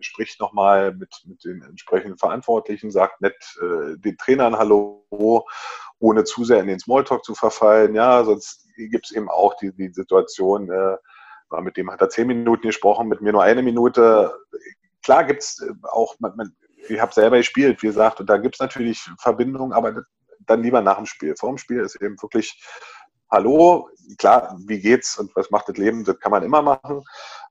spricht 0.00 0.40
noch 0.40 0.52
mal 0.52 0.94
mit, 0.94 1.14
mit 1.24 1.44
den 1.44 1.62
entsprechenden 1.62 2.18
Verantwortlichen, 2.18 2.90
sagt 2.90 3.20
nett 3.20 3.36
äh, 3.62 3.96
den 3.96 4.18
Trainern 4.18 4.56
Hallo, 4.56 5.46
ohne 5.98 6.24
zu 6.24 6.44
sehr 6.44 6.60
in 6.60 6.66
den 6.66 6.80
Smalltalk 6.80 7.24
zu 7.24 7.34
verfallen. 7.34 7.94
Ja, 7.94 8.24
sonst 8.24 8.66
gibt 8.76 9.06
es 9.06 9.12
eben 9.12 9.30
auch 9.30 9.54
die, 9.56 9.72
die 9.72 9.92
Situation, 9.92 10.70
äh, 10.70 10.96
mit 11.62 11.76
dem 11.76 11.90
hat 11.90 12.00
er 12.00 12.08
zehn 12.10 12.26
Minuten 12.26 12.66
gesprochen, 12.66 13.08
mit 13.08 13.20
mir 13.22 13.32
nur 13.32 13.42
eine 13.42 13.62
Minute. 13.62 14.32
Klar 15.02 15.24
gibt 15.24 15.42
es 15.42 15.60
äh, 15.60 15.72
auch, 15.82 16.16
man, 16.18 16.36
man, 16.36 16.56
ich 16.88 17.00
habe 17.00 17.14
selber 17.14 17.38
gespielt, 17.38 17.82
wie 17.82 17.86
gesagt, 17.86 18.20
und 18.20 18.28
da 18.28 18.36
gibt 18.36 18.56
es 18.56 18.60
natürlich 18.60 19.08
Verbindungen, 19.18 19.72
aber 19.72 20.04
dann 20.46 20.62
lieber 20.62 20.80
nach 20.80 20.96
dem 20.96 21.06
Spiel. 21.06 21.34
Vor 21.36 21.50
dem 21.50 21.58
Spiel 21.58 21.80
ist 21.80 22.00
eben 22.00 22.20
wirklich 22.20 22.60
Hallo, 23.32 23.88
klar, 24.18 24.58
wie 24.66 24.80
geht's 24.80 25.16
und 25.16 25.30
was 25.36 25.52
macht 25.52 25.68
das 25.68 25.76
Leben, 25.76 26.02
das 26.02 26.18
kann 26.18 26.32
man 26.32 26.42
immer 26.42 26.62
machen, 26.62 27.00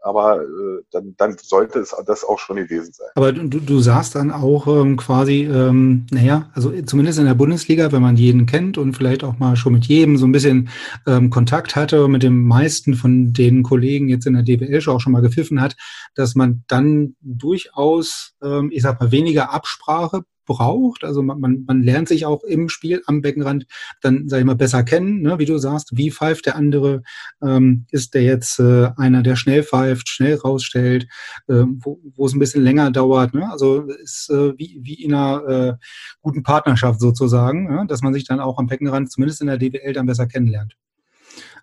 aber 0.02 0.42
äh, 0.42 0.84
dann, 0.92 1.16
dann 1.18 1.38
sollte 1.42 1.80
es 1.80 1.96
das 2.06 2.26
auch 2.26 2.38
schon 2.38 2.58
gewesen 2.58 2.92
sein. 2.92 3.08
Aber 3.16 3.32
du, 3.32 3.62
du 3.62 3.80
sagst 3.80 4.16
dann 4.16 4.30
auch 4.30 4.68
ähm, 4.68 4.98
quasi, 4.98 5.44
ähm, 5.44 6.06
naja, 6.12 6.50
also 6.54 6.74
zumindest 6.82 7.20
in 7.20 7.26
der 7.28 7.34
Bundesliga, 7.34 7.94
wenn 7.94 8.02
man 8.02 8.18
jeden 8.18 8.46
kennt 8.46 8.78
und 8.78 8.98
vielleicht 8.98 9.24
auch 9.24 9.40
mal 9.40 9.56
schon 9.56 9.72
mit 9.72 9.86
jedem 9.86 10.18
so 10.18 10.28
ein 10.28 10.34
bisschen 10.34 10.68
ähm, 11.08 11.30
Kontakt 11.30 11.78
hatte, 11.78 12.10
mit 12.10 12.24
den 12.24 12.44
meisten 12.44 12.96
von 12.96 13.32
den 13.32 13.64
Kollegen 13.64 14.10
jetzt 14.10 14.28
in 14.28 14.34
der 14.34 14.44
DBL 14.44 14.82
schon 14.82 14.98
auch 14.98 15.00
schon 15.00 15.14
mal 15.14 15.22
gepfiffen 15.22 15.62
hat, 15.62 15.78
dass 16.14 16.36
man 16.36 16.66
dann 16.68 17.16
durchaus, 17.22 18.34
ähm, 18.44 18.70
ich 18.74 18.82
sag 18.82 19.00
mal, 19.00 19.14
weniger 19.14 19.54
Absprache 19.54 20.24
braucht. 20.50 21.04
Also 21.04 21.22
man, 21.22 21.40
man, 21.40 21.64
man 21.66 21.84
lernt 21.84 22.10
sich 22.10 22.26
auch 22.26 22.44
im 22.44 22.68
Spiel 22.68 23.02
am 23.06 23.22
Beckenrand 23.22 23.68
dann, 24.02 24.28
sag 24.28 24.40
ich 24.40 24.46
mal, 24.46 24.56
besser 24.56 24.84
kennen, 24.84 25.22
ne? 25.22 25.40
wie 25.40 25.46
du 25.46 25.58
sagst, 25.60 25.96
wie 25.96 26.12
pfeift 26.12 26.48
der 26.48 26.56
andere, 26.56 27.04
ähm, 27.42 27.86
ist 27.92 28.16
der 28.16 28.24
jetzt 28.24 28.60
äh, 28.60 28.90
einer, 28.98 29.22
der 29.22 29.36
schnell 29.36 29.64
pfeift, 29.64 30.10
schnell 30.10 30.36
rausstellt, 30.36 31.08
äh, 31.48 31.64
wo, 31.80 32.26
es 32.26 32.34
ein 32.34 32.40
bisschen 32.40 32.64
länger 32.64 32.92
dauert. 32.92 33.34
Ne? 33.34 33.50
Also 33.50 33.84
ist 33.84 34.30
äh, 34.30 34.58
wie, 34.58 34.80
wie 34.82 34.96
in 34.96 35.14
einer 35.14 35.48
äh, 35.48 35.74
guten 36.22 36.44
Partnerschaft 36.44 37.00
sozusagen, 37.00 37.70
ne? 37.70 37.86
dass 37.88 38.02
man 38.02 38.14
sich 38.14 38.26
dann 38.26 38.40
auch 38.40 38.58
am 38.58 38.68
Beckenrand, 38.68 39.12
zumindest 39.12 39.42
in 39.42 39.48
der 39.48 39.58
DWL, 39.58 39.94
dann 39.94 40.08
besser 40.08 40.26
kennenlernt. 40.26 40.76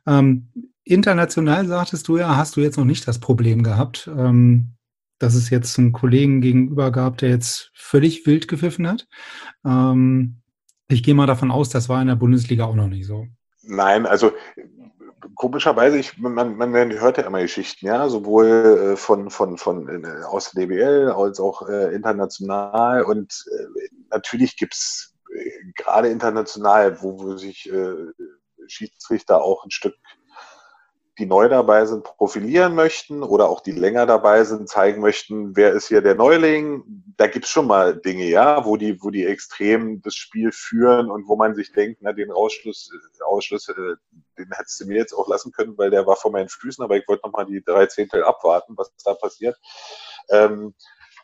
Ähm, 0.07 0.49
international 0.85 1.67
sagtest 1.67 2.07
du 2.07 2.19
ja, 2.19 2.37
hast 2.37 2.57
du 2.57 2.61
jetzt 2.61 2.79
noch 2.79 2.85
nicht 2.85 3.07
das 3.09 3.19
Problem 3.19 3.65
gehabt. 3.65 4.09
Ähm, 4.17 4.76
dass 5.19 5.35
es 5.35 5.51
jetzt 5.51 5.79
einen 5.79 5.93
Kollegen 5.93 6.41
gegenüber 6.41 6.91
gab, 6.91 7.19
der 7.19 7.31
jetzt 7.31 7.71
völlig 7.75 8.27
wild 8.27 8.49
gepfiffen 8.49 8.87
hat. 8.87 9.07
Ähm, 9.65 10.43
ich 10.89 11.03
gehe 11.03 11.15
mal 11.15 11.27
davon 11.27 11.51
aus, 11.51 11.69
das 11.69 11.89
war 11.89 12.01
in 12.01 12.09
der 12.09 12.17
Bundesliga 12.17 12.65
auch 12.65 12.75
noch 12.75 12.89
nicht 12.89 13.07
so. 13.07 13.27
Nein, 13.63 14.07
also 14.07 14.33
komischerweise, 15.35 15.99
ich, 15.99 16.19
man, 16.19 16.57
man 16.57 16.73
hört 16.73 17.19
ja 17.19 17.25
immer 17.25 17.41
Geschichten, 17.41 17.87
ja, 17.87 18.09
sowohl 18.09 18.93
äh, 18.93 18.97
von, 18.97 19.31
von, 19.31 19.59
von 19.59 20.05
äh, 20.05 20.25
aus 20.25 20.53
der 20.53 20.67
DBL 20.67 21.11
als 21.11 21.41
auch 21.41 21.69
äh, 21.69 21.95
international. 21.95 23.03
Und 23.03 23.45
äh, 23.53 23.89
natürlich 24.11 24.57
gibt 24.57 24.75
es 24.75 25.15
äh, 25.35 25.51
gerade 25.77 26.09
international, 26.09 27.03
wo, 27.03 27.19
wo 27.19 27.37
sich 27.37 27.71
äh, 27.73 27.95
Schiedsrichter 28.67 29.43
auch 29.43 29.65
ein 29.65 29.71
Stück 29.71 29.95
die 31.19 31.27
neu 31.27 31.49
dabei 31.49 31.87
sind, 31.87 32.05
profilieren 32.05 32.75
möchten 32.75 33.23
oder 33.23 33.49
auch 33.49 33.61
die 33.61 33.73
länger 33.73 34.05
dabei 34.05 34.45
sind, 34.45 34.69
zeigen 34.69 35.01
möchten, 35.01 35.57
wer 35.57 35.73
ist 35.73 35.89
hier 35.89 36.03
der 36.03 36.15
Neuling. 36.15 36.85
Da 37.17 37.27
gibt's 37.27 37.49
schon 37.49 37.67
mal 37.67 37.97
Dinge, 37.97 38.27
ja, 38.27 38.67
wo 38.67 38.77
die, 38.77 39.03
wo 39.03 39.09
die 39.11 39.25
extrem 39.25 40.03
das 40.03 40.15
Spiel 40.15 40.53
führen 40.53 41.11
und 41.11 41.27
wo 41.27 41.37
man 41.37 41.55
sich 41.55 41.73
denkt, 41.73 42.01
na, 42.03 42.13
den 42.13 42.31
Ausschluss, 42.31 42.91
Ausschluss, 43.25 43.67
den 43.67 44.53
hättest 44.53 44.81
du 44.81 44.87
mir 44.87 44.99
jetzt 44.99 45.15
auch 45.15 45.27
lassen 45.29 45.53
können, 45.53 45.79
weil 45.79 45.91
der 45.91 46.07
war 46.07 46.17
vor 46.17 46.33
meinen 46.33 46.51
Füßen, 46.51 46.85
aber 46.85 46.97
ich 46.97 47.09
wollte 47.09 47.27
noch 47.27 47.33
mal 47.33 47.47
die 47.47 47.65
drei 47.65 47.87
Zehntel 47.87 48.23
abwarten, 48.23 48.75
was 48.77 48.93
da 49.03 49.15
passiert. 49.15 49.57
Ähm, 50.29 50.75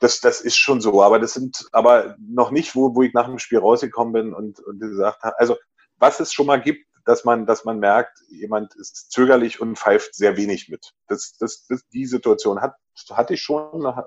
das, 0.01 0.21
das 0.21 0.41
ist 0.41 0.57
schon 0.57 0.81
so, 0.81 1.03
aber 1.03 1.21
das 1.21 1.35
sind 1.35 1.69
aber 1.71 2.17
noch 2.19 2.51
nicht, 2.51 2.75
wo, 2.75 2.95
wo 2.95 3.03
ich 3.03 3.13
nach 3.13 3.27
dem 3.27 3.39
Spiel 3.39 3.59
rausgekommen 3.59 4.13
bin 4.13 4.35
und, 4.35 4.59
und 4.61 4.81
gesagt 4.81 5.23
habe, 5.23 5.39
also 5.39 5.57
was 5.99 6.19
es 6.19 6.33
schon 6.33 6.47
mal 6.47 6.61
gibt, 6.61 6.87
dass 7.05 7.25
man, 7.25 7.47
dass 7.47 7.65
man 7.65 7.79
merkt, 7.79 8.19
jemand 8.29 8.75
ist 8.77 9.11
zögerlich 9.11 9.61
und 9.61 9.79
pfeift 9.79 10.15
sehr 10.15 10.37
wenig 10.37 10.69
mit. 10.69 10.95
Das, 11.09 11.37
das, 11.39 11.67
das, 11.67 11.87
die 11.89 12.07
Situation 12.07 12.61
hat, 12.61 12.75
hatte 13.11 13.35
ich 13.35 13.43
schon 13.43 13.85
ein 13.87 14.01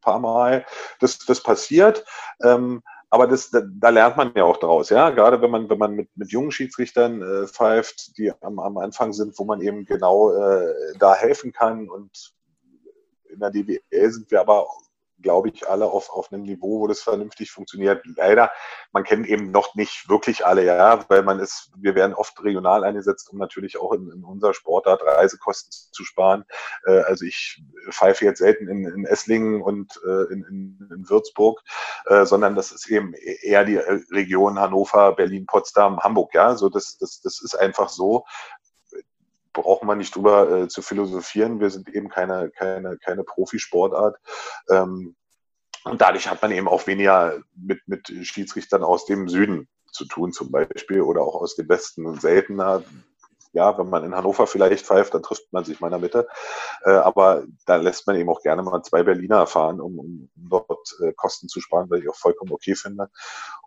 paar 0.00 0.18
Mal. 0.18 0.66
Das, 1.00 1.18
das 1.18 1.42
passiert. 1.42 2.04
Ähm, 2.42 2.82
aber 3.10 3.26
das, 3.26 3.50
da, 3.50 3.60
da 3.66 3.90
lernt 3.90 4.16
man 4.16 4.32
ja 4.34 4.44
auch 4.44 4.56
draus, 4.56 4.88
ja. 4.88 5.10
Gerade 5.10 5.42
wenn 5.42 5.50
man, 5.50 5.68
wenn 5.68 5.76
man 5.76 5.92
mit, 5.92 6.08
mit 6.16 6.30
jungen 6.32 6.50
Schiedsrichtern 6.50 7.20
äh, 7.20 7.46
pfeift, 7.46 8.16
die 8.16 8.32
am, 8.40 8.58
am 8.58 8.78
Anfang 8.78 9.12
sind, 9.12 9.38
wo 9.38 9.44
man 9.44 9.60
eben 9.60 9.84
genau 9.84 10.32
äh, 10.32 10.72
da 10.98 11.14
helfen 11.14 11.52
kann. 11.52 11.90
Und 11.90 12.32
in 13.28 13.38
der 13.38 13.50
DWL 13.50 14.10
sind 14.10 14.30
wir 14.30 14.40
aber 14.40 14.66
glaube 15.22 15.48
ich, 15.48 15.68
alle 15.68 15.86
auf, 15.86 16.10
auf 16.10 16.32
einem 16.32 16.42
Niveau, 16.42 16.80
wo 16.80 16.86
das 16.86 17.00
vernünftig 17.00 17.50
funktioniert. 17.50 18.04
Leider, 18.16 18.50
man 18.92 19.04
kennt 19.04 19.26
eben 19.26 19.50
noch 19.50 19.74
nicht 19.74 20.08
wirklich 20.08 20.44
alle, 20.44 20.64
ja, 20.64 21.04
weil 21.08 21.22
man 21.22 21.40
ist, 21.40 21.70
wir 21.76 21.94
werden 21.94 22.14
oft 22.14 22.42
regional 22.42 22.84
eingesetzt, 22.84 23.30
um 23.32 23.38
natürlich 23.38 23.78
auch 23.78 23.92
in, 23.92 24.10
in 24.10 24.24
unserer 24.24 24.54
Sportart 24.54 25.02
Reisekosten 25.02 25.72
zu 25.92 26.04
sparen. 26.04 26.44
Äh, 26.84 27.00
also 27.00 27.24
ich 27.24 27.62
pfeife 27.90 28.24
jetzt 28.24 28.38
selten 28.38 28.68
in, 28.68 28.84
in 28.84 29.06
Esslingen 29.06 29.62
und 29.62 30.00
äh, 30.04 30.32
in, 30.32 30.44
in, 30.44 30.88
in 30.94 31.08
Würzburg, 31.08 31.60
äh, 32.06 32.24
sondern 32.26 32.54
das 32.54 32.72
ist 32.72 32.88
eben 32.90 33.14
eher 33.14 33.64
die 33.64 33.76
Region 33.76 34.58
Hannover, 34.58 35.12
Berlin, 35.12 35.46
Potsdam, 35.46 36.00
Hamburg, 36.00 36.34
ja. 36.34 36.56
So 36.56 36.68
das, 36.68 36.98
das, 36.98 37.20
das 37.20 37.40
ist 37.42 37.54
einfach 37.54 37.88
so 37.88 38.24
brauchen 39.52 39.86
wir 39.86 39.94
nicht 39.94 40.14
drüber 40.14 40.50
äh, 40.50 40.68
zu 40.68 40.82
philosophieren. 40.82 41.60
Wir 41.60 41.70
sind 41.70 41.88
eben 41.88 42.08
keine, 42.08 42.50
keine, 42.50 42.98
keine 42.98 43.24
Profisportart. 43.24 44.16
Ähm, 44.70 45.16
und 45.84 46.00
dadurch 46.00 46.28
hat 46.28 46.40
man 46.42 46.52
eben 46.52 46.68
auch 46.68 46.86
weniger 46.86 47.40
mit, 47.56 47.80
mit 47.86 48.08
Schiedsrichtern 48.22 48.84
aus 48.84 49.04
dem 49.04 49.28
Süden 49.28 49.68
zu 49.90 50.04
tun, 50.04 50.32
zum 50.32 50.50
Beispiel, 50.50 51.02
oder 51.02 51.22
auch 51.22 51.40
aus 51.40 51.56
dem 51.56 51.68
Westen 51.68 52.06
und 52.06 52.20
seltener. 52.20 52.82
Ja, 53.54 53.76
wenn 53.76 53.90
man 53.90 54.04
in 54.04 54.14
Hannover 54.14 54.46
vielleicht 54.46 54.86
pfeift, 54.86 55.12
dann 55.12 55.22
trifft 55.22 55.52
man 55.52 55.64
sich 55.64 55.80
mal 55.80 55.88
in 55.88 55.92
der 55.92 56.00
Mitte. 56.00 56.28
Äh, 56.84 56.92
aber 56.92 57.44
da 57.66 57.76
lässt 57.76 58.06
man 58.06 58.16
eben 58.16 58.30
auch 58.30 58.40
gerne 58.40 58.62
mal 58.62 58.82
zwei 58.82 59.02
Berliner 59.02 59.46
fahren, 59.46 59.80
um, 59.80 59.98
um 59.98 60.30
dort 60.36 60.96
äh, 61.00 61.12
Kosten 61.12 61.48
zu 61.48 61.60
sparen, 61.60 61.90
weil 61.90 62.00
ich 62.00 62.08
auch 62.08 62.16
vollkommen 62.16 62.52
okay 62.52 62.74
finde. 62.74 63.10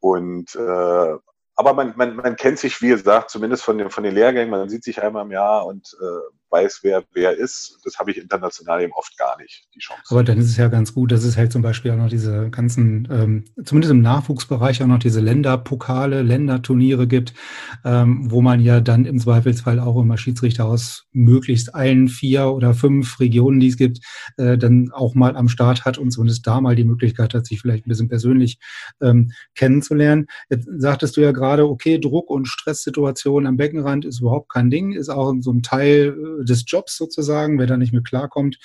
Und 0.01 0.55
äh, 0.55 1.15
aber 1.55 1.73
man, 1.73 1.93
man, 1.95 2.15
man 2.15 2.35
kennt 2.35 2.59
sich, 2.59 2.81
wie 2.81 2.89
gesagt, 2.89 3.29
zumindest 3.29 3.63
von 3.63 3.77
den, 3.77 3.89
von 3.89 4.03
den 4.03 4.13
Lehrgängen, 4.13 4.49
man 4.49 4.69
sieht 4.69 4.83
sich 4.83 5.01
einmal 5.01 5.23
im 5.23 5.31
Jahr 5.31 5.65
und 5.65 5.95
äh, 6.01 6.35
weiß, 6.49 6.79
wer 6.83 7.03
wer 7.13 7.37
ist. 7.37 7.79
Das 7.83 7.97
habe 7.97 8.11
ich 8.11 8.17
international 8.17 8.81
eben 8.81 8.93
oft 8.93 9.17
gar 9.17 9.37
nicht, 9.37 9.67
die 9.73 9.79
Chance. 9.79 10.03
Aber 10.09 10.23
dann 10.23 10.37
ist 10.37 10.47
es 10.47 10.57
ja 10.57 10.67
ganz 10.67 10.93
gut, 10.93 11.11
dass 11.11 11.23
es 11.23 11.37
halt 11.37 11.51
zum 11.51 11.61
Beispiel 11.61 11.91
auch 11.91 11.97
noch 11.97 12.09
diese 12.09 12.49
ganzen, 12.49 13.07
ähm, 13.11 13.45
zumindest 13.63 13.91
im 13.91 14.01
Nachwuchsbereich 14.01 14.81
auch 14.83 14.87
noch 14.87 14.99
diese 14.99 15.19
Länderpokale, 15.19 16.21
Länderturniere 16.21 17.07
gibt, 17.07 17.33
ähm, 17.83 18.31
wo 18.31 18.41
man 18.41 18.61
ja 18.61 18.81
dann 18.81 19.05
im 19.05 19.19
Zweifelsfall 19.19 19.79
auch 19.79 19.99
immer 20.01 20.17
Schiedsrichter 20.17 20.65
aus 20.65 21.05
möglichst 21.11 21.73
allen 21.75 22.07
vier 22.07 22.47
oder 22.47 22.73
fünf 22.73 23.19
Regionen, 23.19 23.59
die 23.59 23.69
es 23.69 23.77
gibt, 23.77 23.99
äh, 24.37 24.57
dann 24.57 24.91
auch 24.91 25.15
mal 25.15 25.35
am 25.35 25.49
Start 25.49 25.85
hat 25.85 25.97
und 25.97 26.11
zumindest 26.11 26.45
da 26.47 26.61
mal 26.61 26.75
die 26.75 26.83
Möglichkeit 26.83 27.33
hat, 27.33 27.45
sich 27.45 27.61
vielleicht 27.61 27.85
ein 27.85 27.89
bisschen 27.89 28.09
persönlich 28.09 28.59
ähm, 29.01 29.31
kennenzulernen. 29.55 30.27
Jetzt 30.49 30.67
sagtest 30.77 31.17
du 31.17 31.21
ja 31.21 31.31
gerade, 31.31 31.67
okay, 31.67 31.99
Druck 31.99 32.29
und 32.29 32.47
Stresssituation 32.47 33.47
am 33.47 33.57
Beckenrand 33.57 34.05
ist 34.05 34.21
überhaupt 34.21 34.49
kein 34.51 34.69
Ding, 34.69 34.93
ist 34.93 35.09
auch 35.09 35.33
so 35.39 35.51
ein 35.51 35.63
Teil 35.63 36.15
äh, 36.34 36.34
des 36.43 36.63
Jobs 36.67 36.97
sozusagen. 36.97 37.59
Wer 37.59 37.67
da 37.67 37.77
nicht 37.77 37.93
mit 37.93 38.05
klarkommt, 38.05 38.57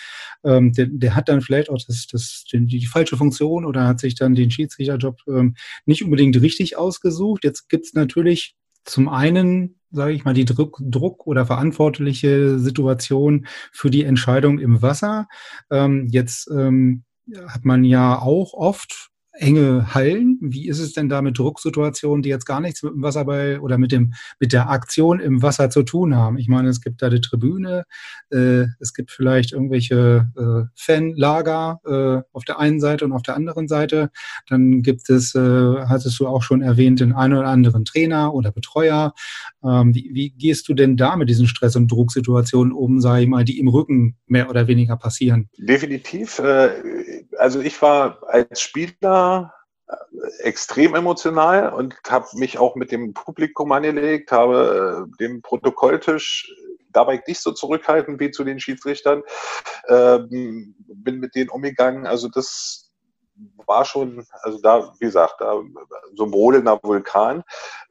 ähm, 0.44 0.72
der, 0.72 0.86
der 0.86 1.14
hat 1.14 1.28
dann 1.28 1.40
vielleicht 1.40 1.70
auch 1.70 1.78
das, 1.86 2.06
das, 2.06 2.44
die, 2.52 2.66
die 2.66 2.86
falsche 2.86 3.16
Funktion 3.16 3.64
oder 3.64 3.86
hat 3.86 4.00
sich 4.00 4.14
dann 4.14 4.34
den 4.34 4.50
Schiedsrichterjob 4.50 5.20
ähm, 5.28 5.54
nicht 5.86 6.04
unbedingt 6.04 6.40
richtig 6.40 6.76
ausgesucht. 6.76 7.44
Jetzt 7.44 7.68
gibt's 7.68 7.94
natürlich 7.94 8.54
zum 8.84 9.08
einen 9.08 9.76
sage 9.92 10.12
ich 10.12 10.24
mal, 10.24 10.34
die 10.34 10.44
Druck, 10.44 10.80
Druck 10.80 11.26
oder 11.26 11.46
verantwortliche 11.46 12.58
Situation 12.58 13.46
für 13.72 13.90
die 13.90 14.04
Entscheidung 14.04 14.58
im 14.58 14.82
Wasser. 14.82 15.26
Ähm, 15.70 16.06
jetzt 16.10 16.48
ähm, 16.50 17.02
hat 17.46 17.64
man 17.64 17.84
ja 17.84 18.18
auch 18.18 18.54
oft 18.54 19.09
enge 19.40 19.94
Hallen. 19.94 20.38
Wie 20.40 20.68
ist 20.68 20.78
es 20.78 20.92
denn 20.92 21.08
da 21.08 21.22
mit 21.22 21.38
Drucksituationen, 21.38 22.22
die 22.22 22.28
jetzt 22.28 22.44
gar 22.44 22.60
nichts 22.60 22.82
mit 22.82 22.92
dem 22.92 23.02
Wasserball 23.02 23.58
oder 23.60 23.78
mit 23.78 23.92
dem 23.92 24.12
mit 24.38 24.52
der 24.52 24.68
Aktion 24.68 25.18
im 25.18 25.42
Wasser 25.42 25.70
zu 25.70 25.82
tun 25.82 26.14
haben? 26.14 26.38
Ich 26.38 26.48
meine, 26.48 26.68
es 26.68 26.80
gibt 26.80 27.02
da 27.02 27.08
die 27.08 27.20
Tribüne, 27.20 27.84
äh, 28.30 28.66
es 28.78 28.92
gibt 28.94 29.10
vielleicht 29.10 29.52
irgendwelche 29.52 30.28
äh, 30.36 30.68
Fanlager 30.76 31.80
äh, 31.86 32.22
auf 32.32 32.44
der 32.44 32.58
einen 32.58 32.80
Seite 32.80 33.04
und 33.04 33.12
auf 33.12 33.22
der 33.22 33.36
anderen 33.36 33.66
Seite. 33.66 34.10
Dann 34.48 34.82
gibt 34.82 35.08
es, 35.08 35.34
äh, 35.34 35.38
hattest 35.86 36.20
du 36.20 36.26
auch 36.26 36.42
schon 36.42 36.60
erwähnt, 36.60 37.00
den 37.00 37.12
einen 37.12 37.34
oder 37.34 37.48
anderen 37.48 37.84
Trainer 37.84 38.34
oder 38.34 38.52
Betreuer. 38.52 39.14
Ähm, 39.64 39.94
wie, 39.94 40.10
wie 40.12 40.30
gehst 40.30 40.68
du 40.68 40.74
denn 40.74 40.96
da 40.96 41.16
mit 41.16 41.28
diesen 41.28 41.46
Stress- 41.46 41.76
und 41.76 41.90
Drucksituationen 41.90 42.72
um, 42.72 43.00
sage 43.00 43.22
ich 43.22 43.28
mal, 43.28 43.44
die 43.44 43.58
im 43.58 43.68
Rücken 43.68 44.16
mehr 44.26 44.50
oder 44.50 44.66
weniger 44.68 44.96
passieren? 44.96 45.48
Definitiv. 45.56 46.38
Äh, 46.38 46.70
also 47.38 47.60
ich 47.60 47.80
war 47.80 48.18
als 48.28 48.60
Spieler 48.60 49.29
äh, 49.86 49.94
extrem 50.40 50.94
emotional 50.94 51.72
und 51.72 51.96
habe 52.08 52.26
mich 52.34 52.58
auch 52.58 52.76
mit 52.76 52.92
dem 52.92 53.14
Publikum 53.14 53.72
angelegt, 53.72 54.32
habe 54.32 55.06
äh, 55.08 55.16
den 55.18 55.42
Protokolltisch 55.42 56.54
dabei 56.92 57.22
nicht 57.26 57.40
so 57.40 57.52
zurückhaltend 57.52 58.20
wie 58.20 58.30
zu 58.30 58.44
den 58.44 58.60
Schiedsrichtern, 58.60 59.22
ähm, 59.88 60.74
bin 60.78 61.20
mit 61.20 61.34
denen 61.34 61.50
umgegangen. 61.50 62.06
Also 62.06 62.28
das, 62.28 62.89
war 63.66 63.84
schon, 63.84 64.26
also 64.42 64.60
da, 64.60 64.92
wie 64.98 65.06
gesagt, 65.06 65.36
da 65.38 65.54
so 66.14 66.24
ein 66.24 66.30
brodelnder 66.30 66.80
Vulkan. 66.82 67.42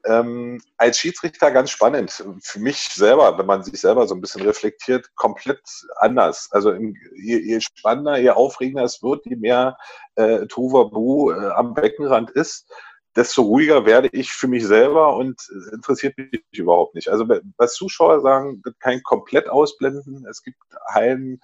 Ähm, 0.06 0.62
als 0.78 0.98
Schiedsrichter 0.98 1.52
ganz 1.52 1.72
spannend. 1.72 2.24
Für 2.42 2.60
mich 2.60 2.78
selber, 2.80 3.38
wenn 3.38 3.46
man 3.46 3.64
sich 3.64 3.80
selber 3.80 4.08
so 4.08 4.16
ein 4.16 4.22
bisschen 4.22 4.42
reflektiert, 4.44 5.16
komplett 5.16 5.62
anders. 5.98 6.50
Also 6.52 6.74
je, 6.74 7.38
je 7.40 7.60
spannender, 7.60 8.18
je 8.18 8.30
aufregender 8.32 8.84
es 8.84 9.02
wird, 9.04 9.26
je 9.26 9.36
mehr 9.36 9.78
äh, 10.16 10.46
Tovabu 10.48 11.32
äh, 11.32 11.50
am 11.52 11.74
Beckenrand 11.74 12.32
ist, 12.32 12.70
desto 13.16 13.42
ruhiger 13.42 13.86
werde 13.86 14.10
ich 14.12 14.32
für 14.32 14.48
mich 14.48 14.66
selber 14.66 15.16
und 15.16 15.42
interessiert 15.74 16.18
mich 16.18 16.44
überhaupt 16.52 16.96
nicht. 16.96 17.10
Also 17.10 17.26
was 17.58 17.74
Zuschauer 17.74 18.22
sagen, 18.22 18.62
kein 18.80 19.02
komplett 19.04 19.50
ausblenden. 19.50 20.26
Es 20.30 20.44
gibt 20.44 20.58
Hallen, 20.88 21.42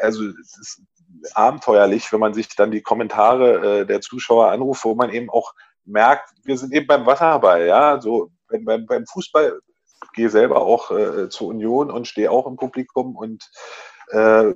also 0.00 0.24
es 0.24 0.82
abenteuerlich, 1.34 2.12
wenn 2.12 2.20
man 2.20 2.34
sich 2.34 2.54
dann 2.54 2.70
die 2.70 2.82
Kommentare 2.82 3.80
äh, 3.80 3.86
der 3.86 4.00
Zuschauer 4.00 4.50
anruft, 4.50 4.84
wo 4.84 4.94
man 4.94 5.10
eben 5.10 5.30
auch 5.30 5.54
merkt, 5.84 6.30
wir 6.44 6.58
sind 6.58 6.72
eben 6.72 6.86
beim 6.86 7.06
Wasserball, 7.06 7.66
ja, 7.66 8.00
so 8.00 8.30
beim, 8.48 8.86
beim 8.86 9.06
Fußball 9.06 9.58
gehe 10.14 10.30
selber 10.30 10.60
auch 10.60 10.90
äh, 10.90 11.28
zur 11.28 11.48
Union 11.48 11.90
und 11.90 12.06
stehe 12.06 12.30
auch 12.30 12.46
im 12.46 12.56
Publikum 12.56 13.16
und 13.16 13.50
äh, 14.10 14.52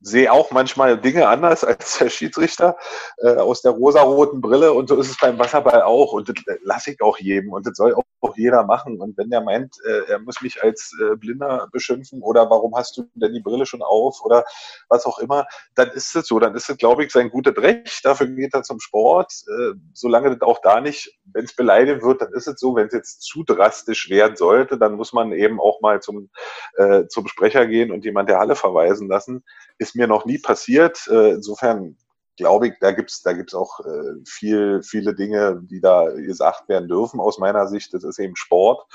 sehe 0.00 0.32
auch 0.32 0.50
manchmal 0.50 0.98
Dinge 0.98 1.28
anders 1.28 1.64
als 1.64 1.98
der 1.98 2.10
Schiedsrichter 2.10 2.76
äh, 3.18 3.36
aus 3.36 3.62
der 3.62 3.72
rosaroten 3.72 4.40
Brille 4.40 4.72
und 4.72 4.88
so 4.88 4.96
ist 4.96 5.10
es 5.10 5.18
beim 5.18 5.38
Wasserball 5.38 5.82
auch 5.82 6.12
und 6.12 6.28
das 6.28 6.36
lasse 6.62 6.92
ich 6.92 7.00
auch 7.00 7.18
jedem 7.18 7.52
und 7.52 7.66
das 7.66 7.76
soll 7.76 7.94
auch, 7.94 8.04
auch 8.20 8.36
jeder 8.36 8.64
machen. 8.64 9.00
Und 9.00 9.16
wenn 9.16 9.30
der 9.30 9.40
meint, 9.40 9.76
äh, 9.86 10.12
er 10.12 10.18
muss 10.18 10.40
mich 10.42 10.62
als 10.62 10.92
äh, 11.00 11.16
Blinder 11.16 11.68
beschimpfen 11.72 12.22
oder 12.22 12.50
warum 12.50 12.74
hast 12.74 12.96
du 12.96 13.08
denn 13.14 13.32
die 13.32 13.40
Brille 13.40 13.66
schon 13.66 13.82
auf 13.82 14.20
oder 14.24 14.44
was 14.88 15.06
auch 15.06 15.18
immer, 15.18 15.46
dann 15.74 15.90
ist 15.90 16.14
es 16.16 16.26
so, 16.26 16.38
dann 16.38 16.54
ist 16.54 16.68
es 16.68 16.76
glaube 16.76 17.04
ich 17.04 17.12
sein 17.12 17.30
gutes 17.30 17.56
Recht, 17.56 18.04
dafür 18.04 18.26
geht 18.26 18.54
er 18.54 18.62
zum 18.62 18.80
Sport, 18.80 19.32
äh, 19.48 19.74
solange 19.92 20.30
das 20.36 20.40
auch 20.46 20.60
da 20.62 20.80
nicht, 20.80 21.18
wenn 21.32 21.44
es 21.44 21.54
beleidigt 21.54 22.02
wird, 22.02 22.22
dann 22.22 22.32
ist 22.32 22.48
es 22.48 22.58
so, 22.58 22.74
wenn 22.76 22.88
es 22.88 22.92
jetzt 22.92 23.22
zu 23.22 23.44
drastisch 23.44 24.10
werden 24.10 24.36
sollte, 24.36 24.78
dann 24.78 24.94
muss 24.94 25.12
man 25.12 25.32
eben 25.32 25.60
auch 25.60 25.80
mal 25.80 26.00
zum, 26.00 26.30
äh, 26.76 27.06
zum 27.06 27.28
Sprecher 27.28 27.66
gehen 27.66 27.92
und 27.92 28.04
jemand 28.04 28.28
der 28.28 28.38
Halle 28.38 28.56
verweisen 28.56 29.08
lassen, 29.08 29.44
ist 29.78 29.94
mir 29.94 30.06
noch 30.06 30.24
nie 30.24 30.38
passiert. 30.38 31.06
Äh, 31.08 31.32
insofern 31.32 31.96
glaube 32.38 32.68
ich, 32.68 32.74
da 32.80 32.92
gibt's 32.92 33.22
da 33.22 33.34
gibt's 33.34 33.54
auch 33.54 33.80
äh, 33.80 34.14
viel, 34.24 34.82
viele 34.82 35.14
Dinge, 35.14 35.60
die 35.62 35.80
da 35.80 36.08
gesagt 36.08 36.68
werden 36.68 36.88
dürfen 36.88 37.20
aus 37.20 37.38
meiner 37.38 37.66
Sicht. 37.68 37.92
Das 37.92 38.04
ist 38.04 38.18
eben 38.18 38.36
Sport 38.36 38.86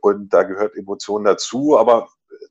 und 0.00 0.32
da 0.32 0.44
gehört 0.44 0.76
Emotion 0.76 1.24
dazu, 1.24 1.78
aber 1.78 2.08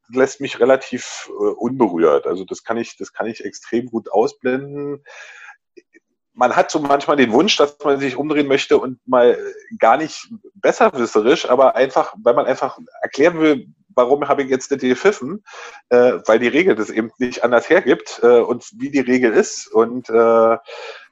lässt 0.09 0.41
mich 0.41 0.59
relativ 0.59 1.29
äh, 1.29 1.31
unberührt. 1.33 2.27
Also 2.27 2.45
das 2.45 2.63
kann 2.63 2.77
ich, 2.77 2.97
das 2.97 3.13
kann 3.13 3.27
ich 3.27 3.43
extrem 3.43 3.87
gut 3.87 4.11
ausblenden. 4.11 5.03
Man 6.35 6.55
hat 6.55 6.69
so 6.69 6.79
manchmal 6.79 7.17
den 7.17 7.31
Wunsch, 7.31 7.55
dass 7.57 7.77
man 7.83 7.99
sich 7.99 8.17
umdrehen 8.17 8.47
möchte 8.47 8.77
und 8.77 8.99
mal 9.07 9.37
gar 9.79 9.97
nicht 9.97 10.27
besserwisserisch, 10.53 11.49
aber 11.49 11.75
einfach, 11.75 12.13
weil 12.21 12.33
man 12.33 12.45
einfach 12.45 12.77
erklären 13.01 13.39
will, 13.39 13.67
warum 13.95 14.27
habe 14.27 14.43
ich 14.43 14.49
jetzt 14.49 14.69
nicht 14.69 14.81
gepfiffen? 14.81 15.43
Äh, 15.89 16.19
weil 16.25 16.39
die 16.39 16.47
Regel 16.47 16.75
das 16.75 16.89
eben 16.89 17.11
nicht 17.17 17.43
anders 17.43 17.69
hergibt 17.69 18.19
äh, 18.21 18.39
und 18.39 18.69
wie 18.77 18.91
die 18.91 18.99
Regel 18.99 19.31
ist. 19.31 19.67
Und 19.67 20.09
äh, 20.09 20.57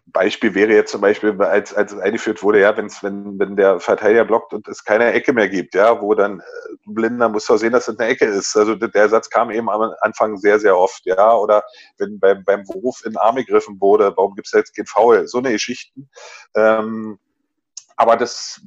Beispiel 0.05 0.53
wäre 0.53 0.73
jetzt 0.73 0.91
zum 0.91 1.01
Beispiel, 1.01 1.41
als, 1.41 1.73
als 1.73 1.93
es 1.93 1.99
eingeführt 1.99 2.43
wurde, 2.43 2.59
ja, 2.59 2.75
wenn's, 2.75 3.01
wenn, 3.03 3.39
wenn 3.39 3.55
der 3.55 3.79
Verteidiger 3.79 4.25
blockt 4.25 4.53
und 4.53 4.67
es 4.67 4.83
keine 4.83 5.13
Ecke 5.13 5.31
mehr 5.33 5.47
gibt, 5.47 5.75
ja, 5.75 6.01
wo 6.01 6.13
dann 6.13 6.39
äh, 6.39 6.43
Blinder 6.85 7.29
muss 7.29 7.45
doch 7.45 7.57
sehen, 7.57 7.71
dass 7.71 7.87
es 7.87 7.97
eine 7.97 8.09
Ecke 8.09 8.25
ist. 8.25 8.55
Also 8.57 8.75
der 8.75 9.09
Satz 9.09 9.29
kam 9.29 9.49
eben 9.49 9.69
am 9.69 9.93
Anfang 10.01 10.37
sehr, 10.37 10.59
sehr 10.59 10.77
oft, 10.77 11.05
ja. 11.05 11.33
Oder 11.35 11.63
wenn 11.97 12.19
beim, 12.19 12.43
beim 12.43 12.67
Wurf 12.67 13.01
in 13.05 13.13
den 13.13 13.17
Arm 13.17 13.37
gegriffen 13.37 13.79
wurde, 13.79 14.13
warum 14.15 14.35
gibt 14.35 14.47
es 14.47 14.53
jetzt 14.53 14.75
kein 14.75 14.85
Foul? 14.85 15.27
So 15.27 15.37
eine 15.37 15.51
Geschichten. 15.51 16.09
Ähm, 16.55 17.17
aber 17.95 18.17
das 18.17 18.61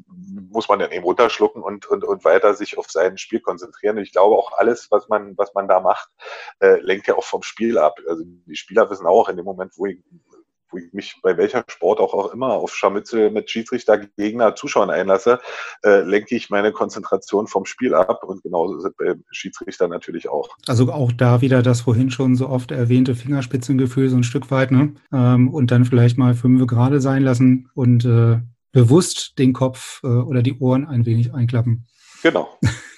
muss 0.50 0.68
man 0.68 0.78
dann 0.78 0.92
eben 0.92 1.04
runterschlucken 1.04 1.62
und, 1.62 1.86
und, 1.86 2.04
und 2.04 2.24
weiter 2.24 2.54
sich 2.54 2.78
auf 2.78 2.90
sein 2.90 3.18
Spiel 3.18 3.40
konzentrieren. 3.40 3.98
Und 3.98 4.04
ich 4.04 4.12
glaube 4.12 4.36
auch 4.36 4.52
alles, 4.56 4.90
was 4.90 5.08
man, 5.08 5.36
was 5.36 5.52
man 5.52 5.68
da 5.68 5.80
macht, 5.80 6.08
äh, 6.60 6.80
lenkt 6.80 7.06
ja 7.08 7.16
auch 7.16 7.24
vom 7.24 7.42
Spiel 7.42 7.76
ab. 7.76 7.98
Also 8.08 8.22
die 8.24 8.56
Spieler 8.56 8.88
wissen 8.88 9.06
auch 9.06 9.28
in 9.28 9.36
dem 9.36 9.44
Moment, 9.44 9.72
wo 9.76 9.86
ich 9.86 9.98
mich 10.92 11.16
bei 11.22 11.36
welcher 11.36 11.64
Sport 11.68 12.00
auch, 12.00 12.14
auch 12.14 12.32
immer 12.32 12.48
auf 12.52 12.74
Scharmützel 12.74 13.30
mit 13.30 13.50
Schiedsrichter, 13.50 13.98
Gegner, 13.98 14.54
Zuschauern 14.54 14.90
einlasse, 14.90 15.40
äh, 15.82 16.00
lenke 16.00 16.34
ich 16.34 16.50
meine 16.50 16.72
Konzentration 16.72 17.46
vom 17.46 17.64
Spiel 17.64 17.94
ab. 17.94 18.24
Und 18.24 18.42
genauso 18.42 18.78
ist 18.78 18.84
es 18.84 18.92
bei 18.96 19.14
Schiedsrichter 19.30 19.88
natürlich 19.88 20.28
auch. 20.28 20.48
Also 20.66 20.92
auch 20.92 21.12
da 21.12 21.40
wieder 21.40 21.62
das 21.62 21.82
vorhin 21.82 22.10
schon 22.10 22.36
so 22.36 22.48
oft 22.48 22.70
erwähnte 22.70 23.14
Fingerspitzengefühl 23.14 24.08
so 24.08 24.16
ein 24.16 24.24
Stück 24.24 24.50
weit, 24.50 24.70
ne? 24.70 24.94
Ähm, 25.12 25.52
und 25.52 25.70
dann 25.70 25.84
vielleicht 25.84 26.18
mal 26.18 26.34
fünf 26.34 26.66
gerade 26.66 27.00
sein 27.00 27.22
lassen 27.22 27.68
und 27.74 28.04
äh, 28.04 28.38
bewusst 28.72 29.38
den 29.38 29.52
Kopf 29.52 30.00
äh, 30.04 30.06
oder 30.06 30.42
die 30.42 30.58
Ohren 30.58 30.86
ein 30.86 31.06
wenig 31.06 31.32
einklappen. 31.32 31.86
Genau. 32.22 32.48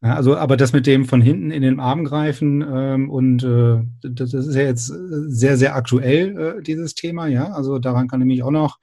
Ja, 0.00 0.14
also, 0.14 0.36
aber 0.36 0.56
das 0.56 0.72
mit 0.72 0.86
dem 0.86 1.06
von 1.06 1.20
hinten 1.20 1.50
in 1.50 1.62
den 1.62 1.80
Arm 1.80 2.04
greifen 2.04 2.64
ähm, 2.72 3.10
und 3.10 3.42
äh, 3.42 3.80
das, 4.00 4.32
ist 4.32 4.54
ja 4.54 4.62
jetzt 4.62 4.86
sehr, 4.86 5.56
sehr 5.56 5.74
aktuell, 5.74 6.38
äh, 6.38 6.62
dieses 6.62 6.94
Thema, 6.94 7.26
ja. 7.26 7.50
Also 7.50 7.80
daran 7.80 8.06
kann 8.06 8.20
ich 8.20 8.28
mich 8.28 8.44
auch 8.44 8.52
noch 8.52 8.78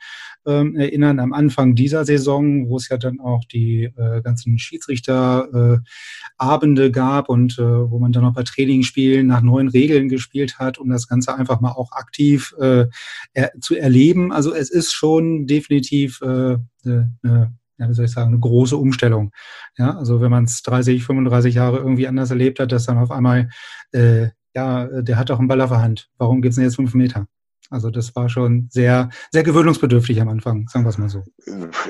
ähm, 0.45 0.75
erinnern, 0.75 1.19
am 1.19 1.31
Anfang 1.31 1.73
dieser 1.73 2.03
Saison, 2.03 2.67
wo 2.67 2.75
es 2.75 2.89
ja 2.89 2.97
dann 2.97 3.21
auch 3.21 3.45
die 3.45 3.85
äh, 3.95 4.21
ganzen 4.23 4.59
Schiedsrichterabende 4.59 6.85
äh, 6.85 6.91
gab 6.91 7.29
und 7.29 7.59
äh, 7.59 7.63
wo 7.63 7.97
man 7.97 8.11
dann 8.11 8.23
noch 8.23 8.33
bei 8.33 8.43
Trainingsspielen 8.43 9.25
nach 9.25 9.41
neuen 9.41 9.69
Regeln 9.69 10.09
gespielt 10.09 10.59
hat, 10.59 10.79
um 10.79 10.89
das 10.89 11.07
Ganze 11.07 11.33
einfach 11.33 11.61
mal 11.61 11.71
auch 11.71 11.93
aktiv 11.93 12.53
äh, 12.59 12.87
er, 13.33 13.53
zu 13.61 13.75
erleben. 13.75 14.33
Also 14.33 14.53
es 14.53 14.69
ist 14.69 14.91
schon 14.91 15.47
definitiv 15.47 16.19
äh, 16.21 16.57
eine 16.83 17.53
ja, 17.77 17.89
wie 17.89 17.93
soll 17.93 18.05
ich 18.05 18.11
sagen, 18.11 18.29
eine 18.29 18.39
große 18.39 18.77
Umstellung. 18.77 19.31
Ja, 19.77 19.97
also 19.97 20.21
wenn 20.21 20.31
man 20.31 20.45
es 20.45 20.61
30, 20.63 21.03
35 21.03 21.55
Jahre 21.55 21.77
irgendwie 21.77 22.07
anders 22.07 22.29
erlebt 22.29 22.59
hat, 22.59 22.71
dass 22.71 22.85
dann 22.85 22.97
auf 22.97 23.11
einmal, 23.11 23.49
äh, 23.91 24.29
ja, 24.53 25.01
der 25.01 25.17
hat 25.17 25.29
doch 25.29 25.39
einen 25.39 25.47
Ball 25.47 25.61
auf 25.61 25.69
der 25.69 25.81
Hand. 25.81 26.09
Warum 26.17 26.41
geht's 26.41 26.55
denn 26.55 26.63
jetzt 26.63 26.77
fünf 26.77 26.93
Meter? 26.93 27.27
Also 27.69 27.89
das 27.89 28.15
war 28.15 28.29
schon 28.29 28.69
sehr, 28.71 29.09
sehr 29.31 29.43
gewöhnungsbedürftig 29.43 30.21
am 30.21 30.29
Anfang, 30.29 30.67
sagen 30.67 30.85
wir 30.85 30.89
es 30.89 30.97
mal 30.97 31.09
so. 31.09 31.23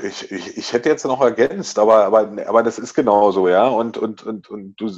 Ich, 0.02 0.32
ich, 0.32 0.56
ich 0.56 0.72
hätte 0.72 0.88
jetzt 0.88 1.04
noch 1.04 1.20
ergänzt, 1.20 1.78
aber, 1.78 2.06
aber, 2.06 2.30
aber 2.46 2.62
das 2.62 2.78
ist 2.78 2.94
genau 2.94 3.30
so, 3.30 3.48
ja. 3.48 3.68
Und, 3.68 3.98
und, 3.98 4.22
und, 4.22 4.48
und 4.48 4.74
du 4.80 4.88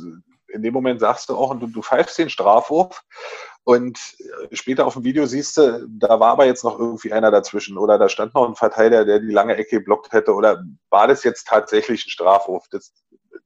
in 0.49 0.63
dem 0.63 0.75
Moment 0.75 1.01
sagst 1.01 1.29
du 1.29 1.37
auch, 1.37 1.55
du, 1.59 1.67
du 1.67 1.83
pfeifst 1.83 2.19
den 2.19 2.31
Strafwurf 2.31 3.03
und 3.65 3.99
später 4.53 4.87
auf 4.87 4.95
dem 4.95 5.05
Video 5.05 5.27
siehst 5.27 5.57
du, 5.57 5.87
da 5.89 6.21
war 6.21 6.33
aber 6.33 6.47
jetzt 6.47 6.65
noch 6.65 6.79
irgendwie 6.79 7.13
einer 7.13 7.31
dazwischen 7.31 7.77
oder 7.79 7.99
da 7.99 8.09
stand 8.09 8.35
noch 8.35 8.49
ein 8.49 8.55
Verteidiger, 8.55 9.05
der 9.05 9.21
die 9.21 9.33
lange 9.33 9.57
Ecke 9.57 9.81
blockt 9.81 10.13
hätte 10.13 10.35
oder 10.35 10.65
war 10.91 11.07
das 11.07 11.23
jetzt 11.25 11.47
tatsächlich 11.47 12.07
ein 12.07 12.11
Strafwurf? 12.11 12.67
Das, 12.71 12.93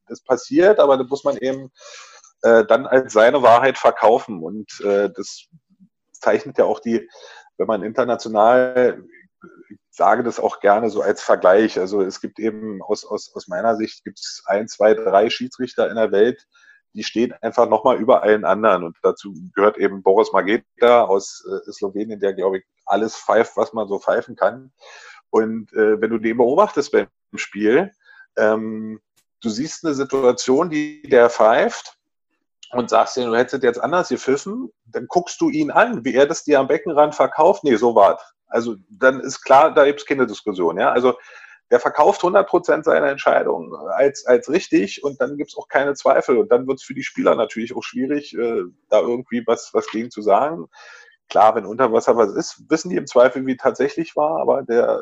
das 0.07 0.23
passiert, 0.23 0.79
aber 0.79 0.97
das 0.97 1.09
muss 1.09 1.25
man 1.25 1.37
eben 1.37 1.71
äh, 2.43 2.65
dann 2.65 2.87
als 2.87 3.13
seine 3.13 3.43
Wahrheit 3.43 3.79
verkaufen 3.79 4.43
und 4.43 4.81
äh, 4.81 5.11
das 5.11 5.47
zeichnet 6.13 6.59
ja 6.59 6.65
auch 6.65 6.81
die, 6.81 7.09
wenn 7.57 7.67
man 7.67 7.83
international 7.83 9.03
sage 9.91 10.23
das 10.23 10.41
auch 10.41 10.61
gerne 10.61 10.89
so 10.89 11.03
als 11.03 11.23
Vergleich. 11.23 11.79
Also 11.79 12.01
es 12.01 12.21
gibt 12.21 12.39
eben 12.39 12.83
aus, 12.83 13.05
aus, 13.05 13.35
aus 13.35 13.47
meiner 13.49 13.77
Sicht 13.77 14.05
gibt 14.05 14.19
es 14.19 14.43
ein, 14.47 14.67
zwei, 14.67 14.95
drei 14.95 15.29
Schiedsrichter 15.29 15.89
in 15.91 15.97
der 15.97 16.13
Welt, 16.13 16.47
die 16.95 17.05
stehen 17.05 17.33
einfach 17.41 17.69
nochmal 17.69 17.97
über 17.97 18.23
allen 18.23 18.45
anderen. 18.45 18.85
Und 18.85 18.97
dazu 19.03 19.35
gehört 19.55 19.79
eben 19.79 20.03
Boris 20.03 20.33
Mageta 20.33 21.05
aus 21.05 21.45
äh, 21.47 21.73
Slowenien, 21.73 22.21
der, 22.21 22.35
glaube 22.35 22.59
ich, 22.59 22.65
alles 22.87 23.17
pfeift, 23.17 23.57
was 23.57 23.73
man 23.73 23.89
so 23.89 23.99
pfeifen 23.99 24.37
kann. 24.37 24.73
Und 25.31 25.73
äh, 25.73 26.01
wenn 26.01 26.11
du 26.11 26.19
den 26.19 26.37
beobachtest 26.37 26.93
beim 26.93 27.09
Spiel, 27.35 27.91
ähm, 28.37 29.01
du 29.41 29.49
siehst 29.49 29.85
eine 29.85 29.95
Situation, 29.95 30.71
die 30.71 31.03
der 31.03 31.31
pfeift 31.31 31.97
und 32.73 32.91
sagst 32.91 33.17
dir, 33.17 33.27
du 33.27 33.37
hättest 33.37 33.63
jetzt 33.63 33.81
anders 33.81 34.09
gepfiffen, 34.09 34.71
dann 34.87 35.07
guckst 35.09 35.41
du 35.41 35.51
ihn 35.51 35.71
an, 35.71 36.05
wie 36.05 36.15
er 36.15 36.27
das 36.27 36.45
dir 36.45 36.61
am 36.61 36.69
Beckenrand 36.69 37.15
verkauft. 37.15 37.65
Nee, 37.65 37.77
so 37.77 37.95
war's. 37.95 38.23
Also 38.47 38.77
dann 38.91 39.21
ist 39.21 39.41
klar, 39.43 39.73
da 39.73 39.87
gibt 39.87 40.01
es 40.01 40.07
keine 40.07 40.27
Diskussion. 40.27 40.79
Ja? 40.79 40.93
Also 40.93 41.15
der 41.73 41.81
verkauft 41.81 42.23
100 42.23 42.47
Prozent 42.47 42.85
seiner 42.85 43.09
Entscheidung 43.09 43.75
als, 43.75 44.27
als 44.27 44.51
richtig 44.51 45.03
und 45.03 45.23
dann 45.23 45.39
gibt 45.39 45.53
es 45.53 45.57
auch 45.57 45.69
keine 45.69 45.95
Zweifel. 45.95 46.37
Und 46.37 46.53
dann 46.53 46.69
wird 46.69 46.79
es 46.81 46.85
für 46.85 46.93
die 46.93 47.03
Spieler 47.03 47.35
natürlich 47.35 47.75
auch 47.75 47.83
schwierig, 47.83 48.37
äh, 48.37 48.65
da 48.91 49.01
irgendwie 49.01 49.43
was, 49.47 49.71
was 49.73 49.89
gegen 49.89 50.11
zu 50.11 50.21
sagen. 50.21 50.67
Klar, 51.31 51.55
wenn 51.55 51.65
unter 51.65 51.91
Wasser 51.91 52.15
was 52.15 52.35
ist, 52.35 52.63
wissen 52.69 52.91
die 52.91 52.97
im 52.97 53.07
Zweifel, 53.07 53.47
wie 53.47 53.57
tatsächlich 53.57 54.17
war, 54.17 54.39
aber 54.39 54.63
der, 54.63 55.01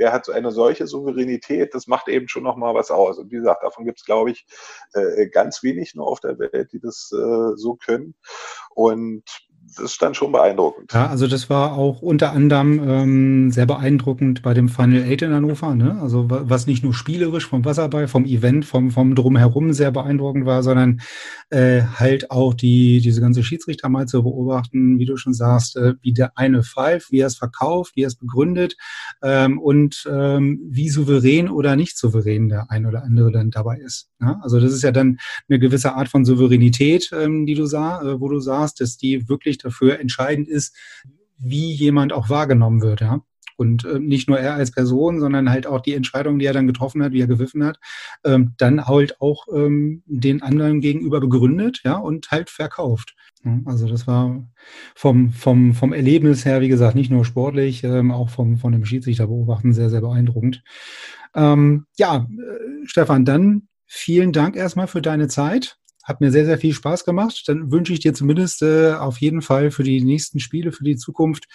der 0.00 0.12
hat 0.12 0.24
so 0.24 0.32
eine 0.32 0.50
solche 0.50 0.88
Souveränität, 0.88 1.72
das 1.72 1.86
macht 1.86 2.08
eben 2.08 2.26
schon 2.26 2.42
nochmal 2.42 2.74
was 2.74 2.90
aus. 2.90 3.18
Und 3.18 3.30
wie 3.30 3.36
gesagt, 3.36 3.62
davon 3.62 3.84
gibt 3.84 4.00
es, 4.00 4.04
glaube 4.04 4.32
ich, 4.32 4.44
äh, 4.94 5.28
ganz 5.28 5.62
wenig 5.62 5.94
nur 5.94 6.08
auf 6.08 6.18
der 6.18 6.36
Welt, 6.40 6.72
die 6.72 6.80
das 6.80 7.12
äh, 7.12 7.56
so 7.56 7.76
können. 7.76 8.16
Und 8.74 9.22
das 9.76 9.92
ist 9.92 10.02
dann 10.02 10.14
schon 10.14 10.32
beeindruckend. 10.32 10.92
Ja, 10.92 11.06
also 11.08 11.26
das 11.26 11.48
war 11.48 11.72
auch 11.72 12.02
unter 12.02 12.32
anderem 12.32 12.80
ähm, 12.86 13.50
sehr 13.50 13.66
beeindruckend 13.66 14.42
bei 14.42 14.54
dem 14.54 14.68
Final 14.68 15.02
Eight 15.02 15.22
in 15.22 15.32
Hannover. 15.32 15.74
Ne? 15.74 15.98
Also 16.00 16.26
was 16.28 16.66
nicht 16.66 16.84
nur 16.84 16.94
spielerisch 16.94 17.46
vom 17.46 17.64
Wasserball, 17.64 18.08
vom 18.08 18.24
Event, 18.24 18.64
vom, 18.64 18.90
vom 18.90 19.14
Drumherum 19.14 19.72
sehr 19.72 19.90
beeindruckend 19.90 20.46
war, 20.46 20.62
sondern 20.62 21.00
äh, 21.50 21.82
halt 21.82 22.30
auch 22.30 22.54
die 22.54 23.00
diese 23.00 23.20
ganze 23.20 23.42
Schiedsrichter 23.42 23.88
mal 23.88 24.06
zu 24.06 24.22
beobachten, 24.22 24.98
wie 24.98 25.06
du 25.06 25.16
schon 25.16 25.34
sagst, 25.34 25.76
äh, 25.76 25.94
wie 26.02 26.12
der 26.12 26.36
eine 26.36 26.62
pfeift, 26.62 27.10
wie 27.10 27.20
er 27.20 27.28
es 27.28 27.36
verkauft, 27.36 27.96
wie 27.96 28.02
er 28.02 28.08
es 28.08 28.16
begründet 28.16 28.76
ähm, 29.22 29.58
und 29.58 30.08
ähm, 30.10 30.60
wie 30.70 30.88
souverän 30.88 31.48
oder 31.48 31.76
nicht 31.76 31.96
souverän 31.96 32.48
der 32.48 32.70
ein 32.70 32.86
oder 32.86 33.02
andere 33.04 33.32
dann 33.32 33.50
dabei 33.50 33.78
ist. 33.78 34.08
Ne? 34.18 34.38
Also 34.42 34.60
das 34.60 34.72
ist 34.72 34.82
ja 34.82 34.92
dann 34.92 35.18
eine 35.48 35.58
gewisse 35.58 35.94
Art 35.94 36.08
von 36.08 36.24
Souveränität, 36.24 37.10
ähm, 37.12 37.46
die 37.46 37.54
du 37.54 37.66
sah, 37.66 38.02
äh, 38.02 38.20
wo 38.20 38.28
du 38.28 38.38
sagst, 38.38 38.80
dass 38.80 38.96
die 38.96 39.28
wirklich 39.28 39.58
dafür 39.64 40.00
entscheidend 40.00 40.48
ist, 40.48 40.76
wie 41.38 41.72
jemand 41.72 42.12
auch 42.12 42.28
wahrgenommen 42.28 42.82
wird, 42.82 43.00
ja. 43.00 43.20
Und 43.56 43.84
äh, 43.84 43.98
nicht 43.98 44.28
nur 44.28 44.40
er 44.40 44.54
als 44.54 44.70
Person, 44.72 45.20
sondern 45.20 45.50
halt 45.50 45.66
auch 45.66 45.80
die 45.80 45.94
Entscheidung, 45.94 46.38
die 46.38 46.46
er 46.46 46.52
dann 46.52 46.66
getroffen 46.66 47.02
hat, 47.02 47.12
wie 47.12 47.20
er 47.20 47.26
gewiffen 47.26 47.62
hat, 47.64 47.78
ähm, 48.24 48.54
dann 48.56 48.86
halt 48.86 49.20
auch 49.20 49.46
ähm, 49.54 50.02
den 50.06 50.42
anderen 50.42 50.80
gegenüber 50.80 51.20
begründet, 51.20 51.80
ja, 51.84 51.96
und 51.96 52.30
halt 52.30 52.50
verkauft. 52.50 53.14
Also 53.64 53.88
das 53.88 54.06
war 54.06 54.48
vom, 54.94 55.32
vom, 55.32 55.74
vom 55.74 55.92
Erlebnis 55.92 56.44
her, 56.44 56.60
wie 56.60 56.68
gesagt, 56.68 56.94
nicht 56.94 57.10
nur 57.10 57.24
sportlich, 57.24 57.82
ähm, 57.82 58.12
auch 58.12 58.30
vom, 58.30 58.56
von 58.56 58.72
dem 58.72 58.84
Schiedsrichter 58.84 59.26
beobachten, 59.26 59.72
sehr, 59.72 59.90
sehr 59.90 60.00
beeindruckend. 60.00 60.62
Ähm, 61.34 61.86
ja, 61.96 62.28
äh, 62.30 62.86
Stefan, 62.86 63.24
dann 63.24 63.68
vielen 63.86 64.32
Dank 64.32 64.54
erstmal 64.54 64.86
für 64.86 65.02
deine 65.02 65.26
Zeit. 65.26 65.78
Hat 66.02 66.20
mir 66.20 66.30
sehr, 66.30 66.44
sehr 66.44 66.58
viel 66.58 66.72
Spaß 66.72 67.04
gemacht. 67.04 67.44
Dann 67.46 67.70
wünsche 67.70 67.92
ich 67.92 68.00
dir 68.00 68.14
zumindest 68.14 68.62
äh, 68.62 68.94
auf 68.94 69.18
jeden 69.18 69.42
Fall 69.42 69.70
für 69.70 69.82
die 69.82 70.02
nächsten 70.02 70.40
Spiele, 70.40 70.72
für 70.72 70.84
die 70.84 70.96
Zukunft 70.96 71.46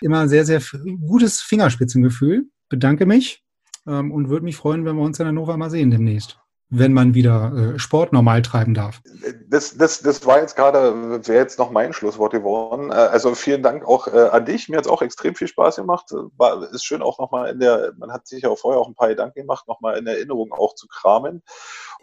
immer 0.00 0.28
sehr, 0.28 0.44
sehr 0.44 0.62
gutes 1.06 1.40
Fingerspitzengefühl. 1.40 2.46
Bedanke 2.68 3.06
mich 3.06 3.42
ähm, 3.86 4.12
und 4.12 4.28
würde 4.28 4.44
mich 4.44 4.56
freuen, 4.56 4.84
wenn 4.84 4.96
wir 4.96 5.02
uns 5.02 5.18
in 5.18 5.26
Hannover 5.26 5.56
mal 5.56 5.70
sehen 5.70 5.90
demnächst 5.90 6.38
wenn 6.70 6.92
man 6.92 7.14
wieder 7.14 7.74
äh, 7.74 7.78
Sport 7.78 8.12
normal 8.12 8.42
treiben 8.42 8.74
darf. 8.74 9.00
Das, 9.48 9.76
das, 9.76 10.02
das 10.02 10.26
war 10.26 10.40
jetzt 10.40 10.54
gerade, 10.54 11.26
wäre 11.26 11.38
jetzt 11.38 11.58
noch 11.58 11.70
mein 11.70 11.92
Schlusswort 11.92 12.32
geworden. 12.32 12.90
Äh, 12.90 12.94
also 12.94 13.34
vielen 13.34 13.62
Dank 13.62 13.86
auch 13.86 14.06
äh, 14.08 14.28
an 14.28 14.44
dich. 14.44 14.68
Mir 14.68 14.76
hat 14.76 14.84
es 14.84 14.90
auch 14.90 15.00
extrem 15.00 15.34
viel 15.34 15.48
Spaß 15.48 15.76
gemacht. 15.76 16.12
War, 16.36 16.70
ist 16.70 16.84
schön 16.84 17.02
auch 17.02 17.18
nochmal 17.18 17.50
in 17.50 17.60
der, 17.60 17.92
man 17.96 18.12
hat 18.12 18.26
sich 18.26 18.42
ja 18.42 18.50
auch 18.50 18.58
vorher 18.58 18.80
auch 18.80 18.88
ein 18.88 18.94
paar 18.94 19.08
Gedanken 19.08 19.40
gemacht, 19.40 19.66
nochmal 19.66 19.96
in 19.96 20.06
Erinnerung 20.06 20.52
auch 20.52 20.74
zu 20.74 20.86
kramen. 20.88 21.42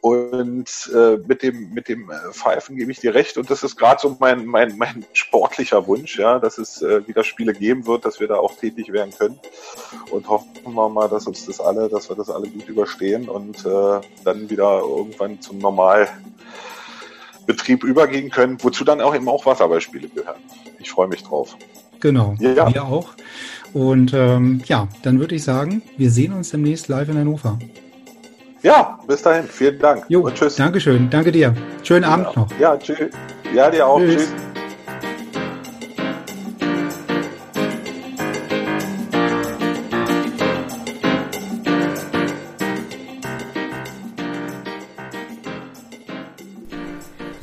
Und 0.06 0.70
äh, 0.94 1.18
mit 1.26 1.42
dem, 1.42 1.74
mit 1.74 1.90
dem 1.90 2.12
äh, 2.12 2.32
Pfeifen 2.32 2.76
gebe 2.76 2.92
ich 2.92 3.00
dir 3.00 3.16
recht. 3.16 3.40
Und 3.40 3.50
das 3.50 3.64
ist 3.64 3.76
gerade 3.76 4.00
so 4.00 4.16
mein, 4.20 4.46
mein, 4.46 4.78
mein 4.78 5.04
sportlicher 5.14 5.88
Wunsch, 5.88 6.20
ja, 6.20 6.38
dass 6.38 6.60
es 6.60 6.84
äh, 6.84 7.08
wieder 7.08 7.24
Spiele 7.24 7.54
geben 7.54 7.88
wird, 7.88 8.06
dass 8.06 8.20
wir 8.20 8.28
da 8.28 8.36
auch 8.36 8.56
tätig 8.56 8.94
werden 8.94 9.12
können. 9.18 9.40
Und 10.12 10.30
hoffen 10.30 10.52
wir 10.64 10.90
mal, 10.90 11.10
dass 11.10 11.26
uns 11.26 11.48
das 11.48 11.60
alle, 11.60 11.90
dass 11.90 12.08
wir 12.08 12.16
das 12.16 12.30
alle 12.30 12.48
gut 12.48 12.70
überstehen 12.70 13.28
und 13.28 13.66
äh, 13.66 14.02
dann 14.24 14.48
wieder 14.48 14.82
irgendwann 14.82 15.42
zum 15.42 15.58
Normalbetrieb 15.58 17.84
übergehen 17.84 18.30
können, 18.30 18.60
wozu 18.62 18.84
dann 18.84 19.02
auch 19.02 19.16
eben 19.16 19.28
auch 19.28 19.48
Wasserballspiele 19.48 20.10
gehören. 20.10 20.38
Ich 20.78 20.92
freue 20.92 21.08
mich 21.08 21.24
drauf. 21.24 21.58
Genau, 22.00 22.36
ja. 22.40 22.72
wir 22.72 22.86
auch. 22.86 23.16
Und 23.74 24.14
ähm, 24.14 24.62
ja, 24.68 24.88
dann 25.02 25.20
würde 25.20 25.34
ich 25.34 25.44
sagen, 25.44 25.82
wir 25.98 26.12
sehen 26.12 26.32
uns 26.32 26.52
demnächst 26.52 26.90
live 26.90 27.10
in 27.10 27.18
Hannover. 27.18 27.58
Ja, 28.66 28.98
bis 29.06 29.22
dahin. 29.22 29.48
Vielen 29.48 29.78
Dank. 29.78 30.06
Jo, 30.10 30.22
und 30.22 30.34
tschüss. 30.34 30.56
Dankeschön. 30.56 31.08
Danke 31.12 31.32
dir. 31.32 31.54
Schönen. 31.84 32.04
Abend 32.04 32.36
noch. 32.36 32.48
Ja, 32.60 32.76
tschüss. 32.76 32.98
Ja, 33.54 33.70
dir 33.70 33.86
auch. 33.86 34.00
tschüss. 34.00 34.16
tschüss. 34.16 34.55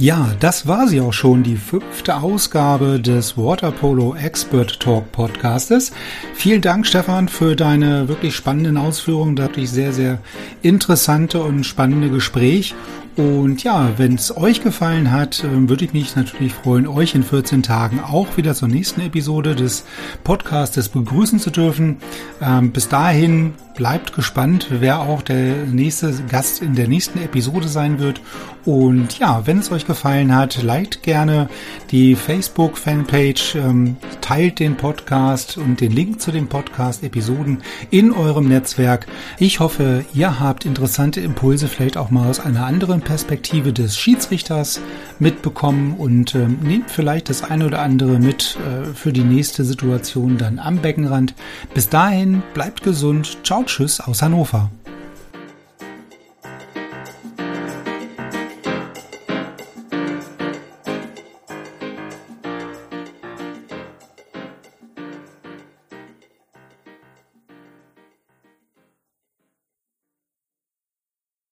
Ja, 0.03 0.35
das 0.41 0.67
war 0.67 0.89
sie 0.89 1.01
auch 1.01 1.13
schon, 1.13 1.45
die 1.45 1.55
fünfte 1.55 2.17
Ausgabe 2.17 2.99
des 2.99 3.39
Waterpolo 3.39 4.17
Expert 4.17 4.81
Talk 4.81 5.13
Podcastes. 5.13 5.93
Vielen 6.35 6.61
Dank, 6.61 6.89
Stefan, 6.89 7.29
für 7.29 7.55
deine 7.55 8.09
wirklich 8.09 8.35
spannenden 8.35 8.79
Ausführungen, 8.79 9.39
wirklich 9.39 9.71
sehr, 9.71 9.93
sehr 9.93 10.19
interessante 10.61 11.41
und 11.41 11.63
spannende 11.63 12.11
Gespräch. 12.11 12.75
Und 13.15 13.63
ja, 13.63 13.91
wenn 13.97 14.17
es 14.17 14.37
euch 14.37 14.61
gefallen 14.65 15.13
hat, 15.13 15.45
ähm, 15.45 15.69
würde 15.69 15.85
ich 15.85 15.93
mich 15.93 16.17
natürlich 16.17 16.55
freuen, 16.55 16.89
euch 16.89 17.15
in 17.15 17.23
14 17.23 17.63
Tagen 17.63 18.01
auch 18.01 18.37
wieder 18.37 18.57
zur 18.57 18.67
nächsten 18.67 19.03
Episode 19.03 19.55
des 19.55 19.85
Podcastes 20.25 20.89
begrüßen 20.89 21.39
zu 21.39 21.51
dürfen. 21.51 21.99
Ähm, 22.41 22.73
bis 22.73 22.89
dahin 22.89 23.55
bleibt 23.75 24.15
gespannt, 24.15 24.69
wer 24.71 25.01
auch 25.01 25.23
der 25.23 25.67
nächste 25.67 26.13
Gast 26.29 26.63
in 26.63 26.75
der 26.75 26.89
nächsten 26.89 27.23
Episode 27.23 27.69
sein 27.69 27.99
wird. 27.99 28.21
Und 28.65 29.19
ja, 29.19 29.47
wenn 29.47 29.59
es 29.59 29.73
euch 29.73 29.87
gefallen 29.87 30.35
hat, 30.35 30.63
liked 30.63 31.03
gerne 31.03 31.49
die 31.91 32.15
Facebook-Fanpage, 32.15 33.57
ähm, 33.57 33.97
teilt 34.21 34.61
den 34.61 34.77
Podcast 34.77 35.57
und 35.57 35.81
den 35.81 35.91
Link 35.91 36.21
zu 36.21 36.31
den 36.31 36.49
Podcast-Episoden 36.49 37.63
in 37.91 38.13
eurem 38.13 38.49
Netzwerk. 38.49 39.07
Ich 39.39 39.59
hoffe, 39.59 40.05
ihr 40.15 40.39
habt 40.39 40.65
interessante 40.65 41.21
Impulse 41.21 41.67
vielleicht 41.67 41.97
auch 41.97 42.11
mal 42.11 42.29
aus 42.29 42.39
einer 42.39 42.67
anderen 42.67 43.01
Perspektive 43.01 43.73
des 43.73 43.97
Schiedsrichters 43.97 44.81
mitbekommen 45.19 45.97
und 45.99 46.35
ähm, 46.35 46.59
nehmt 46.63 46.91
vielleicht 46.91 47.31
das 47.31 47.43
eine 47.43 47.67
oder 47.67 47.81
andere 47.81 48.19
mit 48.19 48.57
äh, 48.57 48.95
für 48.95 49.13
die 49.13 49.25
nächste 49.25 49.65
Situation 49.65 50.39
dann 50.39 50.59
am 50.59 50.79
Beckenrand. 50.79 51.35
Bis 51.75 51.89
dahin, 51.89 52.43
bleibt 52.55 52.83
gesund. 52.83 53.39
Ciao, 53.43 53.62
tschüss 53.67 54.01
aus 54.01 54.23
Hannover. 54.23 54.71